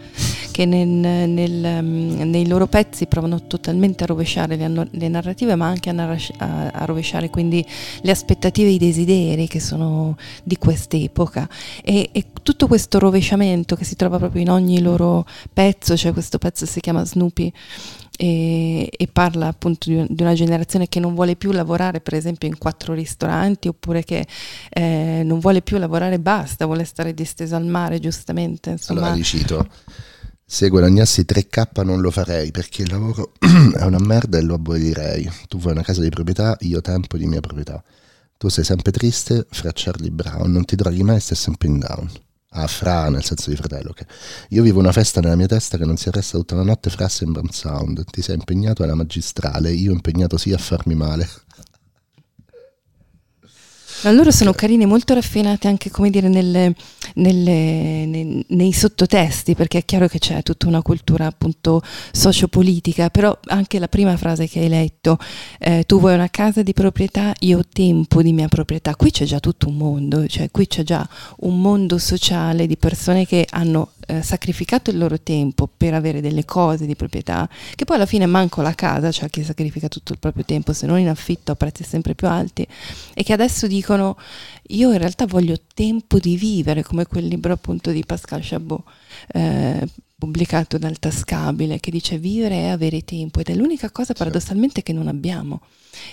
che 0.52 0.66
nel, 0.66 0.88
nel, 0.88 1.84
mm, 1.84 2.22
nei 2.22 2.48
loro 2.48 2.68
pezzi 2.68 3.08
provano 3.08 3.48
totalmente 3.48 4.04
a 4.04 4.06
rovesciare 4.06 4.56
le, 4.56 4.88
le 4.92 5.08
narrative 5.08 5.56
ma 5.56 5.66
anche 5.66 5.90
a, 5.90 6.18
a, 6.38 6.68
a 6.72 6.86
rovesciare 6.86 7.32
quindi 7.32 7.66
le 8.02 8.12
aspettative 8.12 8.70
e 8.70 8.74
i 8.74 8.78
desideri 8.78 9.48
che 9.48 9.60
sono 9.60 10.16
di 10.44 10.58
quest'epoca. 10.58 11.50
E, 11.84 12.10
e 12.12 12.26
tutto 12.44 12.68
questo 12.68 13.00
rovesciamento 13.00 13.76
che 13.76 13.86
si 13.86 13.96
trova 13.96 14.20
proprio 14.20 14.44
in 14.44 14.52
ogni 14.52 14.82
loro 14.82 15.26
pezzo, 15.52 15.98
cioè 15.98 16.14
questo 16.14 16.38
pezzo 16.38 16.68
si 16.68 16.80
chiama 16.80 17.04
Snoopy 17.04 17.52
e, 18.22 18.90
e 18.92 19.08
parla 19.08 19.48
appunto 19.48 19.90
di, 19.90 20.06
di, 20.10 20.24
una 20.24 20.34
generazione 20.34 20.90
che 20.90 21.00
non 21.00 21.16
vuole 21.16 21.38
più 21.38 21.54
lavorare 21.54 22.02
per 22.02 22.16
esempio 22.16 22.50
in 22.50 22.58
quattro 22.58 22.94
ristoranti 22.94 23.70
oppure 23.70 24.04
che 24.04 24.28
eh, 24.72 25.22
non 25.24 25.40
vuole 25.40 25.62
più 25.62 25.78
lavorare 25.78 26.20
basta, 26.20 26.66
vuole 26.66 26.84
stare 26.84 27.14
disteso 27.14 27.56
al 27.56 27.66
mare 27.66 28.00
giustamente. 28.00 28.72
Insomma. 28.72 29.00
Allora 29.00 29.16
li 29.16 29.24
cito. 29.24 29.66
Se 30.46 30.68
guadagnassi 30.68 31.24
3k 31.26 31.86
non 31.86 32.02
lo 32.02 32.12
farei 32.12 32.52
perché 32.52 32.82
il 32.82 32.92
lavoro 32.92 33.32
è 33.40 33.84
una 33.84 34.00
merda 34.00 34.38
e 34.38 34.42
lo 34.42 34.56
abolirei. 34.56 35.30
Tu 35.48 35.58
vuoi 35.58 35.72
una 35.72 35.84
casa 35.84 36.02
di 36.02 36.10
proprietà, 36.10 36.58
io 36.62 36.82
tempo 36.82 37.16
di 37.16 37.26
mia 37.26 37.40
proprietà. 37.40 37.82
Tu 38.36 38.50
sei 38.50 38.66
sempre 38.66 38.92
triste, 38.92 39.48
fra 39.50 39.72
Charlie 39.74 40.12
Brown, 40.12 40.52
non 40.52 40.66
ti 40.66 40.76
droghi 40.76 41.04
mai, 41.04 41.22
stai 41.22 41.38
sempre 41.38 41.70
in 41.70 41.80
down. 41.80 42.10
Ah, 42.52 42.66
Fra, 42.68 43.10
nel 43.10 43.24
senso 43.24 43.50
di 43.52 43.56
fratello. 43.56 43.92
Okay. 43.92 44.06
Io 44.50 44.64
vivo 44.64 44.80
una 44.80 44.92
festa 44.92 45.22
nella 45.22 45.36
mia 45.36 45.48
testa 45.48 45.78
che 45.78 45.86
non 45.86 45.98
si 45.98 46.08
arresta 46.08 46.38
tutta 46.38 46.56
la 46.56 46.64
notte. 46.64 46.90
Fra 46.90 47.08
sembra 47.08 47.42
un 47.42 47.50
sound. 47.50 48.04
Ti 48.06 48.22
sei 48.22 48.36
impegnato 48.36 48.84
alla 48.84 48.96
magistrale, 48.96 49.72
io 49.72 49.92
impegnato 49.92 50.38
sì 50.38 50.52
a 50.52 50.58
farmi 50.58 50.96
male. 50.96 51.28
Ma 54.02 54.12
loro 54.12 54.32
sono 54.32 54.54
carini, 54.54 54.86
molto 54.86 55.14
raffinati 55.14 55.68
anche 55.68 55.90
come 55.92 56.10
dire 56.10 56.30
nelle, 56.30 56.74
nelle, 57.16 58.06
nei, 58.06 58.46
nei, 58.48 58.72
sottotesti, 58.72 59.56
perché 59.56 59.80
è 59.80 59.86
chiaro 59.86 60.08
che 60.08 60.20
c'è 60.20 60.42
tutta 60.42 60.68
una 60.68 60.82
cultura 60.82 61.26
appunto 61.26 61.82
sociopolitica, 62.14 63.10
però 63.10 63.38
anche 63.48 63.78
la 63.78 63.90
prima 63.90 64.16
frase 64.16 64.48
che 64.48 64.60
hai 64.60 64.70
letto, 64.70 65.18
eh, 65.60 65.84
tu 65.86 66.00
vuoi 66.00 66.14
una 66.14 66.30
casa 66.30 66.64
di 66.64 66.72
proprietà, 66.72 67.34
io 67.40 67.60
ho 67.60 67.64
tempo 67.70 68.22
di 68.22 68.32
mia 68.32 68.48
proprietà, 68.48 68.96
qui 68.96 69.12
c'è 69.12 69.26
già 69.26 69.42
tutto 69.42 69.68
un 69.68 69.76
mondo, 69.76 70.26
cioè 70.28 70.50
qui 70.50 70.66
c'è 70.66 70.84
già 70.84 71.08
un 71.40 71.60
mondo 71.60 71.98
sociale 71.98 72.68
di 72.68 72.78
persone 72.78 73.26
che 73.26 73.46
hanno 73.50 73.92
eh, 74.10 74.24
sacrificato 74.24 74.90
il 74.90 74.98
loro 74.98 75.20
tempo 75.20 75.68
per 75.68 75.94
avere 75.94 76.20
delle 76.20 76.44
cose 76.44 76.88
di 76.88 76.96
proprietà, 76.96 77.48
che 77.76 77.86
poi 77.86 77.98
alla 77.98 78.08
fine 78.08 78.26
manco 78.26 78.64
la 78.64 78.74
casa, 78.74 79.12
cioè 79.12 79.30
chi 79.30 79.44
sacrifica 79.44 79.88
tutto 79.88 80.14
il 80.14 80.20
proprio 80.20 80.44
tempo, 80.44 80.74
se 80.74 80.88
non 80.88 80.98
in 80.98 81.08
affitto 81.08 81.52
a 81.52 81.56
prezzi 81.56 81.84
sempre 81.84 82.16
più 82.16 82.28
alti, 82.28 82.68
e 83.14 83.24
che 83.24 83.34
adesso 83.34 83.68
dicono 83.68 84.18
io 84.70 84.92
in 84.92 84.98
realtà 84.98 85.28
voglio 85.28 85.56
tempo 85.76 86.18
di 86.18 86.36
vivere, 86.38 86.82
come 86.82 87.06
quel 87.06 87.28
libro 87.28 87.54
appunto 87.54 87.92
di 87.92 88.04
Pascal 88.04 88.42
Chabot. 88.44 88.84
Eh, 89.32 89.88
pubblicato 90.20 90.78
dal 90.78 91.00
Tascabile 91.00 91.80
che 91.80 91.92
dice 91.92 92.18
vivere 92.18 92.64
è 92.64 92.66
avere 92.66 93.06
tempo 93.06 93.40
ed 93.40 93.48
è 93.48 93.56
l'unica 93.56 93.90
cosa 93.90 94.12
paradossalmente 94.12 94.84
che 94.84 94.92
non 94.92 95.08
abbiamo 95.08 95.62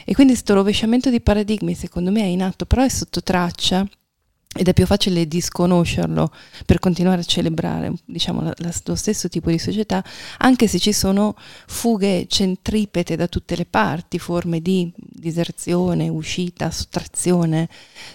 e 0.04 0.14
quindi 0.14 0.34
questo 0.34 0.54
rovesciamento 0.54 1.10
di 1.10 1.20
paradigmi 1.20 1.74
secondo 1.74 2.12
me 2.12 2.20
è 2.20 2.26
in 2.26 2.40
atto 2.40 2.66
però 2.66 2.84
è 2.84 2.88
sotto 2.88 3.20
traccia 3.20 3.84
ed 4.56 4.68
è 4.68 4.72
più 4.72 4.86
facile 4.86 5.26
disconoscerlo 5.26 6.32
per 6.64 6.78
continuare 6.78 7.20
a 7.20 7.24
celebrare 7.24 7.92
diciamo, 8.04 8.42
la, 8.42 8.54
la, 8.58 8.72
lo 8.84 8.94
stesso 8.94 9.28
tipo 9.28 9.50
di 9.50 9.58
società, 9.58 10.04
anche 10.38 10.66
se 10.66 10.78
ci 10.78 10.92
sono 10.92 11.36
fughe 11.66 12.26
centripete 12.28 13.16
da 13.16 13.26
tutte 13.26 13.56
le 13.56 13.66
parti, 13.66 14.18
forme 14.18 14.60
di 14.60 14.92
diserzione, 14.96 16.08
uscita, 16.08 16.70
sottrazione, 16.70 17.68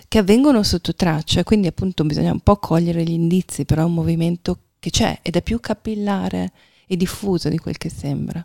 che 0.08 0.18
avvengono 0.18 0.64
sotto 0.64 0.94
traccia, 0.96 1.44
quindi 1.44 1.68
appunto 1.68 2.04
bisogna 2.04 2.32
un 2.32 2.42
po' 2.42 2.58
cogliere 2.58 3.04
gli 3.04 3.12
indizi, 3.12 3.66
però 3.66 3.84
è 3.84 3.86
un 3.86 3.94
movimento 3.94 4.58
che 4.80 4.89
c'è 4.89 5.20
ed 5.22 5.36
è 5.36 5.42
più 5.42 5.60
capillare 5.60 6.52
e 6.88 6.98
diffuso 6.98 7.48
di 7.48 7.58
quel 7.58 7.78
che 7.78 7.89
sembra. 7.89 8.44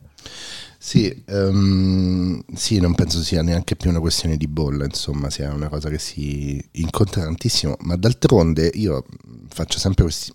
Sì, 0.87 1.24
um, 1.30 2.41
sì, 2.55 2.78
non 2.78 2.95
penso 2.95 3.20
sia 3.20 3.43
neanche 3.43 3.74
più 3.74 3.91
una 3.91 3.99
questione 3.99 4.37
di 4.37 4.47
bolla, 4.47 4.84
insomma, 4.84 5.30
sia 5.30 5.53
una 5.53 5.68
cosa 5.68 5.89
che 5.89 5.99
si 5.99 6.64
incontra 6.74 7.24
tantissimo, 7.24 7.76
ma 7.80 7.97
d'altronde 7.97 8.70
io 8.72 9.05
faccio 9.49 9.80
sempre 9.80 10.05
questi, 10.05 10.30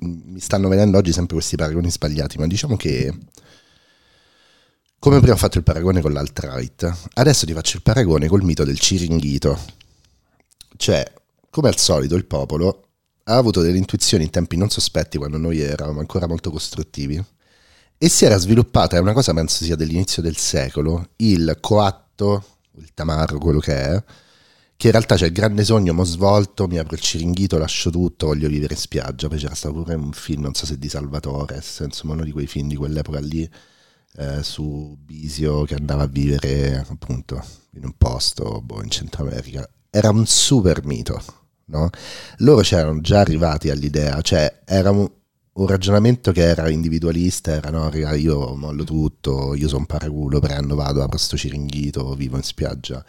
mi 0.00 0.38
stanno 0.40 0.68
venendo 0.68 0.98
oggi 0.98 1.10
sempre 1.10 1.36
questi 1.36 1.56
paragoni 1.56 1.90
sbagliati, 1.90 2.36
ma 2.36 2.46
diciamo 2.46 2.76
che 2.76 3.10
come 4.98 5.20
prima 5.20 5.32
ho 5.32 5.38
fatto 5.38 5.56
il 5.56 5.64
paragone 5.64 6.02
con 6.02 6.12
l'alt-right, 6.12 7.08
adesso 7.14 7.46
ti 7.46 7.54
faccio 7.54 7.76
il 7.76 7.82
paragone 7.82 8.28
col 8.28 8.42
mito 8.42 8.64
del 8.64 8.78
ciringhito, 8.78 9.58
cioè, 10.76 11.02
come 11.48 11.68
al 11.68 11.78
solito, 11.78 12.14
il 12.14 12.26
popolo 12.26 12.88
ha 13.24 13.36
avuto 13.36 13.62
delle 13.62 13.78
intuizioni 13.78 14.24
in 14.24 14.30
tempi 14.30 14.58
non 14.58 14.68
sospetti 14.68 15.16
quando 15.16 15.38
noi 15.38 15.60
eravamo 15.60 16.00
ancora 16.00 16.26
molto 16.26 16.50
costruttivi 16.50 17.24
e 17.98 18.08
si 18.08 18.24
era 18.24 18.36
sviluppata, 18.36 18.96
è 18.96 19.00
una 19.00 19.12
cosa 19.12 19.34
penso 19.34 19.64
sia 19.64 19.74
dell'inizio 19.74 20.22
del 20.22 20.36
secolo, 20.36 21.10
il 21.16 21.58
coatto, 21.60 22.44
il 22.76 22.94
tamarro, 22.94 23.38
quello 23.38 23.58
che 23.58 23.74
è, 23.74 24.04
che 24.76 24.86
in 24.86 24.92
realtà 24.92 25.16
c'è 25.16 25.26
il 25.26 25.32
grande 25.32 25.64
sogno, 25.64 25.92
mo 25.92 26.04
svolto, 26.04 26.68
mi 26.68 26.78
apro 26.78 26.94
il 26.94 27.00
ciringhito, 27.00 27.58
lascio 27.58 27.90
tutto, 27.90 28.26
voglio 28.26 28.48
vivere 28.48 28.74
in 28.74 28.80
spiaggia, 28.80 29.26
poi 29.26 29.38
c'era 29.38 29.56
stato 29.56 29.74
pure 29.74 29.94
un 29.94 30.12
film, 30.12 30.42
non 30.42 30.54
so 30.54 30.66
se 30.66 30.78
di 30.78 30.88
Salvatore, 30.88 31.60
insomma 31.80 32.12
uno 32.12 32.22
di 32.22 32.30
quei 32.30 32.46
film 32.46 32.68
di 32.68 32.76
quell'epoca 32.76 33.18
lì, 33.18 33.50
eh, 34.18 34.42
su 34.44 34.96
Bisio 35.00 35.64
che 35.64 35.74
andava 35.74 36.04
a 36.04 36.06
vivere 36.06 36.84
appunto 36.88 37.44
in 37.72 37.84
un 37.84 37.94
posto 37.98 38.60
boh, 38.62 38.80
in 38.82 38.90
Centro 38.90 39.24
America. 39.24 39.68
Era 39.90 40.10
un 40.10 40.24
super 40.24 40.84
mito, 40.84 41.20
no? 41.66 41.90
Loro 42.38 42.60
c'erano 42.60 43.00
già 43.00 43.18
arrivati 43.18 43.70
all'idea, 43.70 44.20
cioè 44.22 44.60
era 44.64 44.92
un, 44.92 45.10
un 45.58 45.66
ragionamento 45.66 46.30
che 46.30 46.42
era 46.42 46.68
individualista, 46.70 47.52
era 47.52 47.70
no, 47.70 47.90
io 48.14 48.54
mollo 48.54 48.84
tutto, 48.84 49.54
io 49.54 49.68
sono 49.68 49.86
paraculo, 49.86 50.38
prendo, 50.38 50.76
vado, 50.76 51.02
apro 51.02 51.18
sto 51.18 51.36
ciringhito, 51.36 52.14
vivo 52.14 52.36
in 52.36 52.42
spiaggia 52.42 53.04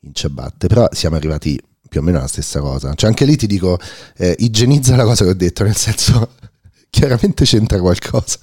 in 0.00 0.12
ciabatte, 0.12 0.66
però 0.66 0.86
siamo 0.92 1.16
arrivati 1.16 1.58
più 1.88 2.00
o 2.00 2.02
meno 2.02 2.18
alla 2.18 2.26
stessa 2.26 2.60
cosa. 2.60 2.92
Cioè 2.92 3.08
anche 3.08 3.24
lì 3.24 3.36
ti 3.36 3.46
dico, 3.46 3.78
eh, 4.16 4.34
igienizza 4.40 4.94
la 4.94 5.04
cosa 5.04 5.24
che 5.24 5.30
ho 5.30 5.34
detto, 5.34 5.64
nel 5.64 5.76
senso 5.76 6.34
chiaramente 6.90 7.44
c'entra 7.44 7.80
qualcosa. 7.80 8.38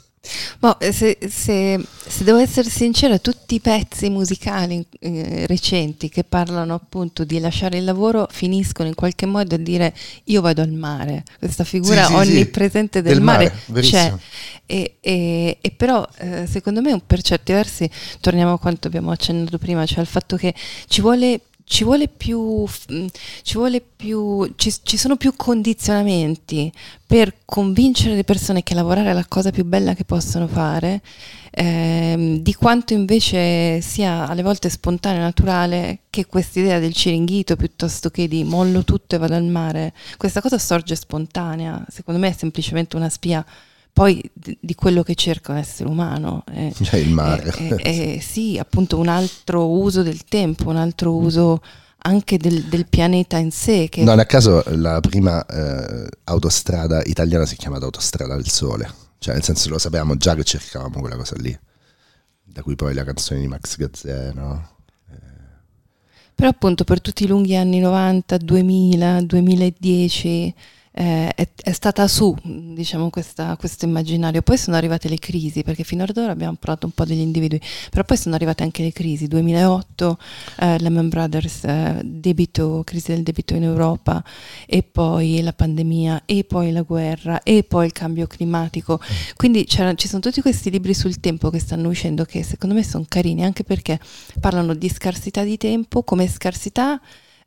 Boh, 0.59 0.77
se, 0.91 1.17
se, 1.27 1.83
se, 2.07 2.23
devo 2.23 2.37
essere 2.37 2.69
sincera, 2.69 3.17
tutti 3.17 3.55
i 3.55 3.59
pezzi 3.59 4.07
musicali 4.11 4.85
eh, 4.99 5.47
recenti 5.47 6.09
che 6.09 6.23
parlano 6.23 6.75
appunto 6.75 7.23
di 7.23 7.39
lasciare 7.39 7.79
il 7.79 7.83
lavoro 7.83 8.27
finiscono 8.29 8.87
in 8.87 8.93
qualche 8.93 9.25
modo 9.25 9.55
a 9.55 9.57
dire 9.57 9.95
io 10.25 10.41
vado 10.41 10.61
al 10.61 10.71
mare, 10.71 11.23
questa 11.39 11.63
figura 11.63 12.05
sì, 12.05 12.11
sì, 12.11 12.17
onnipresente 12.19 12.99
sì. 12.99 13.03
del, 13.03 13.13
del, 13.15 13.23
mare, 13.23 13.53
mare 13.65 13.81
c'è. 13.81 14.13
E, 14.67 14.97
e, 15.01 15.57
e 15.59 15.71
però 15.71 16.07
eh, 16.17 16.45
secondo 16.45 16.81
me 16.81 17.01
per 17.05 17.23
certi 17.23 17.51
versi, 17.51 17.89
torniamo 18.19 18.53
a 18.53 18.59
quanto 18.59 18.87
abbiamo 18.87 19.09
accennato 19.09 19.57
prima, 19.57 19.85
cioè 19.87 19.99
al 19.99 20.07
fatto 20.07 20.37
che 20.37 20.53
ci 20.87 21.01
vuole 21.01 21.41
ci 21.71 21.85
vuole 21.85 22.09
più, 22.09 22.65
mm, 22.91 23.07
ci, 23.43 23.55
vuole 23.55 23.79
più 23.79 24.51
ci, 24.57 24.73
ci, 24.83 24.97
sono 24.97 25.15
più 25.15 25.33
condizionamenti 25.37 26.69
per 27.07 27.33
convincere 27.45 28.13
le 28.13 28.25
persone 28.25 28.61
che 28.61 28.73
lavorare 28.73 29.11
è 29.11 29.13
la 29.13 29.25
cosa 29.25 29.51
più 29.51 29.63
bella 29.63 29.93
che 29.93 30.03
possono 30.03 30.47
fare, 30.49 31.01
ehm, 31.49 32.39
di 32.39 32.53
quanto 32.55 32.91
invece 32.91 33.79
sia 33.79 34.27
alle 34.27 34.41
volte 34.41 34.69
spontaneo 34.69 35.21
e 35.21 35.23
naturale 35.23 35.99
che 36.09 36.25
questa 36.25 36.59
idea 36.59 36.79
del 36.79 36.93
ciringhito 36.93 37.55
piuttosto 37.55 38.09
che 38.09 38.27
di 38.27 38.43
mollo 38.43 38.83
tutto 38.83 39.15
e 39.15 39.17
vado 39.17 39.35
al 39.35 39.45
mare, 39.45 39.93
questa 40.17 40.41
cosa 40.41 40.57
sorge 40.57 40.95
spontanea, 40.95 41.85
secondo 41.87 42.19
me 42.19 42.27
è 42.27 42.33
semplicemente 42.33 42.97
una 42.97 43.07
spia 43.07 43.45
poi 43.93 44.21
di 44.33 44.75
quello 44.75 45.03
che 45.03 45.15
cerca 45.15 45.51
un 45.51 45.57
essere 45.57 45.89
umano. 45.89 46.43
Eh, 46.51 46.73
cioè 46.81 46.99
il 46.99 47.11
mare. 47.11 47.53
Eh, 47.57 48.15
eh, 48.15 48.21
sì, 48.21 48.57
appunto 48.57 48.97
un 48.97 49.07
altro 49.07 49.69
uso 49.69 50.03
del 50.03 50.23
tempo, 50.25 50.69
un 50.69 50.77
altro 50.77 51.15
uso 51.15 51.61
anche 52.03 52.37
del, 52.37 52.63
del 52.63 52.87
pianeta 52.87 53.37
in 53.37 53.51
sé. 53.51 53.89
Non 53.97 54.19
a 54.19 54.25
caso 54.25 54.63
la 54.67 54.99
prima 54.99 55.45
eh, 55.45 56.07
autostrada 56.25 57.01
italiana 57.03 57.45
si 57.45 57.55
è 57.55 57.57
chiamata 57.57 57.85
Autostrada 57.85 58.35
del 58.35 58.47
Sole, 58.47 58.91
cioè 59.19 59.35
nel 59.35 59.43
senso 59.43 59.69
lo 59.69 59.77
sapevamo 59.77 60.15
già 60.15 60.33
che 60.35 60.43
cercavamo 60.43 60.99
quella 60.99 61.15
cosa 61.15 61.35
lì, 61.37 61.57
da 62.43 62.63
cui 62.63 62.75
poi 62.75 62.93
la 62.93 63.03
canzone 63.03 63.39
di 63.39 63.47
Max 63.47 63.77
Gazzè, 63.77 64.31
no? 64.33 64.69
Però 66.33 66.49
appunto 66.49 66.85
per 66.85 67.01
tutti 67.01 67.25
i 67.25 67.27
lunghi 67.27 67.55
anni 67.55 67.77
90, 67.77 68.37
2000, 68.37 69.21
2010 69.21 70.55
eh, 70.93 71.31
è, 71.33 71.47
è, 71.55 71.71
stata 71.71 72.07
su 72.07 72.35
diciamo, 72.43 73.09
questa, 73.09 73.55
questo 73.57 73.85
immaginario. 73.85 74.41
Poi 74.41 74.57
sono 74.57 74.75
arrivate 74.75 75.07
le 75.07 75.17
crisi, 75.17 75.63
perché 75.63 75.83
fino 75.83 76.03
ad 76.03 76.15
ora 76.17 76.31
abbiamo 76.31 76.55
parlato 76.59 76.85
un 76.85 76.91
po' 76.91 77.05
degli 77.05 77.19
individui, 77.19 77.61
però 77.89 78.03
poi 78.03 78.17
sono 78.17 78.35
arrivate 78.35 78.63
anche 78.63 78.83
le 78.83 78.91
crisi. 78.91 79.27
2008, 79.27 80.17
eh, 80.59 80.79
Lehman 80.79 81.09
Brothers, 81.09 81.63
eh, 81.63 82.01
debito, 82.03 82.81
crisi 82.85 83.13
del 83.13 83.23
debito 83.23 83.53
in 83.55 83.63
Europa, 83.63 84.23
e 84.65 84.83
poi 84.83 85.41
la 85.41 85.53
pandemia, 85.53 86.23
e 86.25 86.43
poi 86.43 86.71
la 86.71 86.81
guerra, 86.81 87.41
e 87.43 87.63
poi 87.63 87.85
il 87.85 87.93
cambio 87.93 88.27
climatico. 88.27 88.99
Quindi 89.35 89.65
ci 89.67 90.07
sono 90.07 90.21
tutti 90.21 90.41
questi 90.41 90.69
libri 90.69 90.93
sul 90.93 91.19
tempo 91.19 91.49
che 91.49 91.59
stanno 91.59 91.87
uscendo 91.87 92.25
che 92.25 92.43
secondo 92.43 92.75
me 92.75 92.83
sono 92.83 93.05
carini, 93.07 93.43
anche 93.43 93.63
perché 93.63 93.99
parlano 94.39 94.73
di 94.73 94.89
scarsità 94.89 95.43
di 95.43 95.57
tempo 95.57 96.03
come 96.03 96.27
scarsità 96.27 96.99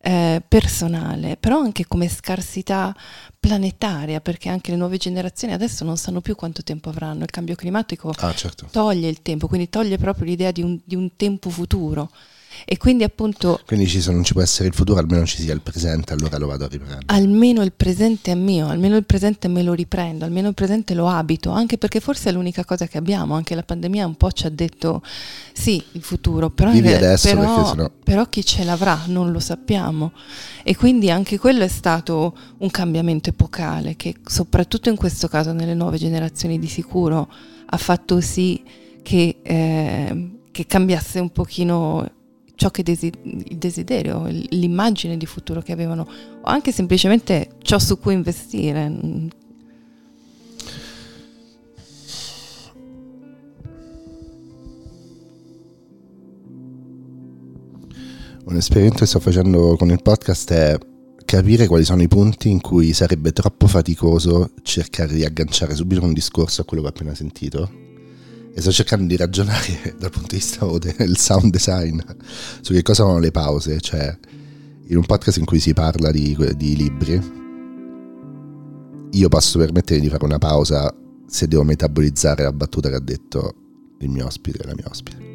eh, 0.07 0.42
personale, 0.46 1.38
però 1.38 1.61
anche 1.61 1.86
come 1.86 2.09
scarsità 2.09 2.94
planetaria, 3.40 4.20
perché 4.20 4.50
anche 4.50 4.70
le 4.70 4.76
nuove 4.76 4.98
generazioni 4.98 5.55
adesso 5.55 5.82
non 5.82 5.96
sanno 5.96 6.20
più 6.20 6.34
quanto 6.34 6.62
tempo 6.62 6.90
avranno. 6.90 7.22
Il 7.22 7.30
cambio 7.30 7.55
climatico 7.55 8.12
ah, 8.18 8.34
certo. 8.34 8.66
toglie 8.70 9.09
il 9.09 9.22
tempo, 9.22 9.46
quindi 9.46 9.70
toglie 9.70 9.96
proprio 9.96 10.26
l'idea 10.26 10.50
di 10.50 10.62
un, 10.62 10.78
di 10.84 10.94
un 10.94 11.16
tempo 11.16 11.48
futuro. 11.48 12.11
E 12.64 12.76
quindi 12.76 13.05
appunto... 13.05 13.61
Quindi 13.66 13.86
ci 13.86 14.00
sono, 14.00 14.16
non 14.16 14.24
ci 14.24 14.32
può 14.32 14.42
essere 14.42 14.68
il 14.68 14.74
futuro, 14.74 14.98
almeno 14.98 15.24
ci 15.26 15.40
sia 15.42 15.52
il 15.52 15.61
presente, 15.61 16.12
allora 16.12 16.38
lo 16.38 16.46
vado 16.46 16.64
a 16.64 16.68
riprendere. 16.68 17.02
Almeno 17.07 17.62
il 17.62 17.72
presente 17.72 18.32
è 18.32 18.34
mio, 18.34 18.68
almeno 18.68 18.96
il 18.96 19.05
presente 19.05 19.48
me 19.48 19.62
lo 19.62 19.72
riprendo, 19.72 20.24
almeno 20.24 20.48
il 20.48 20.55
presente 20.55 20.94
lo 20.94 21.09
abito, 21.09 21.50
anche 21.50 21.78
perché 21.78 22.00
forse 22.00 22.30
è 22.30 22.32
l'unica 22.32 22.64
cosa 22.64 22.86
che 22.86 22.98
abbiamo, 22.98 23.34
anche 23.34 23.55
la 23.55 23.62
pandemia 23.62 24.07
un 24.07 24.16
po' 24.16 24.30
ci 24.32 24.46
ha 24.46 24.50
detto 24.50 25.02
sì, 25.52 25.82
il 25.92 26.02
futuro, 26.02 26.50
però, 26.50 26.70
Vivi 26.70 26.92
adesso 26.92 27.28
però, 27.28 27.66
sennò... 27.66 27.90
però 28.02 28.28
chi 28.28 28.44
ce 28.44 28.64
l'avrà 28.64 29.02
non 29.07 29.32
lo 29.32 29.40
sappiamo. 29.40 30.12
E 30.62 30.76
quindi 30.76 31.11
anche 31.11 31.38
quello 31.38 31.64
è 31.64 31.68
stato 31.68 32.36
un 32.59 32.70
cambiamento 32.70 33.28
epocale 33.28 33.96
che 33.96 34.16
soprattutto 34.24 34.88
in 34.88 34.96
questo 34.96 35.28
caso 35.28 35.52
nelle 35.52 35.74
nuove 35.74 35.98
generazioni 35.98 36.59
di 36.59 36.68
sicuro 36.68 37.28
ha 37.66 37.76
fatto 37.76 38.20
sì 38.20 38.62
che, 39.02 39.36
eh, 39.42 40.30
che 40.50 40.66
cambiasse 40.66 41.20
un 41.20 41.30
pochino 41.30 42.11
ciò 42.57 42.70
che 42.70 42.82
desi- 42.82 43.12
il 43.22 43.57
desiderio, 43.57 44.26
l'immagine 44.28 45.16
di 45.16 45.26
futuro 45.26 45.61
che 45.61 45.72
avevano, 45.72 46.07
o 46.40 46.44
anche 46.44 46.72
semplicemente 46.72 47.50
ciò 47.62 47.78
su 47.78 47.98
cui 47.98 48.14
investire. 48.14 49.32
Un 58.46 58.57
esperimento 58.57 58.98
che 58.98 59.07
sto 59.07 59.20
facendo 59.20 59.74
con 59.76 59.90
il 59.90 60.02
podcast 60.02 60.52
è 60.52 60.78
capire 61.24 61.66
quali 61.66 61.84
sono 61.84 62.02
i 62.02 62.09
punti 62.09 62.50
in 62.50 62.61
cui 62.61 62.92
sarebbe 62.92 63.32
troppo 63.32 63.66
faticoso 63.66 64.50
cercare 64.62 65.14
di 65.14 65.24
agganciare 65.24 65.74
subito 65.74 66.05
un 66.05 66.12
discorso 66.12 66.61
a 66.61 66.64
quello 66.64 66.82
che 66.82 66.88
ho 66.88 66.92
appena 66.92 67.14
sentito 67.14 67.93
e 68.55 68.61
sto 68.61 68.70
cercando 68.70 69.07
di 69.07 69.16
ragionare 69.16 69.96
dal 69.98 70.11
punto 70.11 70.28
di 70.28 70.36
vista 70.36 70.66
del 70.78 71.16
sound 71.16 71.50
design 71.50 71.98
su 72.61 72.72
che 72.72 72.82
cosa 72.82 73.02
sono 73.02 73.18
le 73.18 73.32
pause, 73.32 73.80
cioè 73.80 74.16
in 74.86 74.96
un 74.96 75.05
podcast 75.05 75.38
in 75.38 75.44
cui 75.44 75.59
si 75.59 75.72
parla 75.72 76.11
di, 76.11 76.36
di 76.57 76.76
libri, 76.76 77.42
io 79.11 79.28
posso 79.28 79.59
permettere 79.59 80.00
di 80.00 80.09
fare 80.09 80.24
una 80.24 80.38
pausa 80.38 80.94
se 81.26 81.48
devo 81.48 81.64
metabolizzare 81.64 82.44
la 82.44 82.52
battuta 82.52 82.88
che 82.90 82.94
ha 82.94 83.00
detto 83.00 83.55
il 83.98 84.09
mio 84.09 84.26
ospite 84.26 84.59
e 84.59 84.66
la 84.66 84.74
mia 84.74 84.86
ospite. 84.88 85.32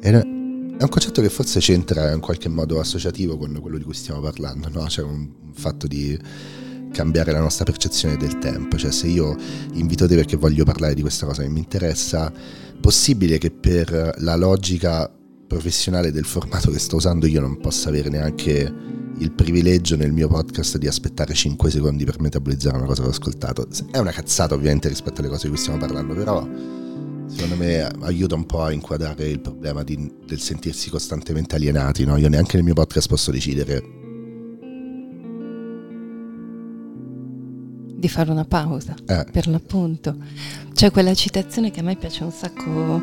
È 0.00 0.10
un 0.14 0.88
concetto 0.88 1.20
che 1.20 1.28
forse 1.28 1.60
c'entra 1.60 2.12
in 2.12 2.20
qualche 2.20 2.48
modo 2.48 2.80
associativo 2.80 3.36
con 3.36 3.58
quello 3.60 3.78
di 3.78 3.84
cui 3.84 3.94
stiamo 3.94 4.20
parlando, 4.20 4.68
no? 4.68 4.84
C'è 4.84 5.02
un 5.02 5.28
fatto 5.52 5.86
di 5.86 6.18
cambiare 6.92 7.32
la 7.32 7.40
nostra 7.40 7.64
percezione 7.64 8.16
del 8.16 8.38
tempo, 8.38 8.76
cioè 8.76 8.92
se 8.92 9.08
io 9.08 9.34
invito 9.72 10.06
te 10.06 10.14
perché 10.14 10.36
voglio 10.36 10.64
parlare 10.64 10.94
di 10.94 11.00
questa 11.00 11.26
cosa 11.26 11.42
che 11.42 11.48
mi 11.48 11.58
interessa, 11.58 12.32
possibile 12.80 13.38
che 13.38 13.50
per 13.50 14.14
la 14.18 14.36
logica 14.36 15.10
professionale 15.46 16.12
del 16.12 16.24
formato 16.24 16.70
che 16.70 16.78
sto 16.78 16.96
usando 16.96 17.26
io 17.26 17.40
non 17.40 17.58
possa 17.58 17.88
avere 17.88 18.08
neanche 18.08 18.72
il 19.18 19.32
privilegio 19.32 19.96
nel 19.96 20.12
mio 20.12 20.28
podcast 20.28 20.78
di 20.78 20.86
aspettare 20.86 21.34
5 21.34 21.70
secondi 21.70 22.04
per 22.04 22.20
metabolizzare 22.20 22.76
una 22.76 22.86
cosa 22.86 23.02
che 23.02 23.08
ho 23.08 23.10
ascoltato. 23.10 23.66
È 23.90 23.98
una 23.98 24.10
cazzata 24.10 24.54
ovviamente 24.54 24.88
rispetto 24.88 25.20
alle 25.20 25.28
cose 25.28 25.44
di 25.44 25.48
cui 25.50 25.58
stiamo 25.58 25.78
parlando, 25.78 26.14
però 26.14 26.48
secondo 27.26 27.56
me 27.56 27.82
aiuta 28.00 28.34
un 28.34 28.46
po' 28.46 28.62
a 28.62 28.72
inquadrare 28.72 29.28
il 29.28 29.40
problema 29.40 29.82
di, 29.82 30.12
del 30.26 30.40
sentirsi 30.40 30.90
costantemente 30.90 31.54
alienati. 31.54 32.04
No? 32.04 32.16
Io 32.16 32.28
neanche 32.28 32.56
nel 32.56 32.64
mio 32.64 32.74
podcast 32.74 33.08
posso 33.08 33.30
decidere 33.30 34.00
di 38.02 38.08
fare 38.08 38.32
una 38.32 38.44
pausa, 38.44 38.96
Eh. 39.06 39.26
per 39.30 39.46
l'appunto. 39.46 40.16
C'è 40.74 40.90
quella 40.90 41.14
citazione 41.14 41.70
che 41.70 41.78
a 41.78 41.82
me 41.84 41.94
piace 41.94 42.24
un 42.24 42.32
sacco, 42.32 43.00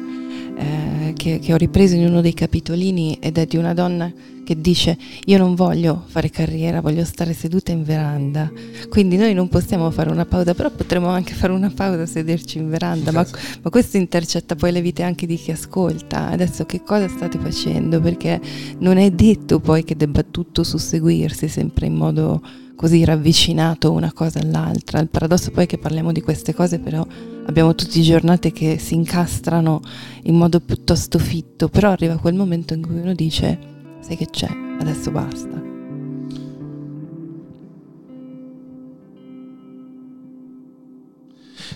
eh, 0.58 1.14
che, 1.16 1.40
che 1.40 1.54
ho 1.54 1.56
ripreso 1.56 1.96
in 1.96 2.04
uno 2.06 2.20
dei 2.20 2.34
capitolini 2.34 3.18
ed 3.22 3.38
è 3.38 3.46
di 3.46 3.56
una 3.56 3.74
donna 3.74 4.12
che 4.44 4.60
dice 4.60 4.98
io 5.26 5.38
non 5.38 5.56
voglio 5.56 6.04
fare 6.08 6.30
carriera, 6.30 6.82
voglio 6.82 7.06
stare 7.06 7.32
seduta 7.32 7.72
in 7.72 7.84
veranda. 7.84 8.52
Quindi 8.90 9.16
noi 9.16 9.34
non 9.34 9.48
possiamo 9.48 9.90
fare 9.90 10.10
una 10.10 10.26
pausa, 10.26 10.54
però 10.54 10.70
potremmo 10.70 11.08
anche 11.08 11.34
fare 11.34 11.54
una 11.54 11.70
pausa, 11.74 12.06
sederci 12.06 12.58
in 12.58 12.70
veranda, 12.70 13.14
ma, 13.14 13.26
ma 13.62 13.70
questo 13.70 13.96
intercetta 13.96 14.56
poi 14.56 14.74
le 14.74 14.82
vite 14.82 15.04
anche 15.04 15.26
di 15.26 15.38
chi 15.38 15.52
ascolta. 15.52 16.28
Adesso 16.28 16.66
che 16.66 16.84
cosa 16.84 17.08
state 17.08 17.38
facendo? 17.40 18.02
Perché 18.02 18.42
non 18.80 18.98
è 18.98 19.10
detto 19.12 19.62
poi 19.62 19.86
che 19.86 19.96
debba 19.96 20.24
tutto 20.30 20.64
susseguirsi 20.66 21.48
sempre 21.48 21.86
in 21.86 21.94
modo 21.94 22.42
così 22.80 23.04
ravvicinato 23.04 23.92
una 23.92 24.14
cosa 24.14 24.40
all'altra. 24.40 25.02
Il 25.02 25.10
paradosso 25.10 25.52
poi 25.52 25.66
è 25.66 25.68
che 25.68 25.78
parliamo 25.78 26.14
di 26.14 26.22
queste 26.22 26.54
cose, 26.54 26.80
però 26.80 27.06
abbiamo 27.46 27.76
tutte 27.76 28.00
giornate 28.00 28.54
che 28.54 28.78
si 28.80 28.94
incastrano 28.94 29.82
in 30.24 30.36
modo 30.36 30.62
piuttosto 30.62 31.20
fitto, 31.20 31.68
però 31.68 31.92
arriva 31.92 32.16
quel 32.16 32.36
momento 32.36 32.74
in 32.74 32.82
cui 32.82 32.98
uno 32.98 33.14
dice, 33.14 33.60
sai 34.00 34.16
che 34.16 34.28
c'è, 34.28 34.48
adesso 34.80 35.12
basta. 35.12 35.62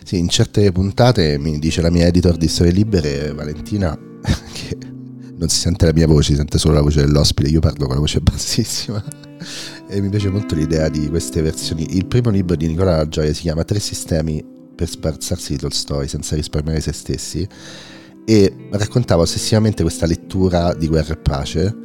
Sì, 0.06 0.20
in 0.20 0.30
certe 0.30 0.72
puntate 0.72 1.38
mi 1.38 1.60
dice 1.60 1.82
la 1.82 1.92
mia 1.92 2.06
editor 2.06 2.38
di 2.38 2.48
Storie 2.48 2.72
Libere, 2.72 3.34
Valentina, 3.34 3.94
che 4.54 4.78
non 5.36 5.50
si 5.50 5.60
sente 5.60 5.86
la 5.86 5.94
mia 5.94 6.08
voce, 6.08 6.32
si 6.32 6.38
sente 6.38 6.58
solo 6.58 6.76
la 6.76 6.82
voce 6.82 7.02
dell'ospite, 7.02 7.50
io 7.50 7.60
parlo 7.60 7.88
con 7.88 7.96
la 7.96 8.00
voce 8.00 8.22
bassissima. 8.22 9.04
E 9.94 10.02
mi 10.02 10.10
piace 10.10 10.32
molto 10.32 10.56
l'idea 10.56 10.90
di 10.90 11.08
queste 11.08 11.44
versioni. 11.44 11.96
Il 11.96 12.08
primo 12.08 12.32
libro 12.32 12.56
di 12.56 12.66
Nicola 12.66 12.98
La 12.98 13.08
Gioia 13.08 13.32
si 13.32 13.42
chiama 13.42 13.64
Tre 13.64 13.80
sistemi 13.80 14.44
per 14.74 14.90
sbarazzarsi 14.90 15.54
di 15.54 15.60
Tolstoi 15.60 16.08
senza 16.08 16.36
risparmiare 16.36 16.82
se 16.82 16.92
stessi 16.92 17.48
e 18.26 18.70
raccontava 18.72 19.22
ossessivamente 19.22 19.84
questa 19.84 20.08
lettura 20.08 20.74
di 20.74 20.88
Guerra 20.88 21.14
e 21.14 21.18
Pace 21.18 21.76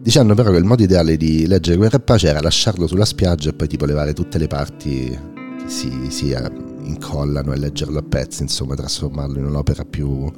dicendo 0.00 0.34
però 0.34 0.50
che 0.50 0.56
il 0.56 0.64
modo 0.64 0.82
ideale 0.82 1.16
di 1.16 1.46
leggere 1.46 1.76
Guerra 1.76 1.98
e 1.98 2.00
Pace 2.00 2.26
era 2.26 2.40
lasciarlo 2.40 2.88
sulla 2.88 3.04
spiaggia 3.04 3.50
e 3.50 3.52
poi 3.52 3.68
tipo 3.68 3.84
levare 3.84 4.12
tutte 4.12 4.38
le 4.38 4.48
parti 4.48 5.16
che 5.60 5.68
si, 5.68 6.08
si 6.08 6.34
incollano 6.82 7.52
e 7.52 7.58
leggerlo 7.58 8.00
a 8.00 8.02
pezzi, 8.02 8.42
insomma 8.42 8.74
trasformarlo 8.74 9.38
in 9.38 9.44
un'opera 9.44 9.84
più, 9.84 10.28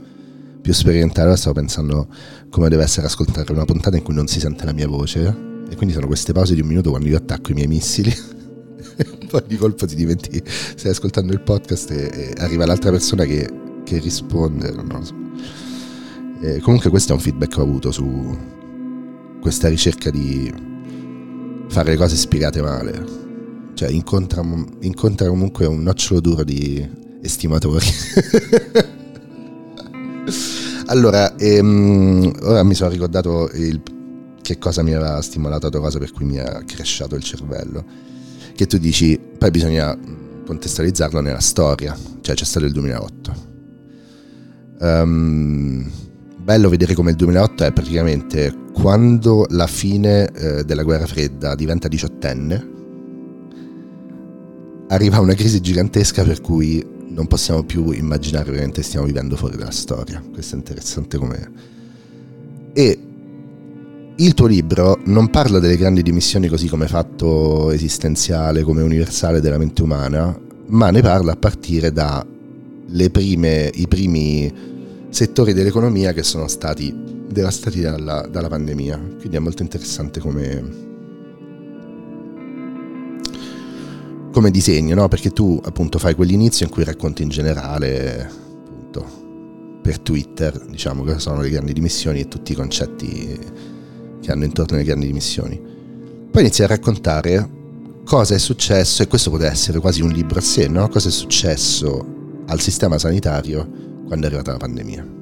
più 0.61 0.73
sperimentale. 0.75 1.29
Ora 1.29 1.37
stavo 1.39 1.55
pensando 1.55 2.07
come 2.51 2.69
deve 2.69 2.83
essere 2.83 3.07
ascoltare 3.07 3.51
una 3.51 3.65
puntata 3.65 3.97
in 3.97 4.03
cui 4.03 4.13
non 4.13 4.27
si 4.27 4.41
sente 4.41 4.67
la 4.67 4.75
mia 4.75 4.89
voce 4.89 5.53
e 5.75 5.77
quindi 5.77 5.93
sono 5.93 6.07
queste 6.07 6.33
pause 6.33 6.55
di 6.55 6.61
un 6.61 6.69
minuto 6.69 6.91
quando 6.91 7.09
io 7.09 7.17
attacco 7.17 7.51
i 7.51 7.55
miei 7.55 7.67
missili. 7.67 8.15
poi 9.29 9.43
di 9.47 9.57
colpo 9.57 9.87
ti 9.87 9.97
diventi, 9.97 10.41
stai 10.47 10.93
ascoltando 10.93 11.33
il 11.33 11.41
podcast 11.41 11.91
e, 11.91 12.11
e 12.15 12.33
arriva 12.39 12.65
l'altra 12.65 12.93
persona 12.93 13.25
che, 13.25 13.51
che 13.85 13.99
risponde. 13.99 14.71
Non 14.71 14.87
lo 14.87 15.05
so. 15.05 15.15
E 16.41 16.61
comunque 16.61 16.91
questo 16.91 17.11
è 17.13 17.17
un 17.17 17.21
feedback 17.21 17.55
che 17.55 17.61
ho 17.61 17.65
avuto 17.65 17.91
su 17.91 18.39
questa 19.41 19.67
ricerca 19.69 20.11
di 20.11 20.53
fare 21.67 21.91
le 21.91 21.97
cose 21.97 22.15
spiegate 22.15 22.63
male. 22.63 23.23
Cioè 23.75 23.91
incontra, 23.91 24.45
incontra 24.81 25.27
comunque 25.27 25.67
un 25.67 25.83
nocciolo 25.83 26.21
duro 26.21 26.45
di 26.45 26.89
estimatori. 27.21 27.87
allora, 30.87 31.35
ehm, 31.35 32.33
ora 32.43 32.63
mi 32.63 32.75
sono 32.75 32.91
ricordato 32.91 33.51
il, 33.55 33.81
che 34.45 34.59
cosa 34.59 34.83
mi 34.83 34.93
aveva 34.93 35.23
stimolato 35.23 35.71
la 35.71 35.79
cosa 35.79 35.99
per 35.99 36.13
cui 36.13 36.27
mi 36.27 36.39
ha 36.39 36.63
cresciato 36.67 37.15
il 37.15 37.23
cervello. 37.23 37.83
Che 38.55 38.67
tu 38.67 38.77
dici, 38.77 39.19
poi 39.39 39.51
bisogna 39.51 39.99
contestualizzarlo 40.45 41.21
nella 41.21 41.41
storia, 41.41 41.97
cioè 42.21 42.35
c'è 42.35 42.45
stato 42.45 42.67
il 42.67 42.73
2008. 42.73 43.53
Um, 44.81 45.91
bello 46.37 46.69
vedere 46.69 46.93
come 46.93 47.13
il 47.13 47.17
2008 47.17 47.65
è 47.65 47.73
praticamente 47.73 48.55
quando 48.75 49.47
la 49.49 49.67
fine 49.67 50.31
eh, 50.31 50.65
della 50.65 50.83
guerra 50.83 51.07
fredda 51.07 51.55
diventa 51.55 51.89
diciottenne, 51.89 52.73
arriva 54.89 55.21
una 55.21 55.35
crisi 55.35 55.63
gigantesca 55.63 56.23
per 56.23 56.43
cui 56.43 56.87
non 57.09 57.27
possiamo 57.29 57.63
più 57.63 57.93
immaginare 57.93 58.51
veramente 58.51 58.83
stiamo 58.83 59.07
vivendo 59.07 59.37
fuori 59.37 59.57
dalla 59.57 59.71
storia. 59.71 60.23
Questo 60.31 60.55
è 60.55 60.59
interessante 60.59 61.17
come... 61.17 61.73
E 62.75 63.14
il 64.17 64.35
tuo 64.35 64.47
libro 64.47 65.01
non 65.07 65.29
parla 65.29 65.59
delle 65.59 65.77
grandi 65.77 66.03
dimissioni 66.03 66.47
così 66.49 66.69
come 66.69 66.87
fatto 66.87 67.73
esistenziale, 67.73 68.63
come 68.63 68.83
universale 68.83 69.41
della 69.41 69.59
mente 69.59 69.83
umana, 69.83 70.39
ma 70.67 70.91
ne 70.91 71.01
parla 71.01 71.33
a 71.33 71.37
partire 71.37 71.93
da 71.93 72.25
prime, 73.11 73.71
i 73.75 73.89
primi 73.89 74.53
settori 75.09 75.53
dell'economia 75.53 76.13
che 76.13 76.23
sono 76.23 76.47
stati 76.47 76.95
devastati 77.29 77.81
dalla, 77.81 78.27
dalla 78.31 78.49
pandemia. 78.49 78.97
Quindi 79.19 79.37
è 79.37 79.41
molto 79.41 79.63
interessante 79.63 80.21
come, 80.21 80.65
come 84.31 84.51
disegno, 84.53 84.95
no? 84.95 85.09
Perché 85.09 85.31
tu 85.31 85.61
appunto 85.65 85.99
fai 85.99 86.15
quell'inizio 86.15 86.67
in 86.67 86.71
cui 86.71 86.85
racconti 86.85 87.25
in 87.25 87.31
generale, 87.31 88.31
appunto, 88.65 89.23
per 89.83 89.99
Twitter, 89.99 90.67
diciamo, 90.67 91.03
cosa 91.03 91.19
sono 91.19 91.41
le 91.41 91.51
grandi 91.51 91.73
dimissioni 91.73 92.21
e 92.21 92.29
tutti 92.29 92.53
i 92.53 92.55
concetti 92.55 93.73
che 94.25 94.33
hanno 94.33 94.45
intorno 94.45 94.77
alle 94.77 94.85
grandi 94.85 95.07
dimissioni. 95.07 95.61
Poi 96.31 96.43
inizi 96.43 96.63
a 96.63 96.67
raccontare 96.67 97.49
cosa 98.05 98.35
è 98.35 98.39
successo, 98.39 99.03
e 99.03 99.07
questo 99.07 99.31
poteva 99.31 99.51
essere 99.51 99.79
quasi 99.79 100.01
un 100.01 100.11
libro 100.11 100.39
a 100.39 100.43
sé, 100.43 100.67
no? 100.67 100.89
Cosa 100.89 101.09
è 101.09 101.13
successo 101.13 102.43
al 102.47 102.61
sistema 102.61 102.99
sanitario 102.99 103.69
quando 104.07 104.25
è 104.25 104.29
arrivata 104.29 104.53
la 104.53 104.59
pandemia. 104.59 105.13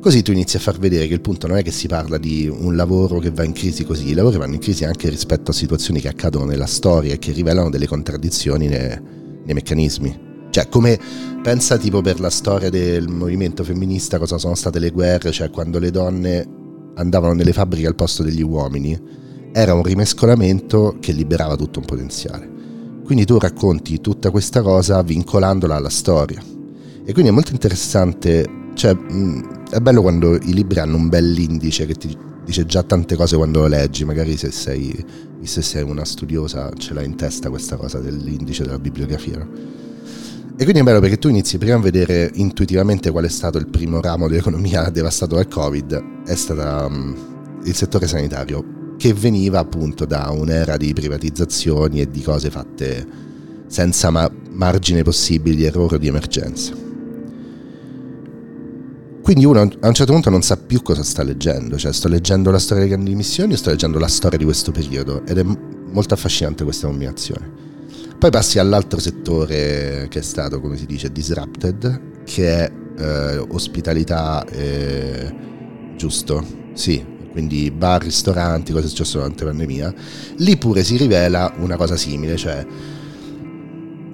Così 0.00 0.22
tu 0.22 0.32
inizi 0.32 0.56
a 0.56 0.60
far 0.60 0.78
vedere 0.78 1.06
che 1.06 1.14
il 1.14 1.20
punto 1.20 1.46
non 1.46 1.58
è 1.58 1.62
che 1.62 1.70
si 1.70 1.86
parla 1.86 2.18
di 2.18 2.48
un 2.48 2.74
lavoro 2.74 3.20
che 3.20 3.30
va 3.30 3.44
in 3.44 3.52
crisi 3.52 3.84
così, 3.84 4.08
i 4.08 4.14
lavori 4.14 4.36
vanno 4.36 4.54
in 4.54 4.60
crisi 4.60 4.84
anche 4.84 5.08
rispetto 5.08 5.52
a 5.52 5.54
situazioni 5.54 6.00
che 6.00 6.08
accadono 6.08 6.44
nella 6.44 6.66
storia 6.66 7.12
e 7.12 7.18
che 7.18 7.30
rivelano 7.30 7.70
delle 7.70 7.86
contraddizioni 7.86 8.66
nei, 8.66 9.00
nei 9.44 9.54
meccanismi. 9.54 10.30
Cioè, 10.50 10.68
come 10.68 10.98
pensa 11.42 11.78
tipo 11.78 12.00
per 12.02 12.18
la 12.20 12.30
storia 12.30 12.68
del 12.68 13.08
movimento 13.08 13.62
femminista 13.62 14.18
cosa 14.18 14.38
sono 14.38 14.56
state 14.56 14.80
le 14.80 14.90
guerre, 14.90 15.30
cioè 15.30 15.50
quando 15.50 15.78
le 15.78 15.90
donne 15.90 16.60
andavano 16.94 17.34
nelle 17.34 17.52
fabbriche 17.52 17.86
al 17.86 17.94
posto 17.94 18.22
degli 18.22 18.42
uomini, 18.42 18.98
era 19.52 19.74
un 19.74 19.82
rimescolamento 19.82 20.96
che 21.00 21.12
liberava 21.12 21.56
tutto 21.56 21.78
un 21.78 21.84
potenziale. 21.84 22.50
Quindi 23.04 23.24
tu 23.24 23.38
racconti 23.38 24.00
tutta 24.00 24.30
questa 24.30 24.62
cosa 24.62 25.02
vincolandola 25.02 25.74
alla 25.74 25.90
storia. 25.90 26.40
E 27.04 27.12
quindi 27.12 27.30
è 27.30 27.34
molto 27.34 27.52
interessante, 27.52 28.48
cioè 28.74 28.96
è 29.70 29.80
bello 29.80 30.02
quando 30.02 30.34
i 30.36 30.52
libri 30.54 30.78
hanno 30.78 30.96
un 30.96 31.08
bell'indice 31.08 31.84
che 31.86 31.94
ti 31.94 32.16
dice 32.44 32.64
già 32.64 32.82
tante 32.82 33.16
cose 33.16 33.36
quando 33.36 33.60
lo 33.60 33.66
leggi, 33.66 34.04
magari 34.04 34.36
se 34.36 34.50
sei, 34.50 35.04
se 35.42 35.62
sei 35.62 35.82
una 35.82 36.04
studiosa 36.04 36.70
ce 36.76 36.94
l'hai 36.94 37.06
in 37.06 37.16
testa 37.16 37.50
questa 37.50 37.76
cosa 37.76 37.98
dell'indice 37.98 38.64
della 38.64 38.78
bibliografia. 38.78 39.38
No? 39.38 39.48
E 40.62 40.64
quindi 40.64 40.82
è 40.82 40.84
bello 40.84 41.00
perché 41.00 41.18
tu 41.18 41.26
inizi 41.26 41.58
prima 41.58 41.74
a 41.74 41.80
vedere 41.80 42.30
intuitivamente 42.34 43.10
qual 43.10 43.24
è 43.24 43.28
stato 43.28 43.58
il 43.58 43.66
primo 43.66 44.00
ramo 44.00 44.28
dell'economia 44.28 44.90
devastato 44.94 45.34
dal 45.34 45.48
Covid, 45.48 46.22
è 46.24 46.36
stato 46.36 46.86
um, 46.86 47.60
il 47.64 47.74
settore 47.74 48.06
sanitario, 48.06 48.94
che 48.96 49.12
veniva 49.12 49.58
appunto 49.58 50.04
da 50.04 50.30
un'era 50.30 50.76
di 50.76 50.92
privatizzazioni 50.92 52.00
e 52.00 52.08
di 52.08 52.22
cose 52.22 52.48
fatte 52.48 53.04
senza 53.66 54.10
ma- 54.10 54.30
margine 54.50 55.02
possibile 55.02 55.56
di 55.56 55.64
errore 55.64 55.96
o 55.96 55.98
di 55.98 56.06
emergenza. 56.06 56.72
Quindi 59.20 59.44
uno 59.44 59.62
a 59.62 59.88
un 59.88 59.94
certo 59.94 60.12
punto 60.12 60.30
non 60.30 60.42
sa 60.42 60.56
più 60.56 60.80
cosa 60.82 61.02
sta 61.02 61.24
leggendo, 61.24 61.76
cioè 61.76 61.92
sto 61.92 62.06
leggendo 62.06 62.52
la 62.52 62.60
storia 62.60 62.84
delle 62.84 62.94
grandi 62.94 63.16
missioni 63.16 63.54
o 63.54 63.56
sto 63.56 63.70
leggendo 63.70 63.98
la 63.98 64.06
storia 64.06 64.38
di 64.38 64.44
questo 64.44 64.70
periodo 64.70 65.26
ed 65.26 65.38
è 65.38 65.42
molto 65.42 66.14
affascinante 66.14 66.62
questa 66.62 66.86
combinazione. 66.86 67.71
Poi 68.22 68.30
passi 68.30 68.60
all'altro 68.60 69.00
settore 69.00 70.06
che 70.08 70.20
è 70.20 70.22
stato, 70.22 70.60
come 70.60 70.76
si 70.76 70.86
dice, 70.86 71.10
disrupted, 71.10 72.22
che 72.22 72.46
è 72.46 72.72
eh, 72.96 73.38
ospitalità, 73.48 74.44
eh, 74.44 75.34
giusto? 75.96 76.40
Sì, 76.72 77.04
quindi 77.32 77.72
bar, 77.72 78.00
ristoranti, 78.00 78.70
cosa 78.70 78.84
è 78.84 78.88
successo 78.88 79.18
durante 79.18 79.42
la 79.42 79.50
pandemia. 79.50 79.94
Lì 80.36 80.56
pure 80.56 80.84
si 80.84 80.96
rivela 80.96 81.52
una 81.56 81.74
cosa 81.74 81.96
simile, 81.96 82.36
cioè 82.36 82.64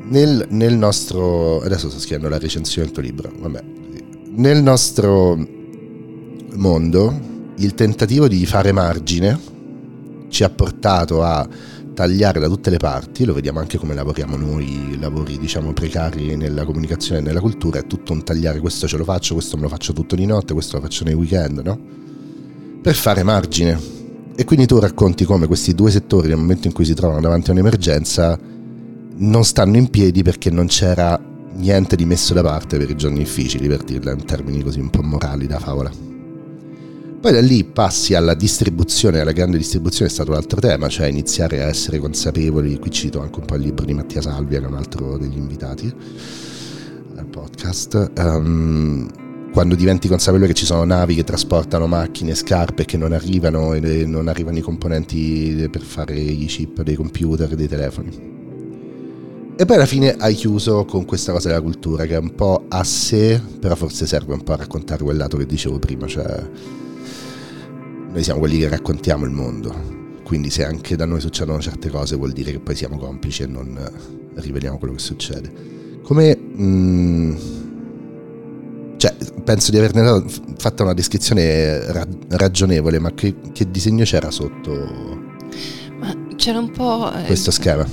nel, 0.05 0.47
nel 0.49 0.75
nostro... 0.75 1.61
adesso 1.61 1.91
sto 1.91 1.99
scrivendo 1.99 2.31
la 2.31 2.39
recensione 2.39 2.87
del 2.87 2.95
tuo 2.95 3.03
libro, 3.03 3.31
vabbè. 3.39 3.63
Nel 4.37 4.63
nostro 4.63 5.37
mondo 6.55 7.21
il 7.57 7.75
tentativo 7.75 8.27
di 8.27 8.47
fare 8.47 8.73
margine 8.73 9.39
ci 10.29 10.45
ha 10.45 10.51
portato 10.51 11.22
a 11.22 11.49
tagliare 11.95 12.39
da 12.39 12.47
tutte 12.47 12.70
le 12.70 12.76
parti, 12.76 13.24
lo 13.24 13.35
vediamo 13.35 13.59
anche 13.59 13.76
come 13.76 13.93
lavoriamo 13.93 14.37
noi, 14.37 14.97
lavori 15.01 15.37
diciamo 15.37 15.72
precari 15.72 16.37
nella 16.37 16.64
comunicazione 16.64 17.20
e 17.20 17.22
nella 17.24 17.41
cultura, 17.41 17.81
è 17.81 17.87
tutto 17.89 18.12
un 18.12 18.22
tagliare, 18.22 18.61
questo 18.61 18.87
ce 18.87 18.97
lo 18.97 19.03
faccio, 19.03 19.35
questo 19.35 19.57
me 19.57 19.62
lo 19.62 19.68
faccio 19.68 19.93
tutto 19.93 20.14
di 20.14 20.24
notte, 20.24 20.53
questo 20.53 20.76
lo 20.76 20.83
faccio 20.83 21.03
nei 21.03 21.14
weekend, 21.14 21.59
no? 21.64 21.79
Per 22.81 22.95
fare 22.95 23.24
margine. 23.24 23.97
E 24.37 24.45
quindi 24.45 24.66
tu 24.66 24.79
racconti 24.79 25.24
come 25.24 25.49
questi 25.49 25.74
due 25.74 25.91
settori 25.91 26.29
nel 26.29 26.37
momento 26.37 26.68
in 26.68 26.72
cui 26.72 26.85
si 26.85 26.95
trovano 26.95 27.20
davanti 27.20 27.51
a 27.51 27.53
un'emergenza 27.55 28.39
non 29.16 29.45
stanno 29.45 29.76
in 29.76 29.91
piedi 29.91 30.22
perché 30.22 30.51
non 30.51 30.68
c'era 30.68 31.20
niente 31.55 31.97
di 31.97 32.05
messo 32.05 32.33
da 32.35 32.43
parte 32.43 32.79
per 32.79 32.89
i 32.89 32.97
giorni 32.97 33.18
difficili, 33.18 33.66
per 33.66 33.83
dirla 33.83 34.12
in 34.12 34.24
termini 34.24 34.62
così 34.62 34.79
un 34.79 34.91
po' 34.91 35.03
morali 35.03 35.49
da 35.49 35.59
favola. 35.59 36.08
Poi 37.21 37.33
da 37.33 37.41
lì 37.41 37.64
passi 37.64 38.14
alla 38.14 38.35
distribuzione, 38.35 39.19
alla 39.19 39.33
grande 39.33 39.57
distribuzione 39.57 40.09
è 40.09 40.12
stato 40.12 40.31
un 40.31 40.37
altro 40.37 40.61
tema, 40.61 40.89
cioè 40.89 41.09
iniziare 41.09 41.64
a 41.64 41.66
essere 41.66 41.99
consapevoli, 41.99 42.79
qui 42.79 42.93
cito 42.93 43.21
anche 43.21 43.41
un 43.41 43.45
po' 43.45 43.57
il 43.57 43.62
libro 43.62 43.85
di 43.85 43.93
Mattia 43.93 44.21
Salvia 44.21 44.61
che 44.61 44.66
è 44.66 44.69
un 44.69 44.77
altro 44.77 45.19
degli 45.19 45.37
invitati 45.37 45.93
al 47.16 47.27
podcast, 47.27 48.12
um, 48.19 49.51
quando 49.53 49.75
diventi 49.75 50.07
consapevole 50.07 50.47
che 50.47 50.55
ci 50.55 50.64
sono 50.64 50.85
navi 50.85 51.16
che 51.16 51.25
trasportano 51.25 51.89
macchine, 51.89 52.37
scarpe 52.37 52.85
che 52.85 52.97
non 52.97 53.12
arrivano 53.12 53.73
e 53.73 54.07
non 54.07 54.29
arrivano 54.29 54.59
i 54.59 54.62
componenti 54.62 55.69
per 55.73 55.83
fare 55.83 56.14
i 56.16 56.47
chip 56.47 56.83
dei 56.83 56.95
computer, 56.95 57.53
dei 57.57 57.66
telefoni. 57.66 58.37
E 59.57 59.64
poi 59.64 59.75
alla 59.75 59.87
fine 59.87 60.14
hai 60.16 60.35
chiuso 60.35 60.85
con 60.85 61.05
questa 61.05 61.33
cosa 61.33 61.49
della 61.49 61.62
cultura 61.62 62.07
che 62.07 62.14
è 62.14 62.19
un 62.19 62.37
po' 62.37 62.66
a 62.69 62.85
sé, 62.85 63.43
però 63.59 63.75
forse 63.75 64.07
serve 64.07 64.35
un 64.35 64.45
po' 64.45 64.53
a 64.53 64.57
raccontare 64.57 65.03
quel 65.03 65.16
lato 65.16 65.37
che 65.37 65.47
dicevo 65.47 65.81
prima, 65.81 66.07
cioè 66.07 66.49
noi 68.11 68.23
siamo 68.23 68.41
quelli 68.41 68.59
che 68.59 68.69
raccontiamo 68.69 69.25
il 69.25 69.31
mondo. 69.31 69.97
Quindi 70.23 70.51
se 70.51 70.65
anche 70.65 70.97
da 70.97 71.07
noi 71.07 71.21
succedono 71.21 71.61
certe 71.61 71.89
cose 71.89 72.17
vuol 72.17 72.33
dire 72.33 72.53
che 72.53 72.59
poi 72.59 72.75
siamo 72.75 72.99
complici 72.99 73.43
e 73.43 73.47
non 73.47 73.79
riveliamo 74.35 74.79
quello 74.79 74.95
che 74.95 75.01
succede. 75.01 75.53
Come... 76.03 76.37
Mh, 76.37 76.63
mm, 76.63 77.37
cioè, 78.99 79.15
penso 79.45 79.71
di 79.71 79.79
averne 79.79 80.25
fatto 80.57 80.83
una 80.83 80.93
descrizione 80.93 81.93
ra- 81.93 82.07
ragionevole, 82.31 82.99
ma 82.99 83.13
che, 83.13 83.37
che, 83.53 83.71
disegno 83.71 84.03
c'era 84.03 84.29
sotto 84.33 85.27
ma 85.99 86.15
c'era 86.37 86.59
un 86.59 86.71
po'... 86.71 87.13
Eh, 87.13 87.25
questo 87.25 87.51
schema? 87.51 87.87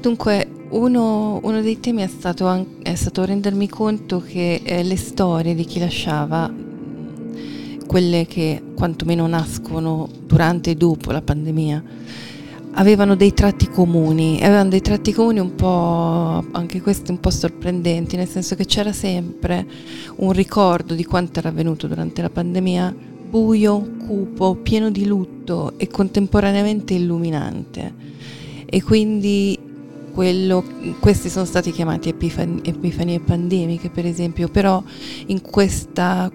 Dunque, 0.00 0.48
uno, 0.70 1.40
uno, 1.42 1.60
dei 1.60 1.80
temi 1.80 2.02
è 2.02 2.06
stato, 2.06 2.66
è 2.82 2.94
stato 2.94 3.24
rendermi 3.24 3.68
conto 3.68 4.20
che 4.20 4.62
eh, 4.64 4.82
le 4.82 4.96
storie 4.96 5.54
di 5.54 5.64
chi 5.64 5.78
lasciava 5.78 6.52
quelle 7.92 8.24
che 8.26 8.62
quantomeno 8.74 9.26
nascono 9.26 10.08
durante 10.24 10.70
e 10.70 10.76
dopo 10.76 11.12
la 11.12 11.20
pandemia, 11.20 11.84
avevano 12.76 13.16
dei 13.16 13.34
tratti 13.34 13.68
comuni, 13.68 14.38
avevano 14.42 14.70
dei 14.70 14.80
tratti 14.80 15.12
comuni 15.12 15.40
un 15.40 15.54
po', 15.54 16.42
anche 16.52 16.80
questi 16.80 17.10
un 17.10 17.20
po' 17.20 17.28
sorprendenti, 17.28 18.16
nel 18.16 18.28
senso 18.28 18.54
che 18.54 18.64
c'era 18.64 18.94
sempre 18.94 19.66
un 20.16 20.32
ricordo 20.32 20.94
di 20.94 21.04
quanto 21.04 21.40
era 21.40 21.50
avvenuto 21.50 21.86
durante 21.86 22.22
la 22.22 22.30
pandemia, 22.30 22.96
buio, 23.28 23.86
cupo, 24.06 24.54
pieno 24.54 24.90
di 24.90 25.04
lutto 25.04 25.74
e 25.76 25.88
contemporaneamente 25.88 26.94
illuminante. 26.94 27.92
E 28.64 28.82
quindi 28.82 29.58
quello, 30.14 30.64
questi 30.98 31.28
sono 31.28 31.44
stati 31.44 31.70
chiamati 31.72 32.08
epifani, 32.08 32.62
epifanie 32.64 33.20
pandemiche, 33.20 33.90
per 33.90 34.06
esempio, 34.06 34.48
però 34.48 34.82
in 35.26 35.42
questa 35.42 36.32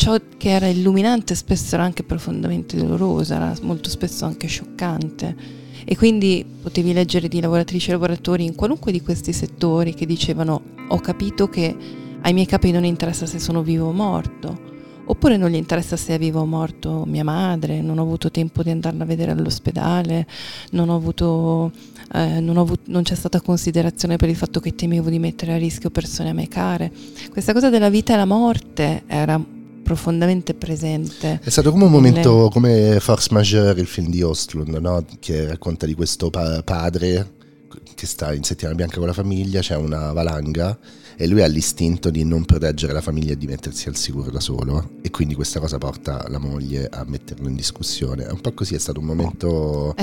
ciò 0.00 0.18
che 0.38 0.48
era 0.48 0.66
illuminante 0.66 1.34
spesso 1.34 1.74
era 1.74 1.84
anche 1.84 2.02
profondamente 2.02 2.74
doloroso, 2.74 3.34
era 3.34 3.54
molto 3.60 3.90
spesso 3.90 4.24
anche 4.24 4.46
scioccante. 4.46 5.36
E 5.84 5.96
quindi 5.96 6.44
potevi 6.62 6.92
leggere 6.92 7.28
di 7.28 7.40
lavoratrici 7.40 7.90
e 7.90 7.92
lavoratori 7.92 8.44
in 8.44 8.54
qualunque 8.54 8.92
di 8.92 9.02
questi 9.02 9.32
settori 9.32 9.92
che 9.92 10.06
dicevano 10.06 10.62
ho 10.88 11.00
capito 11.00 11.48
che 11.48 11.76
ai 12.22 12.32
miei 12.32 12.46
capi 12.46 12.70
non 12.70 12.84
interessa 12.84 13.26
se 13.26 13.38
sono 13.38 13.62
vivo 13.62 13.88
o 13.88 13.92
morto, 13.92 14.68
oppure 15.04 15.36
non 15.36 15.50
gli 15.50 15.56
interessa 15.56 15.96
se 15.96 16.14
è 16.14 16.18
vivo 16.18 16.40
o 16.40 16.46
morto 16.46 17.04
mia 17.06 17.24
madre, 17.24 17.82
non 17.82 17.98
ho 17.98 18.02
avuto 18.02 18.30
tempo 18.30 18.62
di 18.62 18.70
andarla 18.70 19.02
a 19.02 19.06
vedere 19.06 19.32
all'ospedale, 19.32 20.26
non, 20.70 20.88
avuto, 20.90 21.72
eh, 22.14 22.40
non, 22.40 22.56
avuto, 22.56 22.82
non 22.86 23.02
c'è 23.02 23.14
stata 23.14 23.40
considerazione 23.40 24.16
per 24.16 24.28
il 24.28 24.36
fatto 24.36 24.60
che 24.60 24.74
temevo 24.74 25.10
di 25.10 25.18
mettere 25.18 25.52
a 25.52 25.56
rischio 25.56 25.90
persone 25.90 26.30
a 26.30 26.34
me 26.34 26.48
care. 26.48 26.90
Questa 27.30 27.52
cosa 27.52 27.70
della 27.70 27.90
vita 27.90 28.14
e 28.14 28.16
la 28.16 28.26
morte 28.26 29.02
era 29.06 29.58
profondamente 29.90 30.54
presente. 30.54 31.40
È 31.42 31.50
stato 31.50 31.72
come 31.72 31.84
un 31.84 31.90
momento 31.90 32.44
le... 32.44 32.50
come 32.50 33.00
Force 33.00 33.28
Majeure, 33.32 33.80
il 33.80 33.88
film 33.88 34.08
di 34.08 34.22
Ostlund, 34.22 34.76
no? 34.76 35.04
che 35.18 35.48
racconta 35.48 35.84
di 35.84 35.94
questo 35.94 36.30
pa- 36.30 36.62
padre 36.62 37.38
che 37.96 38.06
sta 38.06 38.32
in 38.32 38.44
settimana 38.44 38.76
bianca 38.76 38.98
con 38.98 39.08
la 39.08 39.12
famiglia, 39.12 39.60
c'è 39.60 39.74
una 39.74 40.12
valanga 40.12 40.78
e 41.16 41.26
lui 41.26 41.42
ha 41.42 41.46
l'istinto 41.46 42.08
di 42.10 42.24
non 42.24 42.44
proteggere 42.44 42.92
la 42.92 43.00
famiglia 43.00 43.32
e 43.32 43.36
di 43.36 43.46
mettersi 43.46 43.88
al 43.88 43.96
sicuro 43.96 44.30
da 44.30 44.40
solo 44.40 44.92
e 45.02 45.10
quindi 45.10 45.34
questa 45.34 45.58
cosa 45.58 45.76
porta 45.76 46.24
la 46.28 46.38
moglie 46.38 46.88
a 46.88 47.04
metterlo 47.04 47.48
in 47.48 47.56
discussione. 47.56 48.26
È 48.26 48.30
un 48.30 48.40
po' 48.40 48.52
così, 48.52 48.76
è 48.76 48.78
stato 48.78 49.00
un 49.00 49.06
momento 49.06 49.94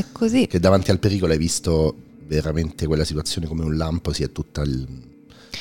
che 0.47 0.59
davanti 0.59 0.91
al 0.91 0.99
pericolo 0.99 1.31
hai 1.31 1.39
visto 1.39 1.95
veramente 2.27 2.87
quella 2.87 3.05
situazione 3.05 3.47
come 3.47 3.63
un 3.63 3.77
lampo, 3.77 4.11
si 4.11 4.23
è 4.23 4.33
tutta 4.33 4.63
il 4.63 4.85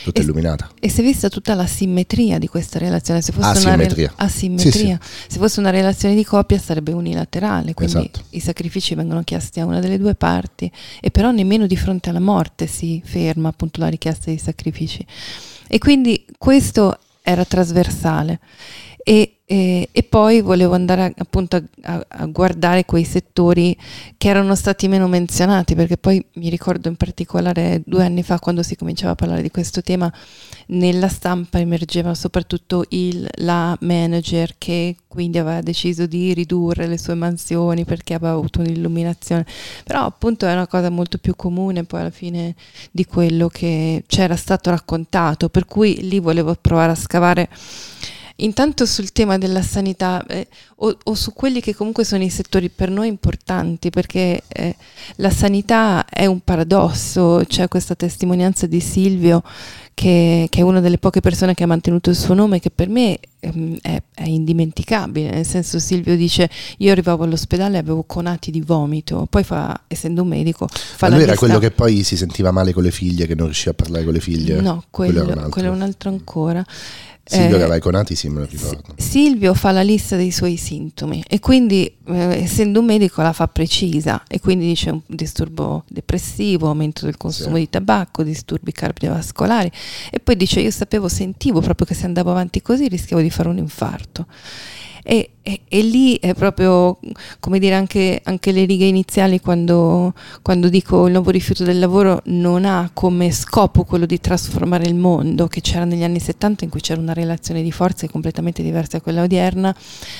tutta 0.02 0.20
e, 0.20 0.24
illuminata. 0.24 0.70
E 0.78 0.88
si 0.88 1.00
è 1.00 1.04
vista 1.04 1.28
tutta 1.28 1.54
la 1.54 1.66
simmetria 1.66 2.38
di 2.38 2.48
questa 2.48 2.78
relazione. 2.78 3.20
Se 3.20 3.32
fosse 3.32 3.48
asimmetria. 3.48 4.06
Una 4.08 4.14
re- 4.16 4.24
asimmetria. 4.24 4.98
Sì, 5.00 5.20
sì. 5.22 5.30
Se 5.32 5.38
fosse 5.38 5.60
una 5.60 5.70
relazione 5.70 6.14
di 6.14 6.24
coppia 6.24 6.58
sarebbe 6.58 6.92
unilaterale, 6.92 7.74
quindi 7.74 7.98
esatto. 7.98 8.24
i 8.30 8.40
sacrifici 8.40 8.94
vengono 8.94 9.22
chiesti 9.22 9.60
a 9.60 9.64
una 9.64 9.80
delle 9.80 9.98
due 9.98 10.14
parti 10.14 10.70
e 11.00 11.10
però 11.10 11.30
nemmeno 11.30 11.66
di 11.66 11.76
fronte 11.76 12.10
alla 12.10 12.20
morte 12.20 12.66
si 12.66 13.02
ferma 13.04 13.48
appunto 13.48 13.80
la 13.80 13.88
richiesta 13.88 14.30
di 14.30 14.38
sacrifici. 14.38 15.04
E 15.68 15.78
quindi 15.78 16.24
questo 16.38 16.98
era 17.22 17.44
trasversale. 17.44 18.40
E, 19.02 19.35
e, 19.48 19.90
e, 19.92 20.02
poi 20.02 20.40
volevo 20.40 20.74
andare 20.74 21.14
appunto 21.16 21.62
a, 21.82 22.04
a, 22.08 22.26
guardare 22.26 22.84
quei 22.84 23.04
settori 23.04 23.76
che 24.16 24.28
erano 24.28 24.56
stati 24.56 24.88
meno 24.88 25.06
menzionati, 25.06 25.76
perché 25.76 25.96
poi 25.96 26.24
mi 26.34 26.48
ricordo 26.48 26.88
in 26.88 26.96
particolare 26.96 27.80
due 27.86 28.04
anni 28.04 28.24
fa 28.24 28.40
quando 28.40 28.64
si 28.64 28.74
cominciava 28.74 29.12
a 29.12 29.14
parlare 29.14 29.42
di 29.42 29.50
questo 29.52 29.82
tema, 29.82 30.12
nella 30.68 31.06
stampa 31.06 31.60
emergeva 31.60 32.12
soprattutto 32.16 32.86
il, 32.88 33.24
la 33.36 33.76
manager 33.82 34.56
che 34.58 34.96
quindi 35.06 35.38
aveva 35.38 35.60
deciso 35.60 36.06
di 36.06 36.34
ridurre 36.34 36.88
le 36.88 36.98
sue 36.98 37.14
mansioni 37.14 37.84
perché 37.84 38.14
aveva 38.14 38.32
avuto 38.32 38.58
un'illuminazione, 38.58 39.46
però 39.84 40.06
appunto 40.06 40.44
è 40.46 40.52
una 40.52 40.66
cosa 40.66 40.90
molto 40.90 41.18
più 41.18 41.36
comune 41.36 41.84
poi 41.84 42.00
alla 42.00 42.10
fine 42.10 42.56
di 42.90 43.04
quello 43.04 43.46
che 43.46 44.02
c'era 44.08 44.34
stato 44.34 44.70
raccontato, 44.70 45.48
per 45.50 45.66
cui 45.66 46.08
lì 46.08 46.18
volevo 46.18 46.52
provare 46.60 46.90
a 46.90 46.96
scavare 46.96 47.48
Intanto 48.36 48.84
sul 48.84 49.12
tema 49.12 49.38
della 49.38 49.62
sanità 49.62 50.24
eh, 50.26 50.46
o, 50.76 50.96
o, 51.04 51.14
su 51.14 51.32
quelli 51.32 51.62
che 51.62 51.74
comunque 51.74 52.04
sono 52.04 52.22
i 52.22 52.28
settori 52.28 52.68
per 52.68 52.90
noi 52.90 53.08
importanti, 53.08 53.88
perché 53.88 54.42
eh, 54.46 54.76
la 55.16 55.30
sanità 55.30 56.04
è 56.04 56.26
un 56.26 56.40
paradosso, 56.40 57.42
c'è 57.46 57.66
questa 57.68 57.94
testimonianza 57.94 58.66
di 58.66 58.80
Silvio 58.80 59.42
che, 59.96 60.48
che, 60.50 60.60
è 60.60 60.62
una 60.62 60.80
delle 60.80 60.98
poche 60.98 61.20
persone 61.20 61.54
che 61.54 61.64
ha 61.64 61.66
mantenuto 61.66 62.10
il 62.10 62.16
suo 62.16 62.34
nome, 62.34 62.60
che 62.60 62.68
per 62.68 62.90
me 62.90 63.18
ehm, 63.40 63.78
è, 63.80 64.02
è, 64.12 64.24
indimenticabile, 64.24 65.30
nel 65.30 65.46
senso 65.46 65.78
Silvio 65.78 66.14
dice 66.14 66.50
io 66.76 66.92
arrivavo 66.92 67.24
all'ospedale 67.24 67.76
e 67.76 67.80
avevo 67.80 68.02
conati 68.02 68.50
di 68.50 68.60
vomito, 68.60 69.26
poi 69.30 69.44
fa, 69.44 69.84
essendo 69.86 70.20
un 70.20 70.28
medico, 70.28 70.68
fa 70.68 71.08
Ma 71.08 71.14
lui 71.14 71.22
era 71.22 71.32
lista... 71.32 71.46
quello 71.46 71.58
che 71.58 71.70
poi 71.70 72.02
si 72.02 72.18
sentiva 72.18 72.50
male 72.50 72.74
con 72.74 72.82
le 72.82 72.90
figlie, 72.90 73.26
che 73.26 73.34
non 73.34 73.46
riusciva 73.46 73.70
a 73.70 73.74
parlare 73.74 74.04
con 74.04 74.12
le 74.12 74.20
figlie? 74.20 74.60
No, 74.60 74.84
quello, 74.90 75.24
quello, 75.24 75.40
è, 75.40 75.44
un 75.44 75.50
quello 75.50 75.68
è 75.68 75.70
un 75.70 75.80
altro 75.80 76.10
ancora. 76.10 76.62
Silvio 77.28 77.72
eh, 77.72 77.78
Conati 77.80 78.14
sì 78.14 78.28
me 78.28 78.40
lo 78.40 78.46
ricordo. 78.48 78.94
Silvio 78.96 79.52
fa 79.52 79.72
la 79.72 79.82
lista 79.82 80.14
dei 80.14 80.30
suoi 80.30 80.56
sintomi 80.56 81.24
e 81.26 81.40
quindi 81.40 81.92
eh, 82.06 82.42
essendo 82.42 82.78
un 82.78 82.86
medico 82.86 83.20
la 83.20 83.32
fa 83.32 83.48
precisa 83.48 84.22
e 84.28 84.38
quindi 84.38 84.64
dice 84.66 84.90
un 84.90 85.00
disturbo 85.06 85.82
depressivo, 85.88 86.68
aumento 86.68 87.04
del 87.04 87.16
consumo 87.16 87.56
sì. 87.56 87.62
di 87.62 87.70
tabacco, 87.70 88.22
disturbi 88.22 88.70
cardiovascolari 88.70 89.70
e 90.10 90.20
poi 90.20 90.36
dice 90.36 90.60
io 90.60 90.70
sapevo, 90.70 91.08
sentivo 91.08 91.60
proprio 91.60 91.84
che 91.84 91.94
se 91.94 92.06
andavo 92.06 92.30
avanti 92.30 92.62
così 92.62 92.86
rischiavo 92.86 93.20
di 93.20 93.30
fare 93.30 93.48
un 93.48 93.58
infarto. 93.58 94.26
E, 95.08 95.34
e, 95.40 95.60
e, 95.68 95.82
lì 95.82 96.18
è 96.18 96.34
proprio, 96.34 96.98
come 97.38 97.60
dire, 97.60 97.76
anche, 97.76 98.20
anche 98.24 98.50
le 98.50 98.64
righe 98.64 98.86
iniziali 98.86 99.40
quando, 99.40 100.14
quando, 100.42 100.68
dico 100.68 101.06
il 101.06 101.12
nuovo 101.12 101.30
rifiuto 101.30 101.62
del 101.62 101.78
lavoro 101.78 102.22
non 102.24 102.64
ha 102.64 102.90
come 102.92 103.30
scopo 103.30 103.84
quello 103.84 104.04
di 104.04 104.18
trasformare 104.18 104.86
il 104.86 104.96
mondo, 104.96 105.46
che 105.46 105.60
c'era 105.60 105.84
negli 105.84 106.02
anni 106.02 106.18
70 106.18 106.64
in 106.64 106.70
cui 106.70 106.80
c'era 106.80 107.00
una 107.00 107.12
relazione 107.12 107.62
di 107.62 107.70
forze 107.70 108.10
completamente 108.10 108.64
diversa 108.64 108.96
da 108.96 109.00
quella 109.04 109.22
odierna, 109.22 109.72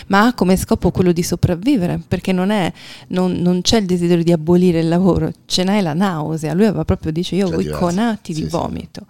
ma 0.06 0.26
ha 0.26 0.34
come 0.34 0.56
scopo 0.56 0.92
quello 0.92 1.10
di 1.10 1.24
sopravvivere, 1.24 2.00
perché 2.06 2.30
non, 2.30 2.50
è, 2.50 2.72
non, 3.08 3.32
non 3.32 3.62
c'è 3.62 3.78
il 3.78 3.86
desiderio 3.86 4.22
di 4.22 4.30
abolire 4.30 4.78
il 4.78 4.88
lavoro, 4.88 5.32
ce 5.46 5.64
n'è 5.64 5.80
la 5.80 5.94
nausea. 5.94 6.54
Lui 6.54 6.66
aveva 6.66 6.84
proprio, 6.84 7.10
dice, 7.10 7.34
io 7.34 7.48
ho 7.48 7.60
i 7.60 7.70
conati 7.70 8.32
sì, 8.32 8.42
di 8.42 8.48
vomito. 8.48 9.04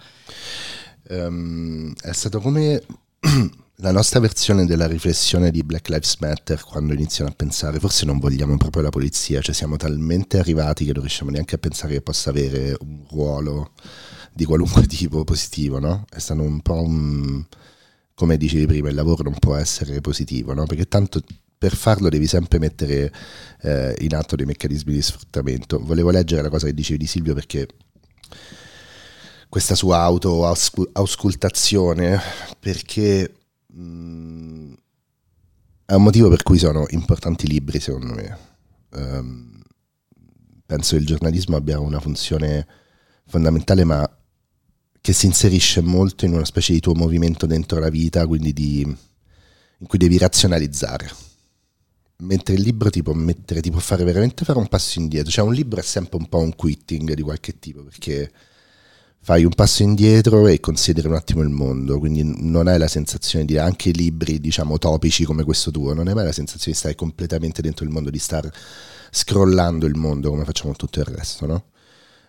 Sì. 1.06 1.12
Um, 1.12 1.92
è 2.00 2.12
stato 2.12 2.40
come... 2.40 2.80
la 3.80 3.92
nostra 3.92 4.20
versione 4.20 4.64
della 4.64 4.86
riflessione 4.86 5.50
di 5.50 5.62
Black 5.62 5.90
Lives 5.90 6.16
Matter 6.20 6.64
quando 6.64 6.94
iniziano 6.94 7.30
a 7.30 7.34
pensare 7.34 7.78
forse 7.78 8.06
non 8.06 8.18
vogliamo 8.18 8.56
proprio 8.56 8.82
la 8.82 8.88
polizia, 8.88 9.42
cioè 9.42 9.54
siamo 9.54 9.76
talmente 9.76 10.38
arrivati 10.38 10.86
che 10.86 10.92
non 10.92 11.02
riusciamo 11.02 11.30
neanche 11.30 11.56
a 11.56 11.58
pensare 11.58 11.92
che 11.94 12.00
possa 12.00 12.30
avere 12.30 12.74
un 12.80 13.04
ruolo 13.10 13.72
di 14.32 14.46
qualunque 14.46 14.86
tipo 14.88 15.24
positivo, 15.24 15.78
no? 15.78 16.06
È 16.08 16.18
stato 16.18 16.40
un 16.40 16.62
po' 16.62 16.80
un, 16.80 17.44
come 18.14 18.38
dicevi 18.38 18.64
prima, 18.66 18.88
il 18.88 18.94
lavoro 18.94 19.22
non 19.22 19.34
può 19.38 19.56
essere 19.56 20.00
positivo, 20.00 20.54
no? 20.54 20.64
Perché 20.64 20.88
tanto 20.88 21.20
per 21.58 21.76
farlo 21.76 22.08
devi 22.08 22.26
sempre 22.26 22.58
mettere 22.58 23.12
eh, 23.62 23.94
in 24.00 24.14
atto 24.14 24.36
dei 24.36 24.46
meccanismi 24.46 24.92
di 24.92 25.02
sfruttamento. 25.02 25.78
Volevo 25.80 26.10
leggere 26.10 26.40
la 26.42 26.48
cosa 26.48 26.64
che 26.66 26.74
dicevi 26.74 26.98
di 26.98 27.06
Silvio 27.06 27.34
perché 27.34 27.66
questa 29.48 29.74
sua 29.74 29.98
auto-auscultazione 29.98 32.20
perché 32.58 33.32
mm, 33.74 34.72
è 35.86 35.94
un 35.94 36.02
motivo 36.02 36.28
per 36.28 36.42
cui 36.42 36.58
sono 36.58 36.86
importanti 36.90 37.46
i 37.46 37.48
libri 37.48 37.80
secondo 37.80 38.14
me. 38.14 38.38
Um, 38.90 39.62
penso 40.64 40.94
che 40.96 41.00
il 41.00 41.06
giornalismo 41.06 41.56
abbia 41.56 41.78
una 41.78 42.00
funzione 42.00 42.66
fondamentale 43.26 43.84
ma 43.84 44.18
che 45.00 45.12
si 45.12 45.26
inserisce 45.26 45.80
molto 45.80 46.24
in 46.24 46.32
una 46.32 46.44
specie 46.44 46.72
di 46.72 46.80
tuo 46.80 46.94
movimento 46.94 47.46
dentro 47.46 47.78
la 47.78 47.90
vita, 47.90 48.26
quindi 48.26 48.52
di, 48.52 48.80
in 48.80 49.86
cui 49.86 49.98
devi 49.98 50.18
razionalizzare. 50.18 51.08
Mentre 52.18 52.54
il 52.54 52.62
libro 52.62 52.90
ti 52.90 53.04
può 53.04 53.12
mettere, 53.12 53.60
ti 53.60 53.70
può 53.70 53.78
fare 53.78 54.02
veramente 54.02 54.44
fare 54.44 54.58
un 54.58 54.66
passo 54.66 54.98
indietro. 54.98 55.30
Cioè 55.30 55.44
un 55.44 55.52
libro 55.52 55.78
è 55.78 55.82
sempre 55.84 56.16
un 56.16 56.28
po' 56.28 56.38
un 56.38 56.56
quitting 56.56 57.12
di 57.12 57.22
qualche 57.22 57.60
tipo, 57.60 57.84
perché 57.84 58.32
fai 59.26 59.42
un 59.42 59.54
passo 59.56 59.82
indietro 59.82 60.46
e 60.46 60.60
consideri 60.60 61.08
un 61.08 61.14
attimo 61.14 61.42
il 61.42 61.48
mondo, 61.48 61.98
quindi 61.98 62.22
non 62.22 62.68
hai 62.68 62.78
la 62.78 62.86
sensazione 62.86 63.44
di 63.44 63.58
anche 63.58 63.90
libri, 63.90 64.38
diciamo, 64.38 64.78
topici 64.78 65.24
come 65.24 65.42
questo 65.42 65.72
tuo, 65.72 65.94
non 65.94 66.06
hai 66.06 66.14
mai 66.14 66.26
la 66.26 66.30
sensazione 66.30 66.74
di 66.74 66.78
stare 66.78 66.94
completamente 66.94 67.60
dentro 67.60 67.84
il 67.84 67.90
mondo, 67.90 68.10
di 68.10 68.20
star 68.20 68.48
scrollando 69.10 69.84
il 69.84 69.96
mondo 69.96 70.30
come 70.30 70.44
facciamo 70.44 70.74
tutto 70.74 71.00
il 71.00 71.06
resto, 71.06 71.44
no? 71.44 71.64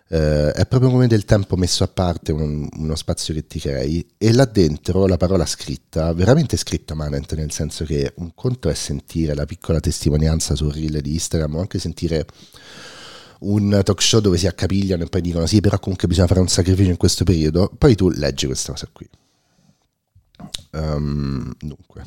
eh, 0.08 0.50
è 0.50 0.66
proprio 0.66 0.90
come 0.90 1.06
del 1.06 1.24
tempo 1.24 1.54
messo 1.54 1.84
a 1.84 1.88
parte, 1.88 2.32
un, 2.32 2.66
uno 2.68 2.96
spazio 2.96 3.32
che 3.32 3.46
ti 3.46 3.60
crei 3.60 4.04
e 4.18 4.32
là 4.32 4.44
dentro 4.44 5.06
la 5.06 5.16
parola 5.16 5.46
scritta, 5.46 6.12
veramente 6.12 6.56
scritta 6.56 6.94
Manent, 6.94 7.32
nel 7.36 7.52
senso 7.52 7.84
che 7.84 8.12
un 8.16 8.34
conto 8.34 8.68
è 8.68 8.74
sentire 8.74 9.36
la 9.36 9.44
piccola 9.44 9.78
testimonianza 9.78 10.56
sul 10.56 10.72
reel 10.72 11.00
di 11.00 11.12
Instagram 11.12 11.54
o 11.54 11.60
anche 11.60 11.78
sentire 11.78 12.26
un 13.40 13.80
talk 13.84 14.02
show 14.02 14.20
dove 14.20 14.36
si 14.36 14.46
accapigliano 14.46 15.04
e 15.04 15.06
poi 15.06 15.20
dicono 15.20 15.46
sì 15.46 15.60
però 15.60 15.78
comunque 15.78 16.08
bisogna 16.08 16.26
fare 16.26 16.40
un 16.40 16.48
sacrificio 16.48 16.90
in 16.90 16.96
questo 16.96 17.24
periodo, 17.24 17.70
poi 17.76 17.94
tu 17.94 18.08
leggi 18.08 18.46
questa 18.46 18.72
cosa 18.72 18.88
qui. 18.92 19.08
Um, 20.70 21.52
dunque 21.58 22.04